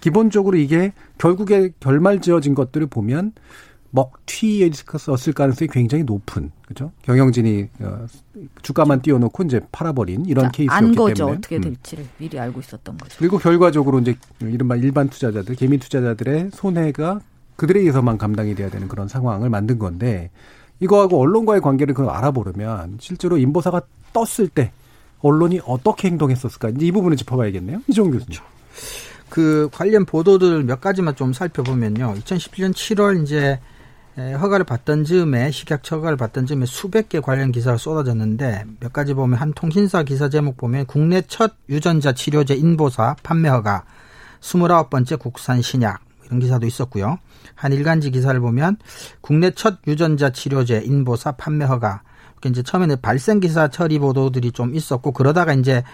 기본적으로 0.00 0.56
이게 0.56 0.92
결국에 1.18 1.70
결말 1.80 2.20
지어진 2.20 2.54
것들을 2.54 2.86
보면 2.86 3.32
먹튀였을 3.90 5.32
가능성이 5.34 5.68
굉장히 5.68 6.04
높은 6.04 6.50
그죠? 6.66 6.92
경영진이 7.02 7.68
어, 7.80 8.06
주가만 8.62 9.02
띄워놓고 9.02 9.44
이제 9.44 9.60
팔아버린 9.72 10.26
이런 10.26 10.50
케이스였기 10.50 10.84
안 10.86 10.94
거죠. 10.94 11.14
때문에 11.14 11.36
어떻게 11.38 11.56
음. 11.56 11.60
될지를 11.62 12.04
음. 12.04 12.10
미리 12.18 12.38
알고 12.38 12.60
있었던 12.60 12.98
거죠. 12.98 13.16
그리고 13.18 13.38
결과적으로 13.38 14.00
이제 14.00 14.16
이른바 14.40 14.76
일반 14.76 15.08
투자자들, 15.08 15.54
개민 15.54 15.80
투자자들의 15.80 16.50
손해가 16.52 17.20
그들에 17.56 17.80
의해서만 17.80 18.18
감당이 18.18 18.54
돼야 18.54 18.68
되는 18.68 18.88
그런 18.88 19.08
상황을 19.08 19.48
만든 19.48 19.78
건데 19.78 20.30
이거하고 20.80 21.20
언론과의 21.20 21.60
관계를 21.62 21.94
그 21.94 22.06
알아보려면 22.06 22.98
실제로 23.00 23.38
인보사가 23.38 23.82
떴을 24.12 24.48
때 24.48 24.72
언론이 25.20 25.60
어떻게 25.66 26.08
행동했었을까 26.08 26.70
이제 26.70 26.86
이 26.86 26.92
부분을 26.92 27.16
짚어봐야겠네요. 27.16 27.82
이종 27.88 28.10
교수님. 28.10 28.26
그렇죠. 28.26 28.44
그 29.28 29.68
관련 29.72 30.04
보도들 30.04 30.64
몇 30.64 30.80
가지만 30.80 31.16
좀 31.16 31.32
살펴보면요. 31.32 32.14
2017년 32.18 32.72
7월 32.72 33.22
이제 33.22 33.58
허가를 34.16 34.64
받던 34.64 35.04
즈음에 35.04 35.50
식약처 35.50 35.96
허가를 35.96 36.16
받던 36.16 36.46
즈음에 36.46 36.64
수백 36.64 37.10
개 37.10 37.20
관련 37.20 37.52
기사가 37.52 37.76
쏟아졌는데 37.76 38.64
몇 38.80 38.92
가지 38.92 39.12
보면 39.12 39.38
한 39.38 39.52
통신사 39.52 40.02
기사 40.02 40.30
제목 40.30 40.56
보면 40.56 40.86
국내 40.86 41.20
첫 41.22 41.52
유전자 41.68 42.12
치료제 42.12 42.54
인보사 42.54 43.16
판매 43.22 43.50
허가 43.50 43.84
29번째 44.40 45.18
국산 45.18 45.60
신약 45.60 46.00
이런 46.24 46.40
기사도 46.40 46.66
있었고요. 46.66 47.18
한 47.54 47.72
일간지 47.72 48.10
기사를 48.10 48.38
보면 48.40 48.78
국내 49.20 49.50
첫 49.50 49.78
유전자 49.86 50.30
치료제 50.30 50.82
인보사 50.84 51.32
판매 51.32 51.66
허가 51.66 52.02
이렇게 52.32 52.48
이제 52.48 52.62
처음에는 52.62 52.96
발생 53.02 53.40
기사 53.40 53.68
처리 53.68 53.98
보도들이 53.98 54.52
좀 54.52 54.74
있었고 54.74 55.12
그러다가 55.12 55.52
이제 55.52 55.84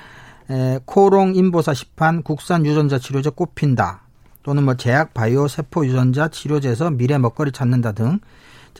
코롱 0.84 1.34
인보사 1.34 1.74
시판 1.74 2.22
국산 2.22 2.64
유전자 2.66 2.98
치료제 2.98 3.30
꼽힌다. 3.30 4.01
또는 4.42 4.64
뭐 4.64 4.74
제약 4.74 5.14
바이오 5.14 5.48
세포 5.48 5.86
유전자 5.86 6.28
치료제에서 6.28 6.90
미래 6.90 7.18
먹거리 7.18 7.52
찾는다 7.52 7.92
등 7.92 8.18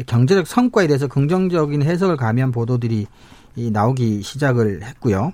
경제적 0.07 0.47
성과에 0.47 0.87
대해서 0.87 1.07
긍정적인 1.07 1.83
해석을 1.83 2.17
가미한 2.17 2.51
보도들이 2.51 3.07
이 3.57 3.71
나오기 3.71 4.23
시작을 4.23 4.83
했고요. 4.83 5.33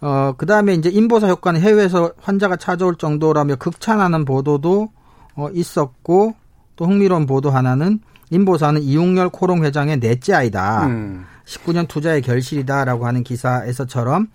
어, 0.00 0.34
그 0.36 0.46
다음에 0.46 0.74
이제 0.74 0.88
인보사 0.88 1.28
효과는 1.28 1.60
해외에서 1.60 2.12
환자가 2.18 2.56
찾아올 2.56 2.96
정도라며 2.96 3.56
극찬하는 3.56 4.24
보도도 4.24 4.88
어, 5.36 5.48
있었고 5.52 6.34
또 6.76 6.86
흥미로운 6.86 7.26
보도 7.26 7.50
하나는 7.50 8.00
인보사는 8.30 8.82
이웅열 8.82 9.28
코롱 9.30 9.64
회장의 9.64 10.00
넷째 10.00 10.34
아이다. 10.34 10.86
음. 10.86 11.26
19년 11.44 11.88
투자의 11.88 12.22
결실이다라고 12.22 13.06
하는 13.06 13.22
기사에서처럼 13.22 14.28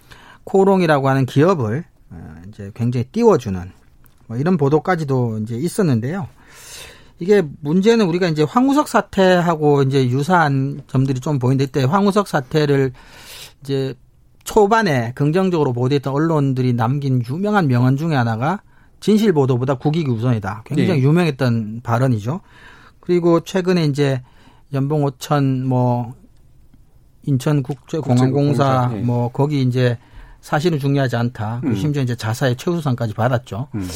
코롱이라고 0.43 1.09
하는 1.09 1.25
기업을 1.25 1.83
어, 2.11 2.35
이제 2.47 2.71
굉장히 2.75 3.05
띄워주는 3.05 3.71
뭐 4.27 4.37
이런 4.37 4.57
보도까지도 4.57 5.39
이제 5.39 5.55
있었는데요. 5.55 6.27
이게 7.19 7.43
문제는 7.61 8.07
우리가 8.07 8.27
이제 8.27 8.43
황우석 8.43 8.87
사태하고 8.87 9.83
이제 9.83 10.07
유사한 10.09 10.81
점들이 10.87 11.19
좀 11.21 11.39
보이는데 11.39 11.63
이때 11.65 11.83
황우석 11.83 12.27
사태를 12.27 12.91
이제 13.61 13.93
초반에 14.43 15.13
긍정적으로 15.15 15.73
보도했던 15.73 16.13
언론들이 16.13 16.73
남긴 16.73 17.21
유명한 17.27 17.67
명언 17.67 17.97
중에 17.97 18.15
하나가 18.15 18.61
진실 18.99 19.33
보도보다 19.33 19.75
국익이 19.75 20.09
우선이다. 20.09 20.63
굉장히 20.65 20.99
네. 20.99 21.07
유명했던 21.07 21.81
발언이죠. 21.83 22.41
그리고 22.99 23.39
최근에 23.39 23.85
이제 23.85 24.21
연봉 24.73 25.05
5천 25.05 25.63
뭐 25.63 26.13
인천국제공항공사 27.23 28.89
네. 28.91 29.01
뭐 29.01 29.29
거기 29.29 29.61
이제 29.61 29.97
사실은 30.45 30.77
중요하지 30.77 31.15
않다. 31.15 31.61
음. 31.63 31.73
심지어 31.75 32.03
이제 32.03 32.15
자사의 32.15 32.55
최우수상까지 32.57 33.15
받았죠. 33.15 33.67
음. 33.73 33.89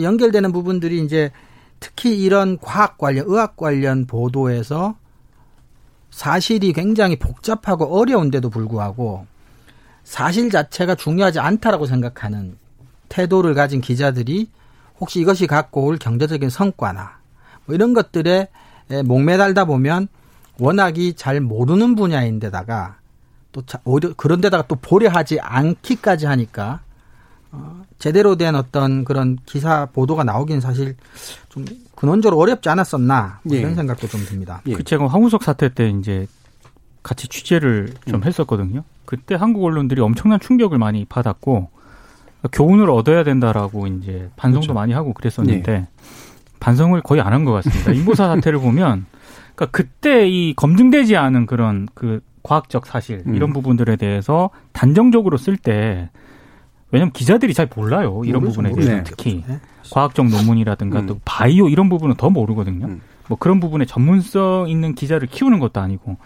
연결되는 0.00 0.52
부분들이 0.52 1.04
이제 1.04 1.32
특히 1.80 2.16
이런 2.22 2.58
과학 2.60 2.96
관련, 2.96 3.24
의학 3.26 3.56
관련 3.56 4.06
보도에서 4.06 4.94
사실이 6.12 6.74
굉장히 6.74 7.16
복잡하고 7.16 7.86
어려운데도 7.86 8.50
불구하고 8.50 9.26
사실 10.04 10.48
자체가 10.48 10.94
중요하지 10.94 11.40
않다라고 11.40 11.86
생각하는 11.86 12.56
태도를 13.08 13.54
가진 13.54 13.80
기자들이 13.80 14.48
혹시 15.00 15.18
이것이 15.18 15.48
갖고 15.48 15.86
올 15.86 15.98
경제적인 15.98 16.50
성과나 16.50 17.18
뭐 17.64 17.74
이런 17.74 17.94
것들에 17.94 18.46
목매달다 19.04 19.64
보면 19.64 20.06
워낙이 20.60 21.14
잘 21.14 21.40
모르는 21.40 21.96
분야인데다가 21.96 22.98
또 23.62 23.78
오히려 23.84 24.12
그런 24.16 24.40
데다가 24.40 24.64
또 24.66 24.76
보려하지 24.76 25.40
않기까지 25.40 26.26
하니까 26.26 26.80
어, 27.52 27.82
제대로 27.98 28.36
된 28.36 28.54
어떤 28.54 29.04
그런 29.04 29.38
기사 29.46 29.86
보도가 29.86 30.24
나오긴 30.24 30.60
사실 30.60 30.96
좀 31.48 31.64
근원적으로 31.94 32.38
어렵지 32.40 32.68
않았었나 32.68 33.40
뭐 33.44 33.56
이런 33.56 33.70
예. 33.72 33.74
생각도 33.74 34.08
좀 34.08 34.24
듭니다. 34.24 34.60
예. 34.66 34.74
그 34.74 34.84
제가 34.84 35.06
황우석 35.06 35.42
사태 35.42 35.68
때 35.72 35.88
이제 35.88 36.26
같이 37.02 37.28
취재를 37.28 37.94
좀 38.06 38.16
음. 38.22 38.24
했었거든요. 38.24 38.82
그때 39.04 39.34
한국 39.36 39.64
언론들이 39.64 40.00
엄청난 40.00 40.40
충격을 40.40 40.76
많이 40.78 41.04
받았고 41.04 41.70
교훈을 42.52 42.90
얻어야 42.90 43.24
된다라고 43.24 43.86
이제 43.86 44.28
반성도 44.36 44.66
그렇죠. 44.66 44.74
많이 44.74 44.92
하고 44.92 45.12
그랬었는데 45.14 45.72
네. 45.72 45.88
반성을 46.60 47.00
거의 47.02 47.20
안 47.20 47.32
한 47.32 47.44
것 47.44 47.52
같습니다. 47.52 47.92
인보사 47.92 48.26
사태를 48.28 48.58
보면 48.58 49.06
그러니까 49.54 49.66
그때 49.70 50.28
이 50.28 50.52
검증되지 50.54 51.16
않은 51.16 51.46
그런 51.46 51.88
그 51.94 52.20
과학적 52.46 52.86
사실 52.86 53.24
음. 53.26 53.34
이런 53.34 53.52
부분들에 53.52 53.96
대해서 53.96 54.50
단정적으로 54.72 55.36
쓸 55.36 55.56
때 55.56 56.10
왜냐면 56.92 57.10
기자들이 57.12 57.52
잘 57.54 57.68
몰라요 57.74 58.22
이런 58.24 58.40
모르죠, 58.42 58.62
부분에 58.62 58.72
대해서 58.72 58.92
네. 58.92 59.02
특히 59.02 59.44
네. 59.48 59.58
과학적 59.90 60.28
논문이라든가 60.28 61.00
음. 61.00 61.06
또 61.06 61.20
바이오 61.24 61.68
이런 61.68 61.88
부분은 61.88 62.14
더 62.16 62.30
모르거든요. 62.30 62.86
음. 62.86 63.00
뭐 63.28 63.36
그런 63.36 63.58
부분에 63.58 63.84
전문성 63.84 64.68
있는 64.68 64.94
기자를 64.94 65.26
키우는 65.26 65.58
것도 65.58 65.80
아니고 65.80 66.16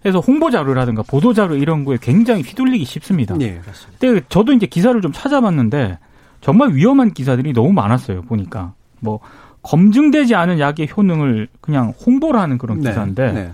그래서 0.00 0.20
홍보 0.20 0.50
자료라든가 0.50 1.02
보도 1.02 1.32
자료 1.32 1.56
이런 1.56 1.84
거에 1.84 1.98
굉장히 2.00 2.42
휘둘리기 2.42 2.84
쉽습니다. 2.84 3.34
네, 3.36 3.58
그렇습니다. 3.60 3.98
근데 3.98 4.22
저도 4.28 4.52
이제 4.52 4.66
기사를 4.66 5.00
좀 5.00 5.10
찾아봤는데 5.12 5.98
정말 6.40 6.74
위험한 6.74 7.12
기사들이 7.14 7.52
너무 7.52 7.72
많았어요. 7.72 8.22
보니까 8.22 8.74
뭐 9.00 9.18
검증되지 9.62 10.36
않은 10.36 10.60
약의 10.60 10.90
효능을 10.96 11.48
그냥 11.60 11.92
홍보를 12.06 12.38
하는 12.38 12.58
그런 12.58 12.80
네, 12.80 12.90
기사인데 12.90 13.26
네, 13.26 13.32
네. 13.32 13.52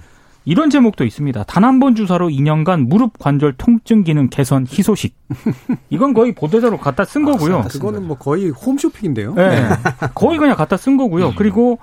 이런 0.51 0.69
제목도 0.71 1.05
있습니다. 1.05 1.45
단 1.45 1.65
한 1.65 1.79
번 1.79 1.95
주사로 1.95 2.29
2년간 2.29 2.89
무릎 2.89 3.19
관절 3.19 3.55
통증 3.57 4.03
기능 4.03 4.29
개선 4.29 4.67
희소식. 4.69 5.15
이건 5.91 6.13
거의 6.13 6.35
보도자로 6.35 6.79
갖다 6.79 7.05
쓴 7.05 7.23
아, 7.29 7.33
거고요. 7.33 7.65
그거는 7.71 8.07
뭐 8.07 8.17
거의 8.19 8.51
홈쇼핑인데요. 8.51 9.35
네. 9.35 9.49
네. 9.63 9.69
거의 10.15 10.39
그냥 10.39 10.57
갖다 10.57 10.77
쓴 10.77 10.97
거고요. 10.97 11.29
음. 11.29 11.33
그리고 11.37 11.79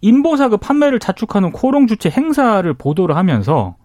인보사그 0.00 0.56
판매를 0.56 0.98
자축하는 0.98 1.52
코롱 1.52 1.86
주체 1.86 2.10
행사를 2.10 2.72
보도를 2.74 3.16
하면서 3.16 3.76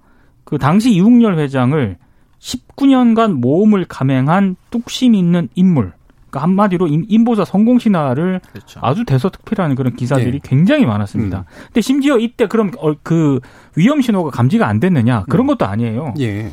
그 0.43 0.57
당시 0.57 0.91
이웅열 0.91 1.38
회장을 1.38 1.97
19년간 2.39 3.34
모험을 3.34 3.86
감행한 3.86 4.55
뚝심 4.71 5.13
있는 5.15 5.49
인물. 5.55 5.93
그러니까 6.36 6.44
한마디로 6.44 6.88
인보사 6.88 7.46
성공 7.46 7.80
신화를 7.80 8.42
그렇죠. 8.52 8.80
아주 8.84 9.06
대서특필하는 9.06 9.76
그런 9.76 9.96
기사들이 9.96 10.32
네. 10.32 10.40
굉장히 10.44 10.86
많았습니다. 10.86 11.40
음. 11.40 11.44
근데 11.68 11.82
심지어 11.82 12.18
이때 12.18 12.48
그럼 12.48 12.72
어, 12.78 12.94
그 13.02 13.40
위험 13.76 14.02
신호가 14.02 14.32
감지가 14.32 14.68
안 14.68 14.80
됐느냐 14.82 15.24
그런 15.30 15.46
음. 15.46 15.48
것도 15.48 15.66
아니에요. 15.66 16.14
예. 16.20 16.52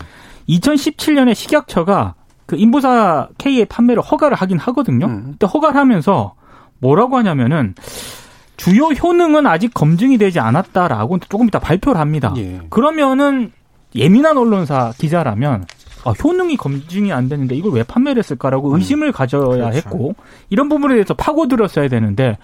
2017년에 0.49 1.35
식약처가 1.35 2.15
그 2.47 2.57
인보사 2.57 3.29
K의 3.39 3.67
판매를 3.67 4.03
허가를 4.03 4.37
하긴 4.37 4.59
하거든요. 4.59 5.07
음. 5.07 5.23
근데 5.25 5.47
허가를 5.47 5.79
하면서 5.79 6.35
뭐라고 6.79 7.17
하냐면은 7.17 7.75
주요 8.57 8.87
효능은 8.87 9.47
아직 9.47 9.75
검증이 9.75 10.19
되지 10.19 10.39
않았다라고 10.39 11.19
조금 11.29 11.49
이따 11.49 11.59
발표를 11.59 12.01
합니다. 12.01 12.33
예. 12.37 12.61
그러면은 12.71 13.51
예민한 13.97 14.39
언론사 14.39 14.93
기자라면 14.97 15.67
아, 16.05 16.11
효능이 16.11 16.57
검증이 16.57 17.13
안 17.13 17.29
되는데 17.29 17.55
이걸 17.55 17.73
왜 17.73 17.83
판매를 17.83 18.21
했을까라고 18.21 18.71
음. 18.71 18.77
의심을 18.77 19.13
가져야 19.13 19.71
그렇죠. 19.71 19.77
했고 19.77 20.15
이런 20.51 20.69
부분에 20.69 20.95
대해서 20.95 21.15
파고들었어야 21.15 21.89
되는데 21.89 22.39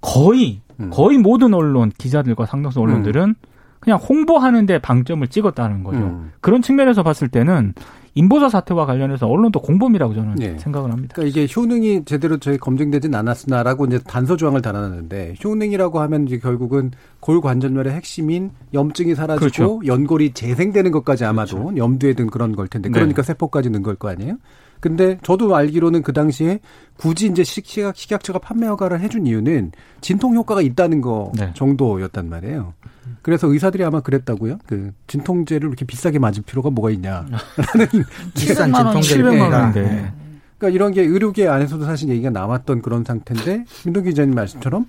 거의 0.00 0.60
음. 0.80 0.90
거의 0.92 1.18
모든 1.18 1.54
언론 1.54 1.90
기자들과 1.96 2.46
상당수 2.46 2.80
언론들은 2.80 3.22
음. 3.22 3.34
그냥 3.80 3.98
홍보하는데 3.98 4.78
방점을 4.78 5.26
찍었다는 5.28 5.84
거죠. 5.84 5.98
음. 5.98 6.32
그런 6.40 6.62
측면에서 6.62 7.02
봤을 7.02 7.28
때는 7.28 7.74
인보사 8.16 8.48
사태와 8.48 8.86
관련해서 8.86 9.26
언론도 9.26 9.60
공범이라고 9.60 10.14
저는 10.14 10.34
네. 10.36 10.56
생각을 10.58 10.92
합니다. 10.92 11.14
그러니까 11.14 11.40
이게 11.40 11.52
효능이 11.52 12.04
제대로 12.04 12.38
저희 12.38 12.58
검증되진 12.58 13.14
않았으나라고 13.14 13.86
이제 13.86 13.98
단서 13.98 14.36
조항을 14.36 14.62
달아놨는데 14.62 15.34
효능이라고 15.42 16.00
하면 16.00 16.26
이제 16.26 16.38
결국은 16.38 16.92
골관절염의 17.20 17.92
핵심인 17.92 18.50
염증이 18.72 19.14
사라지고 19.14 19.40
그렇죠. 19.40 19.80
연골이 19.84 20.32
재생되는 20.32 20.92
것까지 20.92 21.24
아마도 21.24 21.56
그렇죠. 21.58 21.76
염두에 21.76 22.14
둔 22.14 22.28
그런 22.28 22.54
걸 22.54 22.68
텐데 22.68 22.88
그러니까 22.88 23.22
네. 23.22 23.26
세포까지 23.26 23.70
넣은 23.70 23.82
걸거 23.82 24.08
아니에요? 24.08 24.36
근데 24.80 25.18
저도 25.22 25.56
알기로는 25.56 26.02
그 26.02 26.12
당시에 26.12 26.60
굳이 26.98 27.26
이제 27.26 27.42
식약 27.42 27.96
식약처가 27.96 28.38
판매 28.38 28.66
허가를 28.66 29.00
해준 29.00 29.26
이유는 29.26 29.72
진통 30.02 30.34
효과가 30.34 30.60
있다는 30.60 31.00
거 31.00 31.32
네. 31.34 31.50
정도였단 31.54 32.28
말이에요. 32.28 32.74
그래서 33.22 33.46
의사들이 33.48 33.84
아마 33.84 34.00
그랬다고요. 34.00 34.58
그 34.66 34.92
진통제를 35.06 35.68
이렇게 35.68 35.84
비싸게 35.84 36.18
맞을 36.18 36.42
필요가 36.42 36.70
뭐가 36.70 36.90
있냐라는 36.90 37.30
비싼 38.34 38.72
진통제를 38.72 39.24
700만 39.24 39.52
원인데. 39.52 39.82
네. 39.82 40.12
그러니까 40.58 40.74
이런 40.74 40.92
게 40.92 41.02
의료계 41.02 41.48
안에서도 41.48 41.84
사실 41.84 42.08
얘기가 42.08 42.30
나왔던 42.30 42.82
그런 42.82 43.04
상태인데 43.04 43.64
민동 43.84 44.04
기자님 44.04 44.34
말씀처럼 44.34 44.86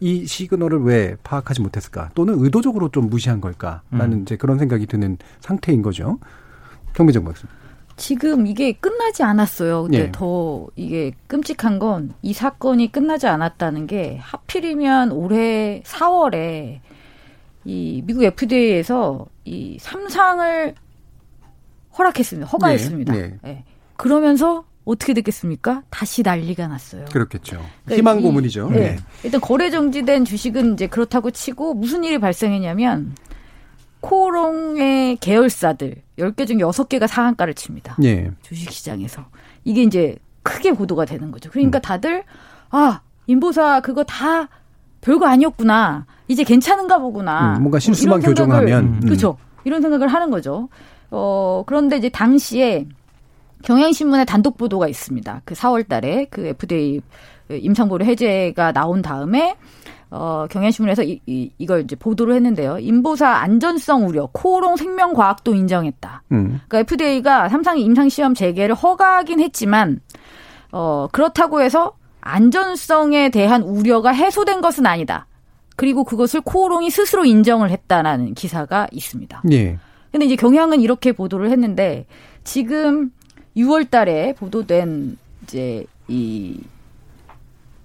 이 0.00 0.26
시그널을 0.26 0.82
왜 0.82 1.16
파악하지 1.24 1.60
못했을까? 1.60 2.10
또는 2.14 2.34
의도적으로 2.38 2.88
좀 2.90 3.10
무시한 3.10 3.40
걸까라는 3.40 4.12
음. 4.18 4.22
이제 4.22 4.36
그런 4.36 4.58
생각이 4.58 4.86
드는 4.86 5.18
상태인 5.40 5.82
거죠. 5.82 6.18
경비정 6.94 7.24
박사. 7.24 7.48
지금 7.96 8.46
이게 8.46 8.72
끝나지 8.74 9.24
않았어요. 9.24 9.82
근데 9.82 10.04
네. 10.04 10.12
더 10.12 10.68
이게 10.76 11.10
끔찍한 11.26 11.80
건 11.80 12.12
이 12.22 12.32
사건이 12.32 12.92
끝나지 12.92 13.26
않았다는 13.26 13.88
게 13.88 14.18
하필이면 14.22 15.10
올해 15.10 15.82
4월에 15.84 16.78
이 17.68 18.02
미국 18.06 18.24
FDA에서 18.24 19.26
이 19.44 19.76
삼상을 19.78 20.74
허락했습니다. 21.98 22.48
허가했습니다. 22.48 23.12
네. 23.12 23.20
네. 23.20 23.38
네. 23.42 23.64
그러면서 23.96 24.64
어떻게 24.86 25.12
됐겠습니까? 25.12 25.82
다시 25.90 26.22
난리가 26.22 26.66
났어요. 26.66 27.04
그렇겠죠. 27.12 27.62
그러니까 27.84 27.96
희망 27.96 28.22
고문이죠. 28.22 28.70
네. 28.70 28.78
네. 28.78 28.96
일단 29.22 29.42
거래 29.42 29.68
정지된 29.68 30.24
주식은 30.24 30.72
이제 30.72 30.86
그렇다고 30.86 31.30
치고 31.30 31.74
무슨 31.74 32.04
일이 32.04 32.18
발생했냐면 32.18 33.14
코롱의 34.00 35.16
계열사들 35.16 35.96
10개 36.18 36.46
중 36.46 36.56
6개가 36.56 37.06
상한가를 37.06 37.52
칩니다. 37.52 37.98
예. 38.02 38.30
주식시장에서. 38.40 39.26
이게 39.64 39.82
이제 39.82 40.16
크게 40.42 40.72
보도가 40.72 41.04
되는 41.04 41.30
거죠. 41.30 41.50
그러니까 41.50 41.80
음. 41.80 41.82
다들 41.82 42.24
아, 42.70 43.02
인보사 43.26 43.80
그거 43.80 44.04
다 44.04 44.48
별거 45.08 45.26
아니었구나. 45.26 46.04
이제 46.28 46.44
괜찮은가 46.44 46.98
보구나. 46.98 47.56
음, 47.56 47.62
뭔가 47.62 47.78
실수만 47.78 48.20
뭐 48.20 48.28
교정하면. 48.28 48.84
음. 48.84 49.00
그렇죠. 49.00 49.38
이런 49.64 49.80
생각을 49.80 50.08
하는 50.08 50.30
거죠. 50.30 50.68
어, 51.10 51.62
그런데 51.66 51.96
이제 51.96 52.10
당시에 52.10 52.86
경향신문의 53.62 54.26
단독 54.26 54.58
보도가 54.58 54.86
있습니다. 54.86 55.40
그 55.46 55.54
4월 55.54 55.88
달에 55.88 56.26
그 56.28 56.46
FDA 56.48 57.00
임상보류 57.48 58.04
해제가 58.04 58.72
나온 58.72 59.00
다음에 59.00 59.56
어, 60.10 60.46
경향신문에서 60.50 61.02
이, 61.04 61.20
이, 61.24 61.50
이걸 61.56 61.82
이제 61.82 61.96
보도를 61.96 62.34
했는데요. 62.34 62.78
인보사 62.78 63.28
안전성 63.28 64.06
우려, 64.06 64.28
코롱 64.32 64.76
생명과학도 64.76 65.54
인정했다. 65.54 66.22
음. 66.32 66.60
그러니까 66.68 66.80
FDA가 66.80 67.48
삼상 67.48 67.78
임상시험 67.78 68.34
재개를 68.34 68.74
허가하긴 68.74 69.40
했지만, 69.40 70.00
어, 70.72 71.08
그렇다고 71.12 71.60
해서 71.60 71.92
안전성에 72.28 73.30
대한 73.30 73.62
우려가 73.62 74.10
해소된 74.10 74.60
것은 74.60 74.86
아니다. 74.86 75.26
그리고 75.76 76.04
그것을 76.04 76.40
코롱이 76.40 76.90
스스로 76.90 77.24
인정을 77.24 77.70
했다라는 77.70 78.34
기사가 78.34 78.88
있습니다. 78.92 79.42
예. 79.52 79.78
근데 80.10 80.26
이제 80.26 80.36
경향은 80.36 80.80
이렇게 80.80 81.12
보도를 81.12 81.50
했는데, 81.50 82.06
지금 82.44 83.10
6월 83.56 83.90
달에 83.90 84.34
보도된 84.34 85.16
이제 85.42 85.84
이, 86.08 86.60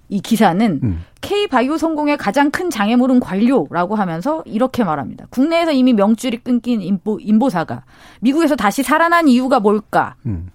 이 0.08 0.20
기사는 0.20 0.80
음. 0.82 1.04
K바이오 1.20 1.78
성공의 1.78 2.16
가장 2.18 2.50
큰 2.50 2.70
장애물은 2.70 3.20
관료라고 3.20 3.94
하면서 3.94 4.42
이렇게 4.44 4.84
말합니다. 4.84 5.26
국내에서 5.30 5.72
이미 5.72 5.92
명줄이 5.92 6.38
끊긴 6.38 6.82
인보, 6.82 7.18
인보사가 7.20 7.84
미국에서 8.20 8.56
다시 8.56 8.82
살아난 8.82 9.28
이유가 9.28 9.60
뭘까? 9.60 10.16
음. 10.26 10.50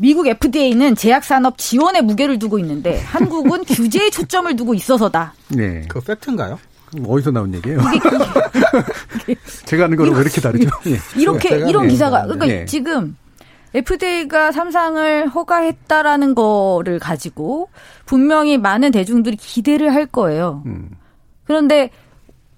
미국 0.00 0.26
FDA는 0.26 0.94
제약산업 0.96 1.58
지원에 1.58 2.00
무게를 2.00 2.38
두고 2.38 2.58
있는데 2.60 3.00
한국은 3.00 3.64
규제에 3.64 4.08
초점을 4.08 4.56
두고 4.56 4.72
있어서다. 4.72 5.34
네. 5.48 5.84
그 5.88 6.00
팩트인가요? 6.00 6.58
어디서 7.06 7.30
나온 7.30 7.54
얘기예요? 7.54 7.78
제가 9.66 9.84
하는 9.84 9.98
거는 9.98 10.14
왜 10.14 10.22
이렇게 10.22 10.40
다르죠? 10.40 10.70
이렇게 11.16 11.54
이런 11.68 11.86
기사가 11.86 12.22
그러니까 12.22 12.46
네. 12.46 12.64
지금 12.64 13.14
FDA가 13.74 14.52
삼상을 14.52 15.28
허가했다라는 15.28 16.34
거를 16.34 16.98
가지고 16.98 17.68
분명히 18.06 18.56
많은 18.56 18.92
대중들이 18.92 19.36
기대를 19.36 19.94
할 19.94 20.06
거예요. 20.06 20.62
음. 20.64 20.88
그런데 21.44 21.90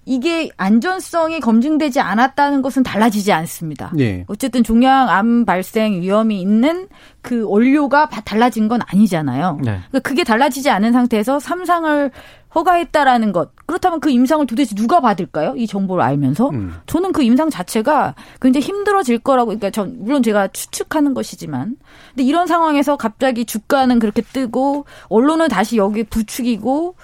이게 0.05 0.49
안전성이 0.57 1.39
검증되지 1.39 1.99
않았다는 1.99 2.61
것은 2.61 2.83
달라지지 2.83 3.31
않습니다. 3.31 3.91
예. 3.99 4.25
어쨌든 4.27 4.63
종양암 4.63 5.45
발생 5.45 6.01
위험이 6.01 6.41
있는 6.41 6.87
그 7.21 7.45
원료가 7.47 8.09
달라진 8.09 8.67
건 8.67 8.81
아니잖아요. 8.85 9.59
네. 9.63 9.79
그러니까 9.89 9.99
그게 9.99 10.23
달라지지 10.23 10.69
않은 10.69 10.91
상태에서 10.91 11.39
삼상을 11.39 12.11
허가했다라는 12.53 13.31
것. 13.31 13.51
그렇다면 13.65 13.99
그 13.99 14.11
임상을 14.11 14.45
도대체 14.45 14.75
누가 14.75 14.99
받을까요? 14.99 15.55
이 15.55 15.65
정보를 15.65 16.03
알면서 16.03 16.49
음. 16.49 16.75
저는 16.85 17.11
그 17.11 17.23
임상 17.23 17.49
자체가 17.49 18.13
굉장히 18.41 18.65
힘들어질 18.65 19.19
거라고. 19.19 19.47
그러니까 19.47 19.71
전 19.71 19.95
물론 19.99 20.21
제가 20.21 20.49
추측하는 20.49 21.13
것이지만, 21.13 21.77
근데 22.09 22.23
이런 22.23 22.45
상황에서 22.45 22.95
갑자기 22.95 23.45
주가는 23.45 23.97
그렇게 23.99 24.21
뜨고 24.21 24.85
언론은 25.09 25.47
다시 25.47 25.77
여기 25.77 26.03
부추기고 26.03 26.95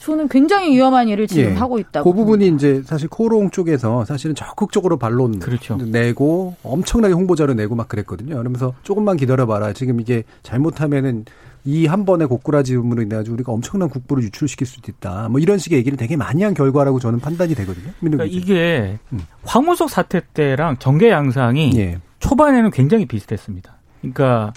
저는 0.00 0.28
굉장히 0.28 0.74
위험한 0.74 1.08
일을 1.08 1.26
지금 1.26 1.52
예. 1.52 1.54
하고 1.54 1.78
있다고. 1.78 2.10
그 2.10 2.16
부분이 2.16 2.48
이제 2.48 2.82
사실 2.84 3.08
코롱 3.08 3.50
쪽에서 3.50 4.04
사실은 4.06 4.34
적극적으로 4.34 4.96
반론 4.96 5.38
그렇죠. 5.38 5.76
내고 5.76 6.56
엄청나게 6.62 7.12
홍보자료 7.14 7.52
내고 7.54 7.74
막 7.74 7.88
그랬거든요. 7.88 8.36
그러면서 8.36 8.74
조금만 8.82 9.16
기다려봐라. 9.18 9.74
지금 9.74 10.00
이게 10.00 10.24
잘못하면은 10.42 11.26
이 11.66 11.86
한 11.86 12.06
번의 12.06 12.28
고꾸라지 12.28 12.74
음으로 12.76 13.02
인해 13.02 13.16
가지고 13.16 13.34
우리가 13.34 13.52
엄청난 13.52 13.90
국부를 13.90 14.22
유출시킬 14.24 14.66
수도 14.66 14.90
있다. 14.90 15.28
뭐 15.28 15.40
이런 15.40 15.58
식의 15.58 15.78
얘기를 15.78 15.98
되게 15.98 16.16
많이 16.16 16.42
한 16.42 16.54
결과라고 16.54 16.98
저는 17.00 17.20
판단이 17.20 17.54
되거든요. 17.54 17.92
그러니까 18.00 18.24
이게 18.24 18.98
음. 19.12 19.20
황우석 19.44 19.90
사태 19.90 20.22
때랑 20.32 20.78
전개 20.78 21.10
양상이 21.10 21.72
예. 21.76 21.98
초반에는 22.20 22.70
굉장히 22.70 23.04
비슷했습니다. 23.04 23.76
그러니까 24.00 24.54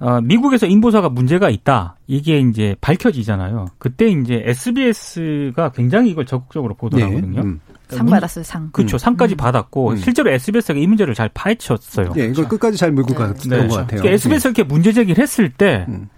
어, 0.00 0.20
미국에서 0.22 0.66
인보사가 0.66 1.10
문제가 1.10 1.50
있다. 1.50 1.96
이게 2.06 2.38
이제 2.40 2.74
밝혀지잖아요. 2.80 3.66
그때 3.78 4.08
이제 4.08 4.42
SBS가 4.46 5.72
굉장히 5.72 6.10
이걸 6.10 6.24
적극적으로 6.24 6.74
보도하거든요. 6.74 7.40
네. 7.42 7.46
음. 7.46 7.60
그러니까 7.86 7.96
상 7.96 8.06
받았어요, 8.06 8.44
상. 8.44 8.70
그렇죠. 8.72 8.96
상까지 8.96 9.34
음. 9.34 9.36
받았고, 9.36 9.90
음. 9.90 9.96
실제로 9.96 10.30
SBS가 10.30 10.78
이 10.78 10.86
문제를 10.86 11.12
잘 11.14 11.28
파헤쳤어요. 11.34 12.12
네, 12.14 12.26
이걸 12.26 12.48
끝까지 12.48 12.78
잘 12.78 12.92
몰고 12.92 13.10
네. 13.10 13.14
갔던 13.14 13.50
네. 13.50 13.56
것 13.66 13.74
같아요. 13.74 13.86
그러니까 14.00 14.10
SBS가 14.10 14.48
이렇게 14.50 14.62
문제 14.62 14.92
제기를 14.92 15.22
했을 15.22 15.50
때, 15.50 15.84
음. 15.88 16.08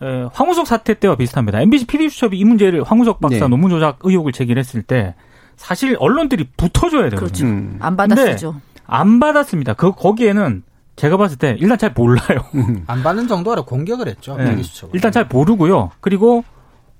에, 0.00 0.26
황우석 0.32 0.66
사태 0.66 0.94
때와 0.94 1.16
비슷합니다. 1.16 1.60
MBC 1.60 1.86
PD수첩이 1.86 2.38
이 2.38 2.44
문제를 2.44 2.84
황우석 2.84 3.20
박사 3.20 3.40
네. 3.40 3.48
논문 3.48 3.70
조작 3.70 3.98
의혹을 4.02 4.32
제기했을 4.32 4.82
때, 4.82 5.14
사실 5.56 5.96
언론들이 5.98 6.48
붙어줘야 6.56 7.10
되거든요. 7.10 7.18
그렇죠. 7.18 7.46
음. 7.46 7.76
안 7.80 7.96
받았죠. 7.96 8.60
안 8.86 9.20
받았습니다. 9.20 9.74
그, 9.74 9.92
거기에는 9.92 10.62
제가 10.96 11.16
봤을 11.16 11.36
때 11.36 11.56
일단 11.60 11.78
잘 11.78 11.92
몰라요. 11.94 12.44
안 12.86 13.02
받는 13.02 13.28
정도로 13.28 13.64
공격을 13.64 14.08
했죠. 14.08 14.36
네. 14.36 14.56
일단 14.92 15.12
잘 15.12 15.26
모르고요. 15.26 15.90
그리고 16.00 16.44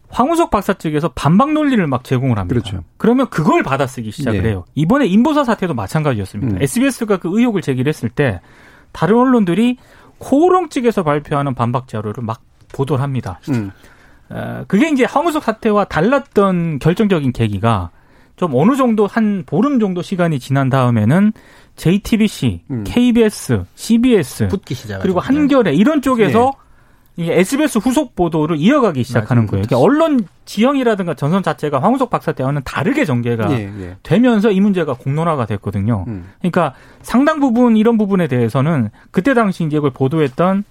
황우석 0.08 0.50
박사 0.50 0.74
측에서 0.74 1.08
반박 1.08 1.52
논리를 1.52 1.84
막 1.86 2.04
제공을 2.04 2.38
합니다. 2.38 2.60
그렇죠. 2.60 2.84
그러면 2.96 3.28
그걸 3.28 3.62
받아쓰기 3.62 4.12
시작을 4.12 4.42
네. 4.42 4.50
해요. 4.50 4.64
이번에 4.74 5.06
인보사 5.06 5.44
사태도 5.44 5.74
마찬가지였습니다. 5.74 6.56
음. 6.56 6.62
SBS가 6.62 7.16
그 7.16 7.28
의혹을 7.38 7.62
제기를 7.62 7.88
했을 7.88 8.08
때 8.08 8.40
다른 8.92 9.16
언론들이 9.16 9.78
코오롱 10.18 10.68
측에서 10.68 11.02
발표하는 11.02 11.54
반박 11.54 11.88
자료를 11.88 12.22
막 12.22 12.40
보도를 12.72 13.02
합니다. 13.02 13.40
음. 13.50 13.72
어, 14.28 14.64
그게 14.68 14.88
이제 14.90 15.04
황우석 15.04 15.42
사태와 15.42 15.84
달랐던 15.84 16.78
결정적인 16.78 17.32
계기가 17.32 17.90
좀 18.36 18.54
어느 18.54 18.76
정도 18.76 19.06
한 19.06 19.44
보름 19.46 19.80
정도 19.80 20.02
시간이 20.02 20.38
지난 20.38 20.68
다음에는 20.68 21.32
JTBC, 21.76 22.62
음. 22.70 22.84
KBS, 22.86 23.64
CBS 23.74 24.48
그리고 25.02 25.20
한겨레 25.20 25.74
이런 25.74 26.02
쪽에서 26.02 26.52
네. 26.56 26.66
이 27.18 27.30
SBS 27.30 27.78
후속 27.78 28.14
보도를 28.14 28.58
이어가기 28.58 29.02
시작하는 29.02 29.42
맞아요. 29.42 29.50
거예요. 29.50 29.66
그러니까 29.66 29.78
언론 29.78 30.26
지형이라든가 30.44 31.14
전선 31.14 31.42
자체가 31.42 31.80
황우석 31.80 32.10
박사 32.10 32.32
때와는 32.32 32.60
다르게 32.64 33.06
전개가 33.06 33.48
네, 33.48 33.70
네. 33.70 33.96
되면서 34.02 34.50
이 34.50 34.60
문제가 34.60 34.92
공론화가 34.92 35.46
됐거든요. 35.46 36.04
음. 36.08 36.26
그러니까 36.40 36.74
상당 37.00 37.40
부분 37.40 37.78
이런 37.78 37.96
부분에 37.96 38.28
대해서는 38.28 38.90
그때 39.10 39.32
당시 39.32 39.64
이제 39.64 39.78
이걸 39.78 39.90
보도했던 39.90 40.64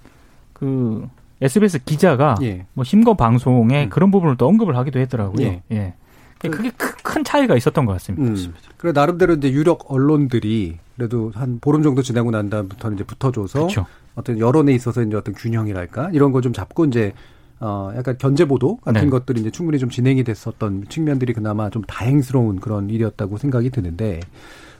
그 0.52 1.08
SBS 1.42 1.84
기자가 1.84 2.36
예. 2.42 2.64
뭐 2.74 2.84
심거 2.84 3.14
방송에 3.14 3.84
음. 3.84 3.90
그런 3.90 4.12
부분을 4.12 4.36
또 4.36 4.46
언급을 4.46 4.76
하기도 4.76 5.00
했더라고요. 5.00 5.46
예. 5.46 5.62
예. 5.72 5.94
그게 6.38 6.70
큰 7.02 7.24
차이가 7.24 7.56
있었던 7.56 7.86
것 7.86 7.92
같습니다. 7.94 8.30
음. 8.30 8.54
그래 8.76 8.92
나름대로 8.92 9.34
이제 9.34 9.50
유력 9.50 9.90
언론들이 9.90 10.78
그래도 10.96 11.30
한 11.34 11.58
보름 11.60 11.82
정도 11.82 12.02
지나고 12.02 12.30
난 12.30 12.48
다음부터는 12.50 12.96
이제 12.96 13.04
붙어줘서 13.04 13.60
그렇죠. 13.60 13.86
어떤 14.14 14.38
여론에 14.38 14.72
있어서 14.72 15.02
이제 15.02 15.16
어떤 15.16 15.34
균형이랄까 15.34 16.10
이런 16.12 16.32
거 16.32 16.40
좀 16.40 16.52
잡고 16.52 16.86
이제 16.86 17.12
어 17.60 17.90
약간 17.96 18.16
견제 18.18 18.44
보도 18.44 18.76
같은 18.76 19.02
네. 19.02 19.08
것들이 19.10 19.40
이제 19.40 19.50
충분히 19.50 19.78
좀 19.78 19.88
진행이 19.88 20.24
됐었던 20.24 20.86
측면들이 20.88 21.32
그나마 21.32 21.70
좀 21.70 21.82
다행스러운 21.82 22.60
그런 22.60 22.90
일이었다고 22.90 23.38
생각이 23.38 23.70
드는데 23.70 24.20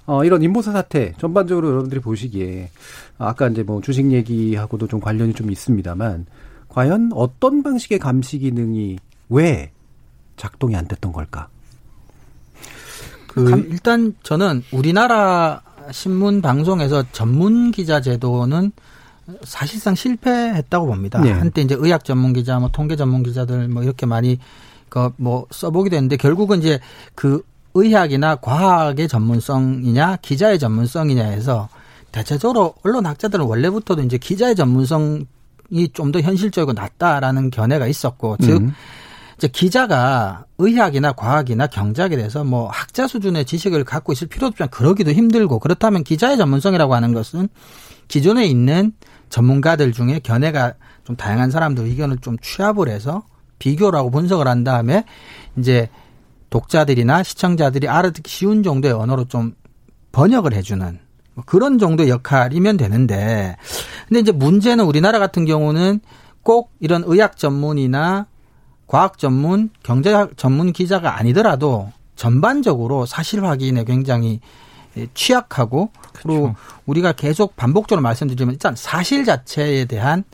어 0.07 0.25
이런 0.25 0.43
인보사 0.43 0.73
사태 0.73 1.13
전반적으로 1.19 1.69
여러분들이 1.69 2.01
보시기에 2.01 2.71
아까 3.19 3.49
이제 3.49 3.63
뭐 3.63 3.81
주식 3.81 4.11
얘기하고도 4.13 4.87
좀 4.89 5.01
관련이 5.01 5.33
좀 5.35 5.51
있습니다만 5.51 6.27
과연 6.69 7.11
어떤 7.15 7.63
방식의 7.63 7.99
감시 7.99 8.39
기능이 8.39 8.99
왜 9.31 9.73
작동이 10.37 10.77
안 10.77 10.87
됐던 10.87 11.13
걸까? 11.13 11.49
그 13.29 13.67
일단 13.71 14.15
저는 14.23 14.63
우리나라 14.73 15.63
신문 15.93 16.41
방송에서 16.43 17.05
전문 17.13 17.71
기자 17.71 18.01
제도는 18.01 18.73
사실상 19.43 19.95
실패했다고 19.95 20.87
봅니다. 20.87 21.21
네. 21.21 21.33
한때 21.33 21.63
이제 21.63 21.75
의학 21.79 22.05
전문 22.05 22.33
기자, 22.33 22.59
뭐 22.59 22.69
통계 22.73 22.97
전문 22.97 23.23
기자들 23.23 23.69
뭐 23.69 23.83
이렇게 23.83 24.07
많이 24.07 24.39
그 24.89 25.11
뭐 25.17 25.47
써보기도 25.51 25.97
했는데 25.97 26.17
결국은 26.17 26.61
이제 26.61 26.79
그 27.15 27.43
의학이나 27.75 28.37
과학의 28.37 29.09
전문성이냐 29.09 30.17
기자의 30.23 30.59
전문성이냐 30.59 31.25
해서 31.25 31.69
대체적으로 32.13 32.75
언론 32.85 33.05
학자들은 33.05 33.45
원래부터도 33.45 34.03
이제 34.03 34.17
기자의 34.17 34.55
전문성이 34.57 35.27
좀 35.93 36.13
더 36.13 36.21
현실적이고 36.21 36.73
낫다라는 36.73 37.51
견해가 37.51 37.87
있었고 37.89 38.37
즉 38.41 38.63
음. 38.63 38.73
이제 39.37 39.49
기자가 39.49 40.47
의학이나 40.59 41.13
과학이나 41.13 41.67
경제학에 41.67 42.17
대해서 42.17 42.43
뭐 42.43 42.69
학자 42.69 43.07
수준의 43.07 43.45
지식을 43.45 43.85
갖고 43.85 44.13
있을 44.13 44.29
필요도 44.29 44.47
없지만 44.49 44.71
그러기도 44.71 45.13
힘들고 45.13 45.59
그렇다면 45.59 46.05
기자의 46.05 46.39
전문성이라고 46.39 46.95
하는 46.95 47.13
것은 47.13 47.49
기존에 48.09 48.47
있는 48.47 48.93
전문가들 49.29 49.93
중에 49.93 50.21
견해가 50.21 50.75
좀 51.05 51.17
다양한 51.17 51.51
사람들 51.51 51.85
의견을 51.85 52.19
좀 52.19 52.39
취합을 52.39 52.89
해서 52.89 53.25
비교를 53.59 53.99
하고 53.99 54.11
분석을 54.11 54.49
한 54.49 54.65
다음에 54.65 55.05
이제 55.59 55.91
독자들이나 56.51 57.23
시청자들이 57.23 57.89
알아듣기 57.89 58.31
쉬운 58.31 58.63
정도의 58.63 58.95
언어로 58.95 59.27
좀 59.27 59.55
번역을 60.13 60.55
해주는 60.55 60.99
뭐 61.35 61.45
그런 61.45 61.79
정도의 61.79 62.09
역할이면 62.09 62.79
되는데 62.79 63.57
근데 64.09 64.21
이제 64.21 64.33
문제는 64.33 64.85
우리나라 64.85 65.19
같은 65.19 65.45
경우는 65.45 66.01
꼭 66.43 66.73
이런 66.81 67.03
의학 67.07 67.37
전문이나 67.37 68.27
과학 68.87 69.19
전문, 69.19 69.71
경제 69.83 70.27
전문 70.37 70.73
기자가 70.73 71.19
아니더라도 71.19 71.93
전반적으로 72.15 73.07
사실 73.07 73.45
확인에 73.45 73.85
굉장히 73.85 74.41
취약하고 75.15 75.91
그리고 76.15 76.43
그렇죠. 76.43 76.57
우리가 76.87 77.13
계속 77.13 77.57
반복적으로 77.57 78.03
말씀드리면 78.03 78.55
일단 78.55 78.75
사실 78.77 79.25
자체에 79.25 79.85
대한 79.85 80.25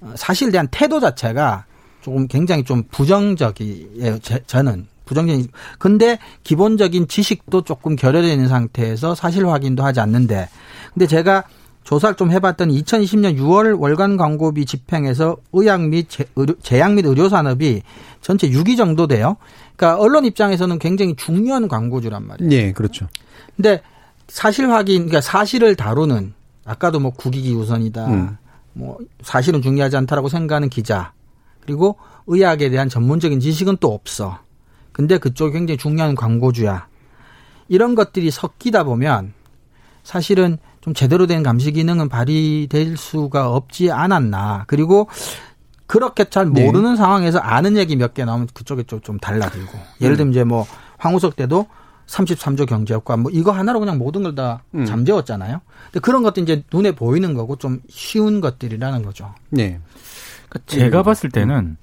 어, 0.00 0.12
사실에 0.16 0.50
대한 0.50 0.68
태도 0.70 1.00
자체가 1.00 1.66
조금 2.00 2.26
굉장히 2.28 2.64
좀 2.64 2.84
부정적이에요. 2.90 4.18
저는 4.46 4.86
부정적인. 5.04 5.48
근데 5.78 6.18
기본적인 6.44 7.08
지식도 7.08 7.62
조금 7.62 7.96
결여되어 7.96 8.30
있는 8.30 8.48
상태에서 8.48 9.14
사실 9.14 9.46
확인도 9.46 9.84
하지 9.84 10.00
않는데. 10.00 10.48
근데 10.94 11.06
제가 11.06 11.44
조사를 11.88 12.16
좀 12.16 12.30
해봤더니 12.30 12.82
2020년 12.82 13.38
6월 13.38 13.80
월간 13.80 14.18
광고비 14.18 14.66
집행에서 14.66 15.38
의학 15.54 15.88
및 15.88 16.04
제, 16.10 16.26
의료, 16.36 16.52
제약 16.60 16.92
및 16.92 17.06
의료 17.06 17.30
산업이 17.30 17.80
전체 18.20 18.50
6위 18.50 18.76
정도 18.76 19.06
돼요. 19.06 19.38
그러니까 19.74 19.98
언론 19.98 20.26
입장에서는 20.26 20.78
굉장히 20.80 21.16
중요한 21.16 21.66
광고주란 21.66 22.26
말이에요. 22.26 22.50
네, 22.50 22.72
그렇죠. 22.72 23.08
근데 23.56 23.80
사실 24.28 24.70
확인, 24.70 25.06
그러니까 25.06 25.22
사실을 25.22 25.76
다루는 25.76 26.34
아까도 26.66 27.00
뭐 27.00 27.10
국익이 27.10 27.54
우선이다. 27.54 28.06
음. 28.08 28.36
뭐 28.74 28.98
사실은 29.22 29.62
중요하지 29.62 29.96
않다라고 29.96 30.28
생각하는 30.28 30.68
기자 30.68 31.14
그리고 31.60 31.96
의학에 32.26 32.68
대한 32.68 32.90
전문적인 32.90 33.40
지식은 33.40 33.78
또 33.80 33.94
없어. 33.94 34.40
근데 34.92 35.16
그쪽이 35.16 35.52
굉장히 35.52 35.78
중요한 35.78 36.14
광고주야. 36.14 36.86
이런 37.68 37.94
것들이 37.94 38.30
섞이다 38.30 38.84
보면 38.84 39.32
사실은 40.02 40.58
좀 40.88 40.94
제대로 40.94 41.26
된 41.26 41.42
감시 41.42 41.72
기능은 41.72 42.08
발휘될 42.08 42.96
수가 42.96 43.50
없지 43.50 43.90
않았나. 43.92 44.64
그리고 44.68 45.06
그렇게 45.86 46.24
잘 46.24 46.50
네. 46.50 46.64
모르는 46.64 46.92
네. 46.92 46.96
상황에서 46.96 47.38
아는 47.38 47.76
얘기 47.76 47.94
몇 47.94 48.14
개 48.14 48.24
나오면 48.24 48.48
그쪽에 48.54 48.84
좀, 48.84 49.00
좀 49.02 49.18
달라들고. 49.18 49.78
예를 50.00 50.16
들면 50.16 50.32
이제 50.32 50.44
뭐 50.44 50.66
황우석 50.96 51.36
때도 51.36 51.66
33조 52.06 52.66
경제학과 52.66 53.18
뭐 53.18 53.30
이거 53.30 53.50
하나로 53.52 53.80
그냥 53.80 53.98
모든 53.98 54.22
걸다 54.22 54.62
음. 54.74 54.86
잠재웠잖아요. 54.86 55.60
근데 55.92 56.00
그런 56.00 56.22
것도 56.22 56.40
이제 56.40 56.64
눈에 56.72 56.92
보이는 56.92 57.34
거고 57.34 57.56
좀 57.56 57.80
쉬운 57.90 58.40
것들이라는 58.40 59.02
거죠. 59.02 59.34
네. 59.50 59.80
그러니까 60.48 60.60
제가 60.66 61.02
봤을 61.02 61.28
때는 61.28 61.76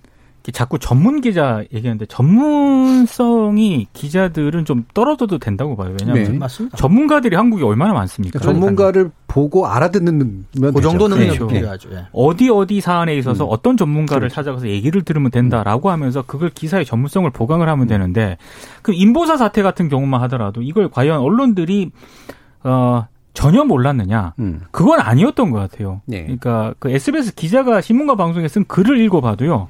자꾸 0.51 0.77
전문 0.79 1.21
기자 1.21 1.63
얘기하는데 1.73 2.05
전문성이 2.05 3.87
기자들은 3.93 4.65
좀 4.65 4.85
떨어져도 4.93 5.39
된다고 5.39 5.75
봐요. 5.75 5.95
왜냐하면 5.99 6.31
네. 6.31 6.37
맞습니다. 6.37 6.77
전문가들이 6.77 7.35
한국에 7.35 7.63
얼마나 7.63 7.93
많습니까? 7.93 8.39
그러니까 8.39 8.59
전문가를 8.59 9.11
보고 9.27 9.67
알아듣는 9.67 10.45
그 10.53 10.81
정도 10.81 11.07
능력이 11.07 11.37
그렇죠. 11.37 11.47
필요하죠. 11.47 11.89
예. 11.93 12.05
어디 12.11 12.49
어디 12.49 12.79
사안에 12.81 13.15
있어서 13.17 13.45
음. 13.45 13.49
어떤 13.51 13.75
전문가를 13.75 14.21
그렇죠. 14.21 14.35
찾아가서 14.35 14.67
얘기를 14.67 15.01
들으면 15.01 15.31
된다라고 15.31 15.89
하면서 15.89 16.21
그걸 16.21 16.49
기사의 16.49 16.85
전문성을 16.85 17.29
보강을 17.31 17.67
하면 17.67 17.87
되는데 17.87 18.37
그 18.81 18.93
인보사 18.93 19.37
사태 19.37 19.61
같은 19.63 19.89
경우만 19.89 20.21
하더라도 20.23 20.61
이걸 20.61 20.89
과연 20.89 21.19
언론들이 21.19 21.91
어 22.63 23.07
전혀 23.33 23.63
몰랐느냐? 23.63 24.33
음. 24.39 24.61
그건 24.71 24.99
아니었던 25.01 25.51
것 25.51 25.59
같아요. 25.59 26.01
네. 26.05 26.23
그러니까 26.23 26.73
그 26.79 26.89
SBS 26.89 27.35
기자가 27.35 27.81
신문과 27.81 28.15
방송에 28.15 28.47
쓴 28.47 28.63
글을 28.65 28.99
읽어봐도요. 28.99 29.67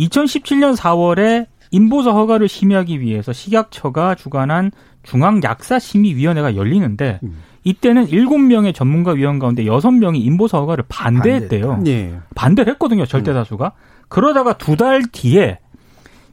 2017년 0.00 0.76
4월에 0.76 1.46
인보사 1.70 2.10
허가를 2.10 2.48
심의하기 2.48 3.00
위해서 3.00 3.32
식약처가 3.32 4.16
주관한 4.16 4.72
중앙약사심의위원회가 5.04 6.56
열리는데 6.56 7.20
음. 7.22 7.38
이때는 7.64 8.06
7명의 8.06 8.74
전문가 8.74 9.12
위원 9.12 9.38
가운데 9.38 9.64
6명이 9.64 10.24
인보사 10.24 10.58
허가를 10.58 10.84
반대했대요. 10.88 11.78
네. 11.84 12.18
반대를 12.34 12.72
했거든요. 12.74 13.04
절대 13.06 13.32
다수가. 13.32 13.66
음. 13.66 13.70
그러다가 14.08 14.54
두 14.54 14.76
달 14.76 15.02
뒤에 15.12 15.58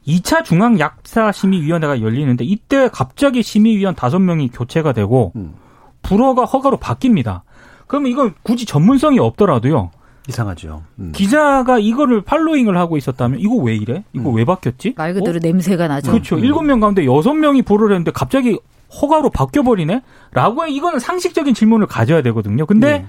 2차 0.06 0.42
중앙약사심의위원회가 0.44 2.00
열리는데 2.00 2.44
이때 2.44 2.88
갑자기 2.90 3.42
심의위원 3.42 3.94
5명이 3.94 4.50
교체가 4.52 4.92
되고 4.92 5.32
음. 5.36 5.54
불허가 6.02 6.44
허가로 6.46 6.78
바뀝니다. 6.78 7.42
그러면 7.86 8.10
이건 8.10 8.34
굳이 8.42 8.64
전문성이 8.64 9.18
없더라도요. 9.18 9.90
이상하죠. 10.28 10.82
음. 10.98 11.12
기자가 11.12 11.78
이거를 11.78 12.22
팔로잉을 12.22 12.76
하고 12.76 12.96
있었다면 12.96 13.40
이거 13.40 13.54
왜 13.56 13.74
이래? 13.74 14.04
이거 14.12 14.30
음. 14.30 14.36
왜 14.36 14.44
바뀌었지? 14.44 14.94
말 14.96 15.14
그대로 15.14 15.36
어? 15.36 15.40
냄새가 15.42 15.88
나죠. 15.88 16.12
그렇죠. 16.12 16.36
음. 16.36 16.44
일곱 16.44 16.62
명 16.62 16.80
가운데 16.80 17.04
여섯 17.06 17.32
명이 17.34 17.62
불허를 17.62 17.94
했는데 17.94 18.10
갑자기 18.12 18.58
허가로 19.00 19.30
바뀌어버리네? 19.30 20.02
라고 20.32 20.64
해 20.64 20.70
이거는 20.70 20.98
상식적인 20.98 21.54
질문을 21.54 21.86
가져야 21.86 22.22
되거든요. 22.22 22.66
근데 22.66 22.98
네. 22.98 23.06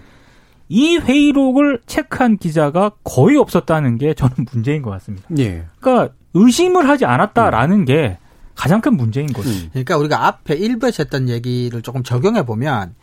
이 0.70 0.98
회의록을 0.98 1.82
체크한 1.86 2.38
기자가 2.38 2.92
거의 3.04 3.38
없었다는 3.38 3.98
게 3.98 4.14
저는 4.14 4.34
문제인 4.52 4.82
것 4.82 4.92
같습니다. 4.92 5.28
네. 5.30 5.66
그러니까 5.80 6.14
의심을 6.34 6.88
하지 6.88 7.06
않았다라는 7.06 7.86
게 7.86 8.18
가장 8.56 8.82
큰 8.82 8.96
문제인 8.96 9.28
거죠. 9.28 9.50
음. 9.50 9.70
그러니까 9.72 9.98
우리가 9.98 10.28
앞에 10.28 10.56
일부에서 10.56 11.04
했던 11.04 11.28
얘기를 11.30 11.82
조금 11.82 12.04
적용해 12.04 12.46
보면 12.46 12.94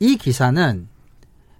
이 0.00 0.16
기사는 0.16 0.88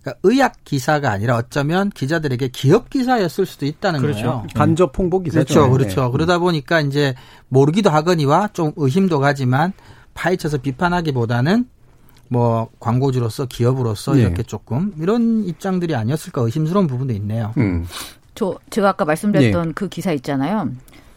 그러니까 0.02 0.18
의학 0.24 0.64
기사가 0.64 1.10
아니라 1.10 1.36
어쩌면 1.36 1.90
기자들에게 1.90 2.48
기업 2.48 2.90
기사였을 2.90 3.46
수도 3.46 3.66
있다는 3.66 4.00
그렇죠. 4.00 4.22
거예요. 4.22 4.46
간접 4.54 4.98
홍보 4.98 5.20
기사죠. 5.20 5.44
그렇죠, 5.44 5.70
그렇죠. 5.70 6.04
네. 6.06 6.10
그러다 6.10 6.38
보니까 6.38 6.80
이제 6.80 7.14
모르기도 7.48 7.90
하거니와 7.90 8.48
좀 8.52 8.72
의심도 8.76 9.20
가지만 9.20 9.72
파헤쳐서 10.14 10.58
비판하기보다는 10.58 11.66
뭐 12.28 12.68
광고주로서 12.80 13.46
기업으로서 13.46 14.14
네. 14.14 14.22
이렇게 14.22 14.42
조금 14.42 14.92
이런 14.98 15.44
입장들이 15.44 15.94
아니었을까 15.94 16.42
의심스러운 16.42 16.86
부분도 16.86 17.12
있네요. 17.14 17.52
음. 17.58 17.86
저 18.34 18.58
제가 18.70 18.90
아까 18.90 19.04
말씀드렸던 19.04 19.68
네. 19.68 19.72
그 19.74 19.88
기사 19.88 20.12
있잖아요. 20.12 20.70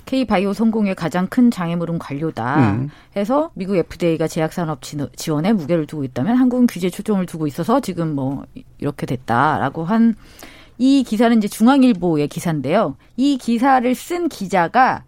K바이오 0.05 0.53
성공의 0.53 0.95
가장 0.95 1.27
큰 1.27 1.51
장애물은 1.51 1.99
관료다 1.99 2.71
음. 2.71 2.89
해서 3.15 3.51
미국 3.53 3.75
FDA가 3.75 4.27
제약산업 4.27 4.81
지원에 5.15 5.53
무게를 5.53 5.87
두고 5.87 6.03
있다면 6.03 6.37
한국은 6.37 6.67
규제 6.67 6.89
초점을 6.89 7.25
두고 7.25 7.47
있어서 7.47 7.79
지금 7.79 8.15
뭐 8.15 8.45
이렇게 8.79 9.05
됐다라고 9.05 9.83
한 9.83 10.15
이 10.77 11.03
기사는 11.03 11.37
이제 11.37 11.47
중앙일보의 11.47 12.27
기사인데요. 12.27 12.95
이 13.15 13.37
기사를 13.37 13.95
쓴 13.95 14.27
기자가 14.27 15.03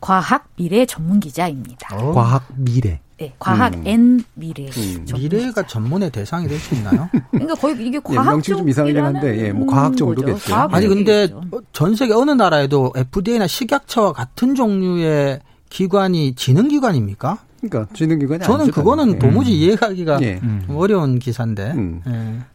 과학 0.00 0.48
미래 0.56 0.84
전문 0.84 1.20
기자입니다. 1.20 1.96
어. 1.96 2.12
과학 2.12 2.46
미래. 2.56 3.00
네, 3.18 3.32
과학 3.38 3.74
음. 3.74 3.82
N 3.86 4.24
미래. 4.34 4.68
음. 4.76 5.06
미래가 5.14 5.66
전문의 5.66 6.10
대상이 6.10 6.48
될 6.48 6.58
수 6.58 6.74
있나요? 6.74 7.08
그러니까 7.30 7.54
거의 7.54 7.76
이게 7.86 8.00
과학 8.00 8.36
예, 8.38 8.40
좀 8.42 8.68
이상하긴 8.68 8.98
한데, 8.98 9.46
예, 9.46 9.52
뭐 9.52 9.66
과학 9.66 9.96
정도겠죠. 9.96 10.54
아니 10.54 10.86
근데 10.88 11.28
전 11.72 11.94
세계 11.94 12.14
어느 12.14 12.30
나라에도 12.32 12.92
FDA나 12.96 13.46
식약처와 13.46 14.12
같은 14.12 14.54
종류의 14.54 15.40
기관이 15.70 16.34
지능기관입니까? 16.34 17.38
그러니까 17.60 17.94
지능기관이 17.94 18.42
저는 18.42 18.70
그거는 18.72 19.14
예. 19.14 19.18
도무지 19.18 19.52
이해하기가 19.56 20.20
예. 20.22 20.40
음. 20.42 20.66
어려운 20.70 21.18
기사인데. 21.20 21.70
음. 21.72 22.02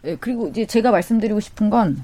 예. 0.05 0.11
예. 0.11 0.17
그리고 0.19 0.49
이제 0.49 0.65
제가 0.65 0.91
말씀드리고 0.91 1.39
싶은 1.39 1.69
건 1.69 2.03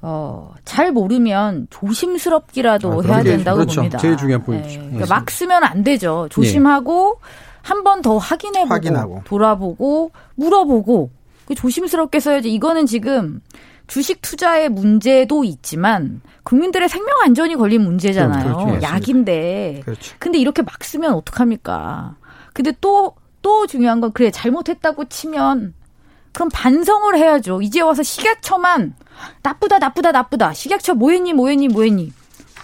어, 0.00 0.54
잘 0.64 0.92
모르면 0.92 1.66
조심스럽기라도 1.70 3.02
아, 3.02 3.06
해야 3.06 3.22
된다고 3.22 3.58
그렇죠. 3.58 3.76
봅니다. 3.80 3.98
제일 3.98 4.16
중요한 4.16 4.42
포인트죠. 4.44 4.80
네. 4.80 4.86
그러니까 4.90 5.14
막 5.14 5.30
쓰면 5.30 5.64
안 5.64 5.82
되죠. 5.84 6.28
조심하고 6.30 7.20
네. 7.22 7.47
한 7.68 7.82
번 7.84 8.00
더 8.02 8.16
확인해보고 8.18 8.72
확인하고. 8.74 9.22
돌아보고 9.24 10.10
물어보고 10.36 11.10
그 11.46 11.54
조심스럽게 11.54 12.20
써야지. 12.20 12.52
이거는 12.52 12.86
지금 12.86 13.40
주식 13.86 14.20
투자의 14.22 14.68
문제도 14.68 15.44
있지만 15.44 16.20
국민들의 16.44 16.88
생명 16.88 17.14
안전이 17.24 17.56
걸린 17.56 17.82
문제잖아요. 17.82 18.56
그렇죠. 18.56 18.82
약인데. 18.82 19.82
그렇죠. 19.84 20.16
근데 20.18 20.38
이렇게 20.38 20.62
막 20.62 20.82
쓰면 20.82 21.12
어떡합니까? 21.14 22.16
근데 22.52 22.72
또, 22.80 23.14
또 23.42 23.66
중요한 23.66 24.00
건 24.00 24.12
그래 24.12 24.30
잘못했다고 24.30 25.06
치면 25.06 25.74
그럼 26.32 26.48
반성을 26.52 27.16
해야죠. 27.16 27.60
이제 27.62 27.80
와서 27.80 28.02
식약처만 28.02 28.94
나쁘다 29.42 29.78
나쁘다 29.78 30.12
나쁘다. 30.12 30.52
식약처 30.54 30.94
뭐했니 30.94 31.32
뭐했니 31.34 31.68
뭐했니. 31.68 32.12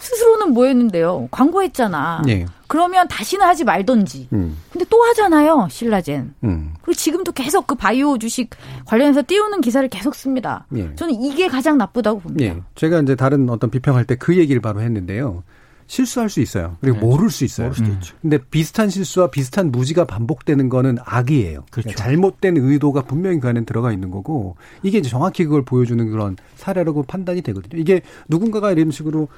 스스로는 0.00 0.52
뭐했는데요. 0.52 1.28
광고했잖아. 1.30 2.22
네. 2.26 2.46
그러면 2.66 3.06
다시는 3.08 3.46
하지 3.46 3.64
말던지. 3.64 4.28
음. 4.32 4.56
근데 4.72 4.84
또 4.90 5.02
하잖아요. 5.04 5.68
신라젠. 5.70 6.34
음. 6.44 6.74
그리고 6.82 6.94
지금도 6.94 7.32
계속 7.32 7.66
그 7.66 7.74
바이오 7.74 8.18
주식 8.18 8.50
관련해서 8.86 9.22
띄우는 9.26 9.60
기사를 9.60 9.86
계속 9.88 10.14
씁니다. 10.14 10.66
네. 10.70 10.94
저는 10.96 11.14
이게 11.22 11.48
가장 11.48 11.78
나쁘다고 11.78 12.20
봅니다. 12.20 12.54
네. 12.54 12.60
제가 12.74 13.00
이제 13.00 13.14
다른 13.14 13.48
어떤 13.50 13.70
비평할 13.70 14.04
때 14.06 14.14
그 14.16 14.36
얘기를 14.38 14.62
바로 14.62 14.80
했는데요. 14.80 15.42
실수할 15.86 16.28
수 16.30 16.40
있어요. 16.40 16.76
그리고 16.80 16.98
네. 16.98 17.06
모를 17.06 17.30
수 17.30 17.44
있어요. 17.44 17.66
모를 17.66 17.76
수도 17.76 17.90
음. 17.90 17.94
있죠. 17.94 18.14
근데 18.22 18.38
비슷한 18.38 18.88
실수와 18.90 19.30
비슷한 19.30 19.70
무지가 19.70 20.04
반복되는 20.04 20.68
거는 20.68 20.98
악이에요. 21.04 21.64
그렇죠. 21.70 21.90
잘못된 21.90 22.56
의도가 22.56 23.02
분명히 23.02 23.40
그 23.40 23.48
안에 23.48 23.64
들어가 23.64 23.92
있는 23.92 24.10
거고 24.10 24.56
이게 24.82 24.98
이제 24.98 25.08
정확히 25.08 25.44
그걸 25.44 25.64
보여주는 25.64 26.10
그런 26.10 26.36
사례라고 26.56 27.02
판단이 27.04 27.42
되거든요. 27.42 27.80
이게 27.80 28.02
누군가가 28.28 28.72
이런 28.72 28.90
식으로 28.90 29.28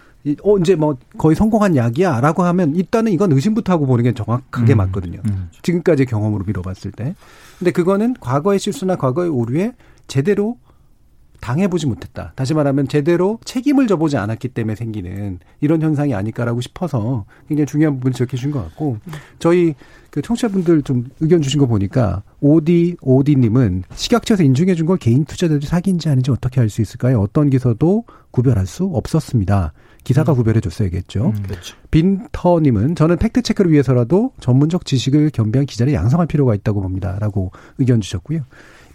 어 0.42 0.59
이제 0.59 0.74
뭐 0.74 0.97
거의 1.18 1.36
성공한 1.36 1.76
약이야라고 1.76 2.42
하면 2.42 2.74
일단은 2.74 3.12
이건 3.12 3.32
의심부터 3.32 3.72
하고 3.72 3.86
보는 3.86 4.05
게 4.05 4.12
정확하게 4.12 4.74
음. 4.74 4.78
맞거든요. 4.78 5.20
음. 5.28 5.51
지금까지 5.62 6.05
경험으로 6.07 6.44
미뤄봤을 6.44 6.92
때. 6.92 7.14
근데 7.59 7.70
그거는 7.70 8.14
과거의 8.20 8.59
실수나 8.59 8.97
과거의 8.97 9.30
오류에 9.30 9.74
제대로 10.09 10.59
당해보지 11.41 11.87
못했다. 11.87 12.32
다시 12.37 12.55
말하면 12.55 12.89
제대로 12.89 13.39
책임을 13.45 13.87
져보지 13.87 14.16
않았기 14.16 14.49
때문에 14.49 14.74
생기는 14.74 15.39
이런 15.61 15.82
현상이 15.82 16.14
아닐까라고 16.14 16.61
싶어서 16.61 17.24
굉장히 17.49 17.66
중요한 17.66 17.97
부분 17.97 18.12
지적해 18.12 18.30
주신 18.37 18.51
것 18.51 18.62
같고 18.64 18.99
저희 19.39 19.74
그 20.11 20.22
청취자분들 20.22 20.82
좀 20.82 21.05
의견 21.20 21.43
주신 21.43 21.61
거 21.61 21.66
보니까 21.66 22.22
오디 22.41 22.97
오디님은 23.03 23.82
식약처에서 23.95 24.43
인증해 24.45 24.74
준 24.74 24.87
걸 24.87 24.97
개인 24.99 25.24
투자자들이 25.24 25.66
사기인지 25.66 26.09
아닌지 26.09 26.30
어떻게 26.30 26.61
알 26.61 26.68
수 26.70 26.80
있을까요? 26.80 27.20
어떤 27.20 27.51
기사도 27.51 28.05
구별할 28.30 28.66
수 28.66 28.84
없었습니다. 28.84 29.72
기사가 30.05 30.32
음. 30.32 30.37
구별해 30.37 30.61
줬어야겠죠. 30.61 31.32
음, 31.37 31.43
그렇죠. 31.43 31.76
빈터님은 31.91 32.95
저는 32.95 33.16
팩트 33.16 33.43
체크를 33.43 33.72
위해서라도 33.72 34.30
전문적 34.41 34.84
지식을 34.84 35.30
겸비한 35.30 35.66
기자를 35.66 35.93
양성할 35.93 36.28
필요가 36.28 36.55
있다고 36.55 36.80
봅니다.라고 36.80 37.51
의견 37.78 38.01
주셨고요. 38.01 38.43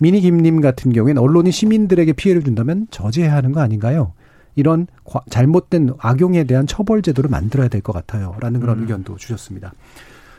미니 0.02 0.20
김님 0.20 0.62
같은 0.62 0.92
경우에는 0.92 1.22
언론이 1.22 1.52
시민들에게 1.52 2.14
피해를 2.14 2.44
준다면 2.44 2.88
저지해야 2.90 3.36
하는 3.36 3.52
거 3.52 3.62
아닌가요? 3.62 4.14
이런 4.56 4.88
잘못된 5.30 5.92
악용에 6.00 6.44
대한 6.46 6.66
처벌 6.66 7.04
제도를 7.04 7.30
만들어야 7.30 7.68
될 7.68 7.82
것 7.82 7.94
같아요. 7.94 8.36
라는 8.40 8.60
그런 8.60 8.80
음. 8.80 8.82
의견도 8.82 9.18
주셨습니다. 9.18 9.74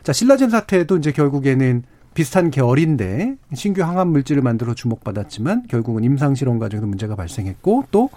자, 0.03 0.13
신라젠 0.13 0.51
사태도 0.51 0.97
이제 0.97 1.13
결국에는 1.13 1.85
비슷한 2.13 2.51
계열인데 2.51 3.37
신규 3.55 3.83
항암 3.85 4.09
물질을 4.09 4.43
만들어 4.43 4.75
주목받았지만 4.75 5.69
결국은 5.69 6.03
임상 6.03 6.35
실험 6.35 6.59
과정에서 6.59 6.87
문제가 6.89 7.15
발생했고 7.15 7.85
또 7.93 8.11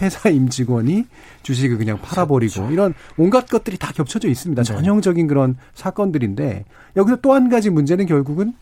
회사 0.00 0.28
임직원이 0.30 1.06
주식을 1.42 1.78
그냥 1.78 1.98
팔아버리고 2.00 2.54
그렇죠. 2.54 2.72
이런 2.72 2.94
온갖 3.16 3.48
것들이 3.48 3.76
다 3.76 3.92
겹쳐져 3.92 4.28
있습니다. 4.28 4.62
네. 4.62 4.72
전형적인 4.72 5.26
그런 5.26 5.56
사건들인데 5.74 6.64
여기서 6.96 7.16
또 7.16 7.34
한 7.34 7.48
가지 7.50 7.70
문제는 7.70 8.06
결국은 8.06 8.54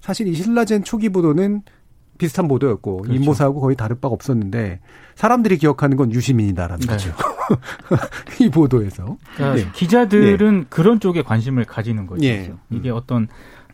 사실 0.00 0.28
이 0.28 0.34
신라젠 0.34 0.84
초기 0.84 1.08
보도는 1.08 1.62
비슷한 2.18 2.48
보도였고 2.48 3.02
그렇죠. 3.02 3.20
임모사하고 3.20 3.60
거의 3.60 3.76
다를 3.76 3.96
바가 4.00 4.12
없었는데 4.14 4.80
사람들이 5.14 5.58
기억하는 5.58 5.96
건 5.96 6.12
유시민이다라는 6.12 6.80
네. 6.80 6.86
거죠. 6.86 7.12
이 8.40 8.48
보도에서 8.48 9.16
그러니까 9.34 9.64
네. 9.64 9.72
기자들은 9.74 10.60
네. 10.60 10.66
그런 10.68 11.00
쪽에 11.00 11.22
관심을 11.22 11.64
가지는 11.64 12.06
거죠. 12.06 12.20
네. 12.22 12.52
이게 12.70 12.90
어떤 12.90 13.28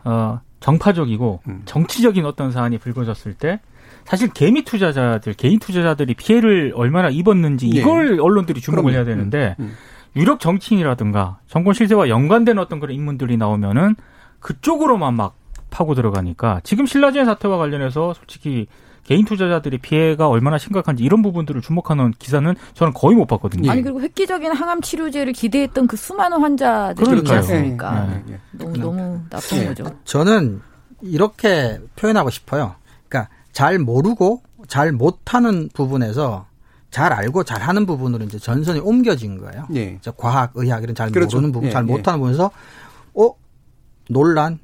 어 0.05 0.40
정파적이고 0.61 1.40
음. 1.49 1.62
정치적인 1.64 2.24
어떤 2.24 2.53
사안이 2.53 2.78
불거졌을 2.78 3.34
때 3.34 3.61
사실 4.05 4.28
개미 4.28 4.62
투자자들, 4.64 5.34
개인 5.34 5.59
투자자들이 5.59 6.14
피해를 6.14 6.72
얼마나 6.74 7.09
입었는지 7.09 7.68
네. 7.68 7.80
이걸 7.80 8.20
언론들이 8.20 8.61
주목을 8.61 8.93
그럼요. 8.93 8.97
해야 8.97 9.05
되는데 9.05 9.57
음, 9.61 9.64
음. 9.64 9.72
유력 10.16 10.40
정치인이라든가 10.40 11.38
정권 11.47 11.74
실세와 11.74 12.09
연관된 12.09 12.59
어떤 12.59 12.80
그런 12.80 12.95
인물들이 12.95 13.36
나오면은 13.36 13.97
그쪽으로만 14.40 15.14
막 15.14 15.36
파고 15.72 15.96
들어가니까 15.96 16.60
지금 16.62 16.86
신라젠 16.86 17.24
사태와 17.24 17.56
관련해서 17.56 18.14
솔직히 18.14 18.68
개인 19.04 19.24
투자자들의 19.24 19.80
피해가 19.80 20.28
얼마나 20.28 20.58
심각한지 20.58 21.02
이런 21.02 21.22
부분들을 21.22 21.60
주목하는 21.60 22.12
기사는 22.18 22.54
저는 22.74 22.92
거의 22.92 23.16
못 23.16 23.26
봤거든요. 23.26 23.68
아니 23.70 23.82
그리고 23.82 24.00
획기적인 24.00 24.52
항암 24.52 24.80
치료제를 24.80 25.32
기대했던 25.32 25.88
그 25.88 25.96
수많은 25.96 26.40
환자들이 26.40 27.18
있지 27.18 27.32
않습니까? 27.32 28.06
네. 28.06 28.22
네. 28.26 28.40
너무 28.52 28.78
너무 28.78 29.20
나쁜 29.28 29.58
네. 29.58 29.66
거죠. 29.66 29.84
저는 30.04 30.60
이렇게 31.00 31.80
표현하고 31.96 32.30
싶어요. 32.30 32.76
그러니까 33.08 33.32
잘 33.50 33.80
모르고 33.80 34.42
잘 34.68 34.92
못하는 34.92 35.68
부분에서 35.74 36.46
잘 36.90 37.12
알고 37.12 37.42
잘 37.42 37.60
하는 37.62 37.86
부분으로 37.86 38.24
이제 38.24 38.38
전선이 38.38 38.78
옮겨진 38.80 39.38
거예요. 39.38 39.66
예. 39.74 39.98
과학, 40.16 40.52
의학 40.54 40.82
이런 40.82 40.94
잘 40.94 41.10
그렇죠. 41.10 41.38
모르는 41.38 41.52
부분, 41.52 41.68
예, 41.68 41.72
잘 41.72 41.88
예. 41.88 41.90
못하는 41.90 42.20
부분에서 42.20 42.50
어 43.14 43.30
논란, 44.10 44.58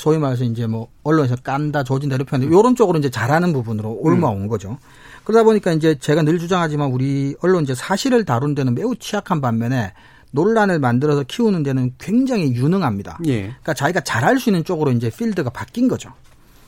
소위 0.00 0.16
말해서 0.16 0.44
이제 0.44 0.66
뭐 0.66 0.88
언론에서 1.02 1.36
깐다, 1.36 1.84
조진다 1.84 2.16
이렇게 2.16 2.30
하는데 2.30 2.56
이런 2.56 2.74
쪽으로 2.74 2.98
이제 2.98 3.10
잘하는 3.10 3.52
부분으로 3.52 3.98
올라온 4.00 4.42
음. 4.42 4.48
거죠. 4.48 4.78
그러다 5.24 5.44
보니까 5.44 5.72
이제 5.72 5.94
제가 5.98 6.22
늘 6.22 6.38
주장하지만 6.38 6.90
우리 6.90 7.36
언론 7.42 7.64
이제 7.64 7.74
사실을 7.74 8.24
다룬 8.24 8.54
데는 8.54 8.74
매우 8.74 8.96
취약한 8.96 9.42
반면에 9.42 9.92
논란을 10.30 10.78
만들어서 10.78 11.24
키우는 11.24 11.62
데는 11.62 11.92
굉장히 11.98 12.54
유능합니다. 12.54 13.18
예. 13.26 13.40
그러니까 13.42 13.74
자기가 13.74 14.00
잘할 14.00 14.38
수 14.38 14.48
있는 14.48 14.64
쪽으로 14.64 14.90
이제 14.92 15.10
필드가 15.10 15.50
바뀐 15.50 15.86
거죠. 15.86 16.10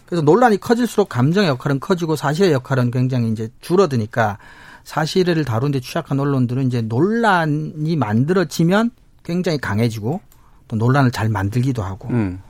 그래서 0.05 0.23
논란이 0.23 0.59
커질수록 0.59 1.09
감정의 1.09 1.49
역할은 1.49 1.81
커지고 1.81 2.17
사실의 2.17 2.53
역할은 2.53 2.91
굉장히 2.91 3.31
이제 3.31 3.49
줄어드니까 3.63 4.37
사실을 4.85 5.45
다룬 5.47 5.71
데 5.71 5.81
취약한 5.81 6.21
언론들은 6.21 6.67
이제 6.67 6.83
논란이 6.83 7.97
만들어지면 7.97 8.91
굉장히 9.23 9.57
강해지고 9.57 10.21
또 10.69 10.77
논란을 10.77 11.13
잘 11.13 11.31
만들기도 11.31 11.83
하고 11.83 12.09
음. 12.11 12.41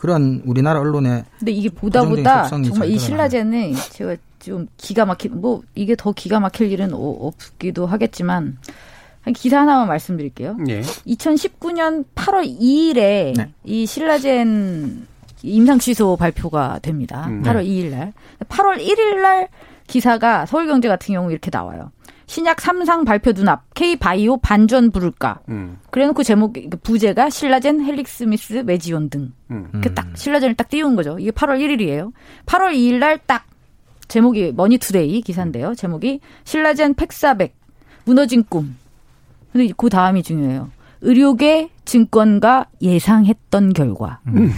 그런 0.00 0.40
우리나라 0.46 0.80
언론의 0.80 1.24
근데 1.38 1.52
이게 1.52 1.68
보다 1.68 2.02
보다 2.02 2.46
정말 2.46 2.88
이 2.88 2.98
신라제는 2.98 3.74
제가 3.90 4.16
좀 4.38 4.66
기가 4.78 5.04
막힌 5.04 5.38
뭐 5.42 5.60
이게 5.74 5.94
더 5.94 6.12
기가 6.12 6.40
막힐 6.40 6.72
일은 6.72 6.94
없기도 6.94 7.84
하겠지만 7.84 8.56
한 9.20 9.34
기사 9.34 9.60
하나만 9.60 9.88
말씀드릴게요. 9.88 10.56
예. 10.70 10.80
2019년 10.80 12.06
8월 12.14 12.46
2일에 12.46 13.36
네. 13.36 13.52
이 13.64 13.84
신라젠 13.84 15.06
임상 15.42 15.78
취소 15.78 16.16
발표가 16.16 16.78
됩니다. 16.78 17.26
음, 17.28 17.42
8월 17.42 17.66
2일 17.66 17.90
날. 17.90 18.14
8월 18.48 18.82
1일 18.82 19.20
날 19.20 19.48
기사가 19.86 20.46
서울경제 20.46 20.88
같은 20.88 21.12
경우 21.12 21.30
이렇게 21.30 21.50
나와요. 21.52 21.92
신약 22.30 22.58
3상 22.58 23.04
발표 23.04 23.32
눈앞 23.32 23.74
K바이오 23.74 24.36
반전 24.36 24.92
부를까. 24.92 25.40
음. 25.48 25.78
그래놓고 25.90 26.22
제목 26.22 26.52
그 26.52 26.68
부제가 26.80 27.28
신라젠, 27.28 27.84
헬릭스미스, 27.84 28.62
메지온 28.64 29.10
등. 29.10 29.32
음. 29.50 29.68
그딱 29.82 30.16
신라젠을 30.16 30.54
딱 30.54 30.68
띄운 30.68 30.94
거죠. 30.94 31.18
이게 31.18 31.32
8월 31.32 31.58
1일이에요. 31.58 32.12
8월 32.46 32.72
2일 32.72 32.98
날 33.00 33.18
딱 33.26 33.46
제목이 34.06 34.52
머니투데이 34.54 35.22
기사인데요. 35.22 35.74
제목이 35.74 36.20
신라젠 36.44 36.94
펙사벡 36.94 37.56
무너진 38.04 38.44
꿈. 38.48 38.76
근데 39.52 39.72
그 39.76 39.88
다음이 39.88 40.22
중요해요. 40.22 40.70
의료계 41.00 41.70
증권가 41.84 42.66
예상했던 42.80 43.72
결과. 43.72 44.20
음. 44.28 44.52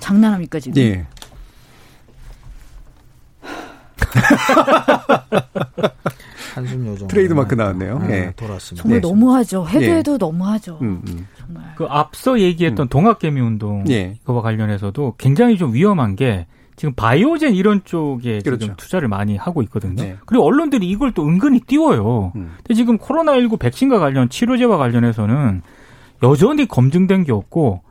장난합니까 0.00 0.60
지금? 0.60 0.80
예. 0.80 1.06
한숨 6.54 6.86
요정 6.86 7.08
트레이드 7.08 7.32
마크 7.32 7.54
나왔네요. 7.54 7.98
네. 8.00 8.06
네. 8.06 8.32
돌았습니다. 8.36 8.82
정말 8.82 9.00
네. 9.00 9.08
너무하죠. 9.08 9.66
해도 9.66 9.80
네. 9.80 9.96
해도 9.96 10.16
너무하죠. 10.18 10.78
음, 10.82 11.02
음. 11.08 11.26
정말. 11.38 11.74
그 11.76 11.86
앞서 11.88 12.38
얘기했던 12.38 12.86
음. 12.86 12.88
동학개미 12.88 13.40
운동 13.40 13.84
예. 13.88 14.18
그와 14.24 14.42
관련해서도 14.42 15.14
굉장히 15.18 15.56
좀 15.56 15.72
위험한 15.74 16.16
게 16.16 16.46
지금 16.76 16.94
바이오젠 16.94 17.54
이런 17.54 17.82
쪽에 17.84 18.40
그렇죠. 18.40 18.60
지금 18.60 18.76
투자를 18.76 19.08
많이 19.08 19.36
하고 19.36 19.62
있거든요. 19.62 20.02
네. 20.02 20.16
그리고 20.26 20.44
언론들이 20.44 20.88
이걸 20.88 21.12
또 21.12 21.26
은근히 21.26 21.60
띄워요. 21.60 22.32
음. 22.36 22.52
근데 22.58 22.74
지금 22.74 22.98
코로나19 22.98 23.58
백신과 23.58 23.98
관련 23.98 24.28
치료제와 24.28 24.76
관련해서는 24.76 25.62
여전히 26.22 26.66
검증된 26.66 27.24
게 27.24 27.32
없고 27.32 27.82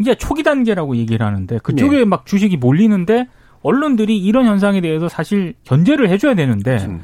이제 0.00 0.14
초기 0.14 0.42
단계라고 0.42 0.96
얘기를 0.96 1.24
하는데 1.26 1.58
그쪽에 1.58 1.98
네. 1.98 2.04
막 2.04 2.26
주식이 2.26 2.56
몰리는데 2.56 3.26
언론들이 3.62 4.16
이런 4.18 4.46
현상에 4.46 4.80
대해서 4.80 5.08
사실 5.08 5.54
견제를 5.64 6.08
해줘야 6.08 6.34
되는데 6.34 6.76
음. 6.84 7.00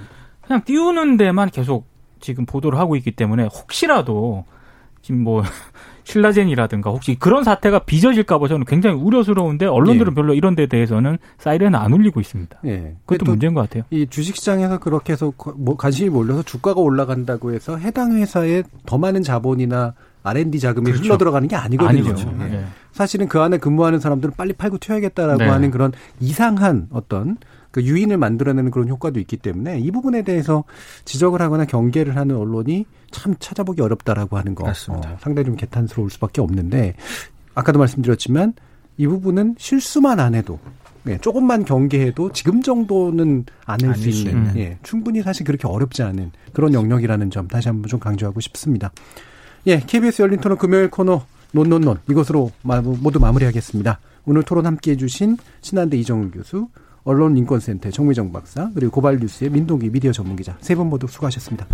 그냥 0.46 0.62
띄우는 0.64 1.16
데만 1.16 1.50
계속 1.50 1.86
지금 2.20 2.46
보도를 2.46 2.78
하고 2.78 2.96
있기 2.96 3.12
때문에 3.12 3.44
혹시라도 3.44 4.44
지금 5.02 5.22
뭐 5.22 5.42
신라젠이라든가 6.04 6.90
혹시 6.90 7.14
그런 7.18 7.44
사태가 7.44 7.80
빚어질까봐 7.80 8.48
저는 8.48 8.66
굉장히 8.66 9.00
우려스러운데 9.00 9.66
언론들은 9.66 10.12
예. 10.12 10.14
별로 10.14 10.34
이런 10.34 10.54
데 10.54 10.66
대해서는 10.66 11.18
사이렌을 11.38 11.78
안 11.78 11.92
울리고 11.92 12.20
있습니다. 12.20 12.58
예. 12.66 12.96
그것도 13.06 13.30
문제인 13.30 13.54
것 13.54 13.62
같아요. 13.62 13.84
이 13.90 14.06
주식시장에서 14.06 14.78
그렇게 14.78 15.14
해서 15.14 15.32
뭐 15.56 15.76
관심이 15.76 16.10
몰려서 16.10 16.42
주가가 16.42 16.80
올라간다고 16.80 17.52
해서 17.52 17.78
해당 17.78 18.16
회사에 18.16 18.62
더 18.84 18.98
많은 18.98 19.22
자본이나 19.22 19.94
R&D 20.24 20.58
자금이 20.58 20.86
그렇죠. 20.86 21.04
흘러 21.04 21.18
들어가는 21.18 21.48
게 21.48 21.56
아니거든요. 21.56 21.88
아니거든요. 22.10 22.44
예. 22.44 22.48
네. 22.48 22.64
사실은 22.92 23.28
그 23.28 23.40
안에 23.40 23.58
근무하는 23.58 23.98
사람들은 24.00 24.34
빨리 24.36 24.52
팔고 24.52 24.78
튀어야겠다라고 24.78 25.38
네. 25.38 25.48
하는 25.48 25.70
그런 25.70 25.92
이상한 26.20 26.88
어떤 26.90 27.36
그 27.74 27.82
유인을 27.82 28.18
만들어내는 28.18 28.70
그런 28.70 28.88
효과도 28.88 29.18
있기 29.18 29.36
때문에 29.36 29.80
이 29.80 29.90
부분에 29.90 30.22
대해서 30.22 30.62
지적을 31.04 31.42
하거나 31.42 31.64
경계를 31.64 32.14
하는 32.14 32.36
언론이 32.36 32.86
참 33.10 33.34
찾아보기 33.40 33.82
어렵다라고 33.82 34.38
하는 34.38 34.54
거 34.54 34.68
어, 34.68 34.72
상당히 35.18 35.46
좀 35.46 35.56
개탄스러울 35.56 36.08
수밖에 36.08 36.40
없는데 36.40 36.94
아까도 37.56 37.80
말씀드렸지만 37.80 38.52
이 38.96 39.08
부분은 39.08 39.56
실수만 39.58 40.20
안 40.20 40.36
해도 40.36 40.60
예, 41.08 41.18
조금만 41.18 41.64
경계해도 41.64 42.30
지금 42.30 42.62
정도는 42.62 43.44
아닐 43.66 43.92
수 43.96 44.08
있는 44.08 44.56
예, 44.56 44.78
충분히 44.84 45.20
사실 45.22 45.44
그렇게 45.44 45.66
어렵지 45.66 46.04
않은 46.04 46.30
그런 46.52 46.74
영역이라는 46.74 47.28
점 47.30 47.48
다시 47.48 47.66
한번 47.68 47.88
좀 47.88 47.98
강조하고 47.98 48.38
싶습니다. 48.38 48.92
예, 49.66 49.80
KBS 49.80 50.22
열린 50.22 50.38
토론 50.38 50.58
금요일 50.58 50.90
코너 50.90 51.26
논논논 51.50 51.98
이것으로 52.08 52.52
모두 52.62 53.18
마무리하겠습니다. 53.18 53.98
오늘 54.26 54.44
토론 54.44 54.64
함께해 54.64 54.96
주신 54.96 55.36
신한대 55.60 55.96
이정우 55.96 56.30
교수, 56.30 56.68
언론인권센터 57.04 57.90
정미정 57.90 58.32
박사 58.32 58.70
그리고 58.74 58.92
고발뉴스의 58.92 59.50
민동기 59.50 59.90
미디어 59.90 60.12
전문기자 60.12 60.56
세 60.60 60.74
분 60.74 60.88
모두 60.88 61.06
수고하셨습니다. 61.06 61.66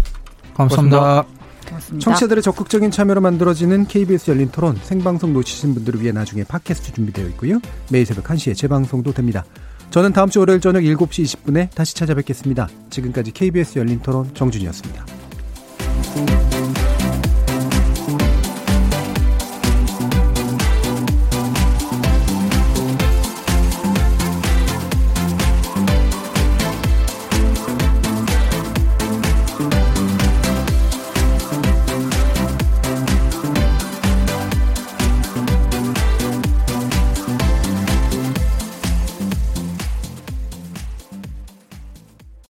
감사합니다. 0.55 1.25
고맙습니다. 1.69 2.05
청취자들의 2.05 2.43
적극적인 2.43 2.91
참여로 2.91 3.21
만들어지는 3.21 3.87
KBS 3.87 4.31
열린 4.33 4.49
토론 4.51 4.77
생방송 4.83 5.33
놓치신 5.33 5.75
분들을 5.75 6.01
위해 6.01 6.13
나중에 6.13 6.43
팟캐스트 6.45 6.93
준비되어 6.95 7.27
있고요. 7.29 7.61
매일 7.91 8.05
새벽 8.07 8.25
1시에 8.25 8.57
재방송도 8.57 9.13
됩니다. 9.13 9.45
저는 9.91 10.13
다음 10.13 10.29
주 10.31 10.41
월요일 10.41 10.61
저녁 10.61 10.81
7시 10.83 11.25
20분에 11.25 11.71
다시 11.75 11.95
찾아뵙겠습니다. 11.95 12.69
지금까지 12.91 13.33
KBS 13.33 13.79
열린 13.79 14.01
토론 14.01 14.33
정준이었습니다. 14.35 15.07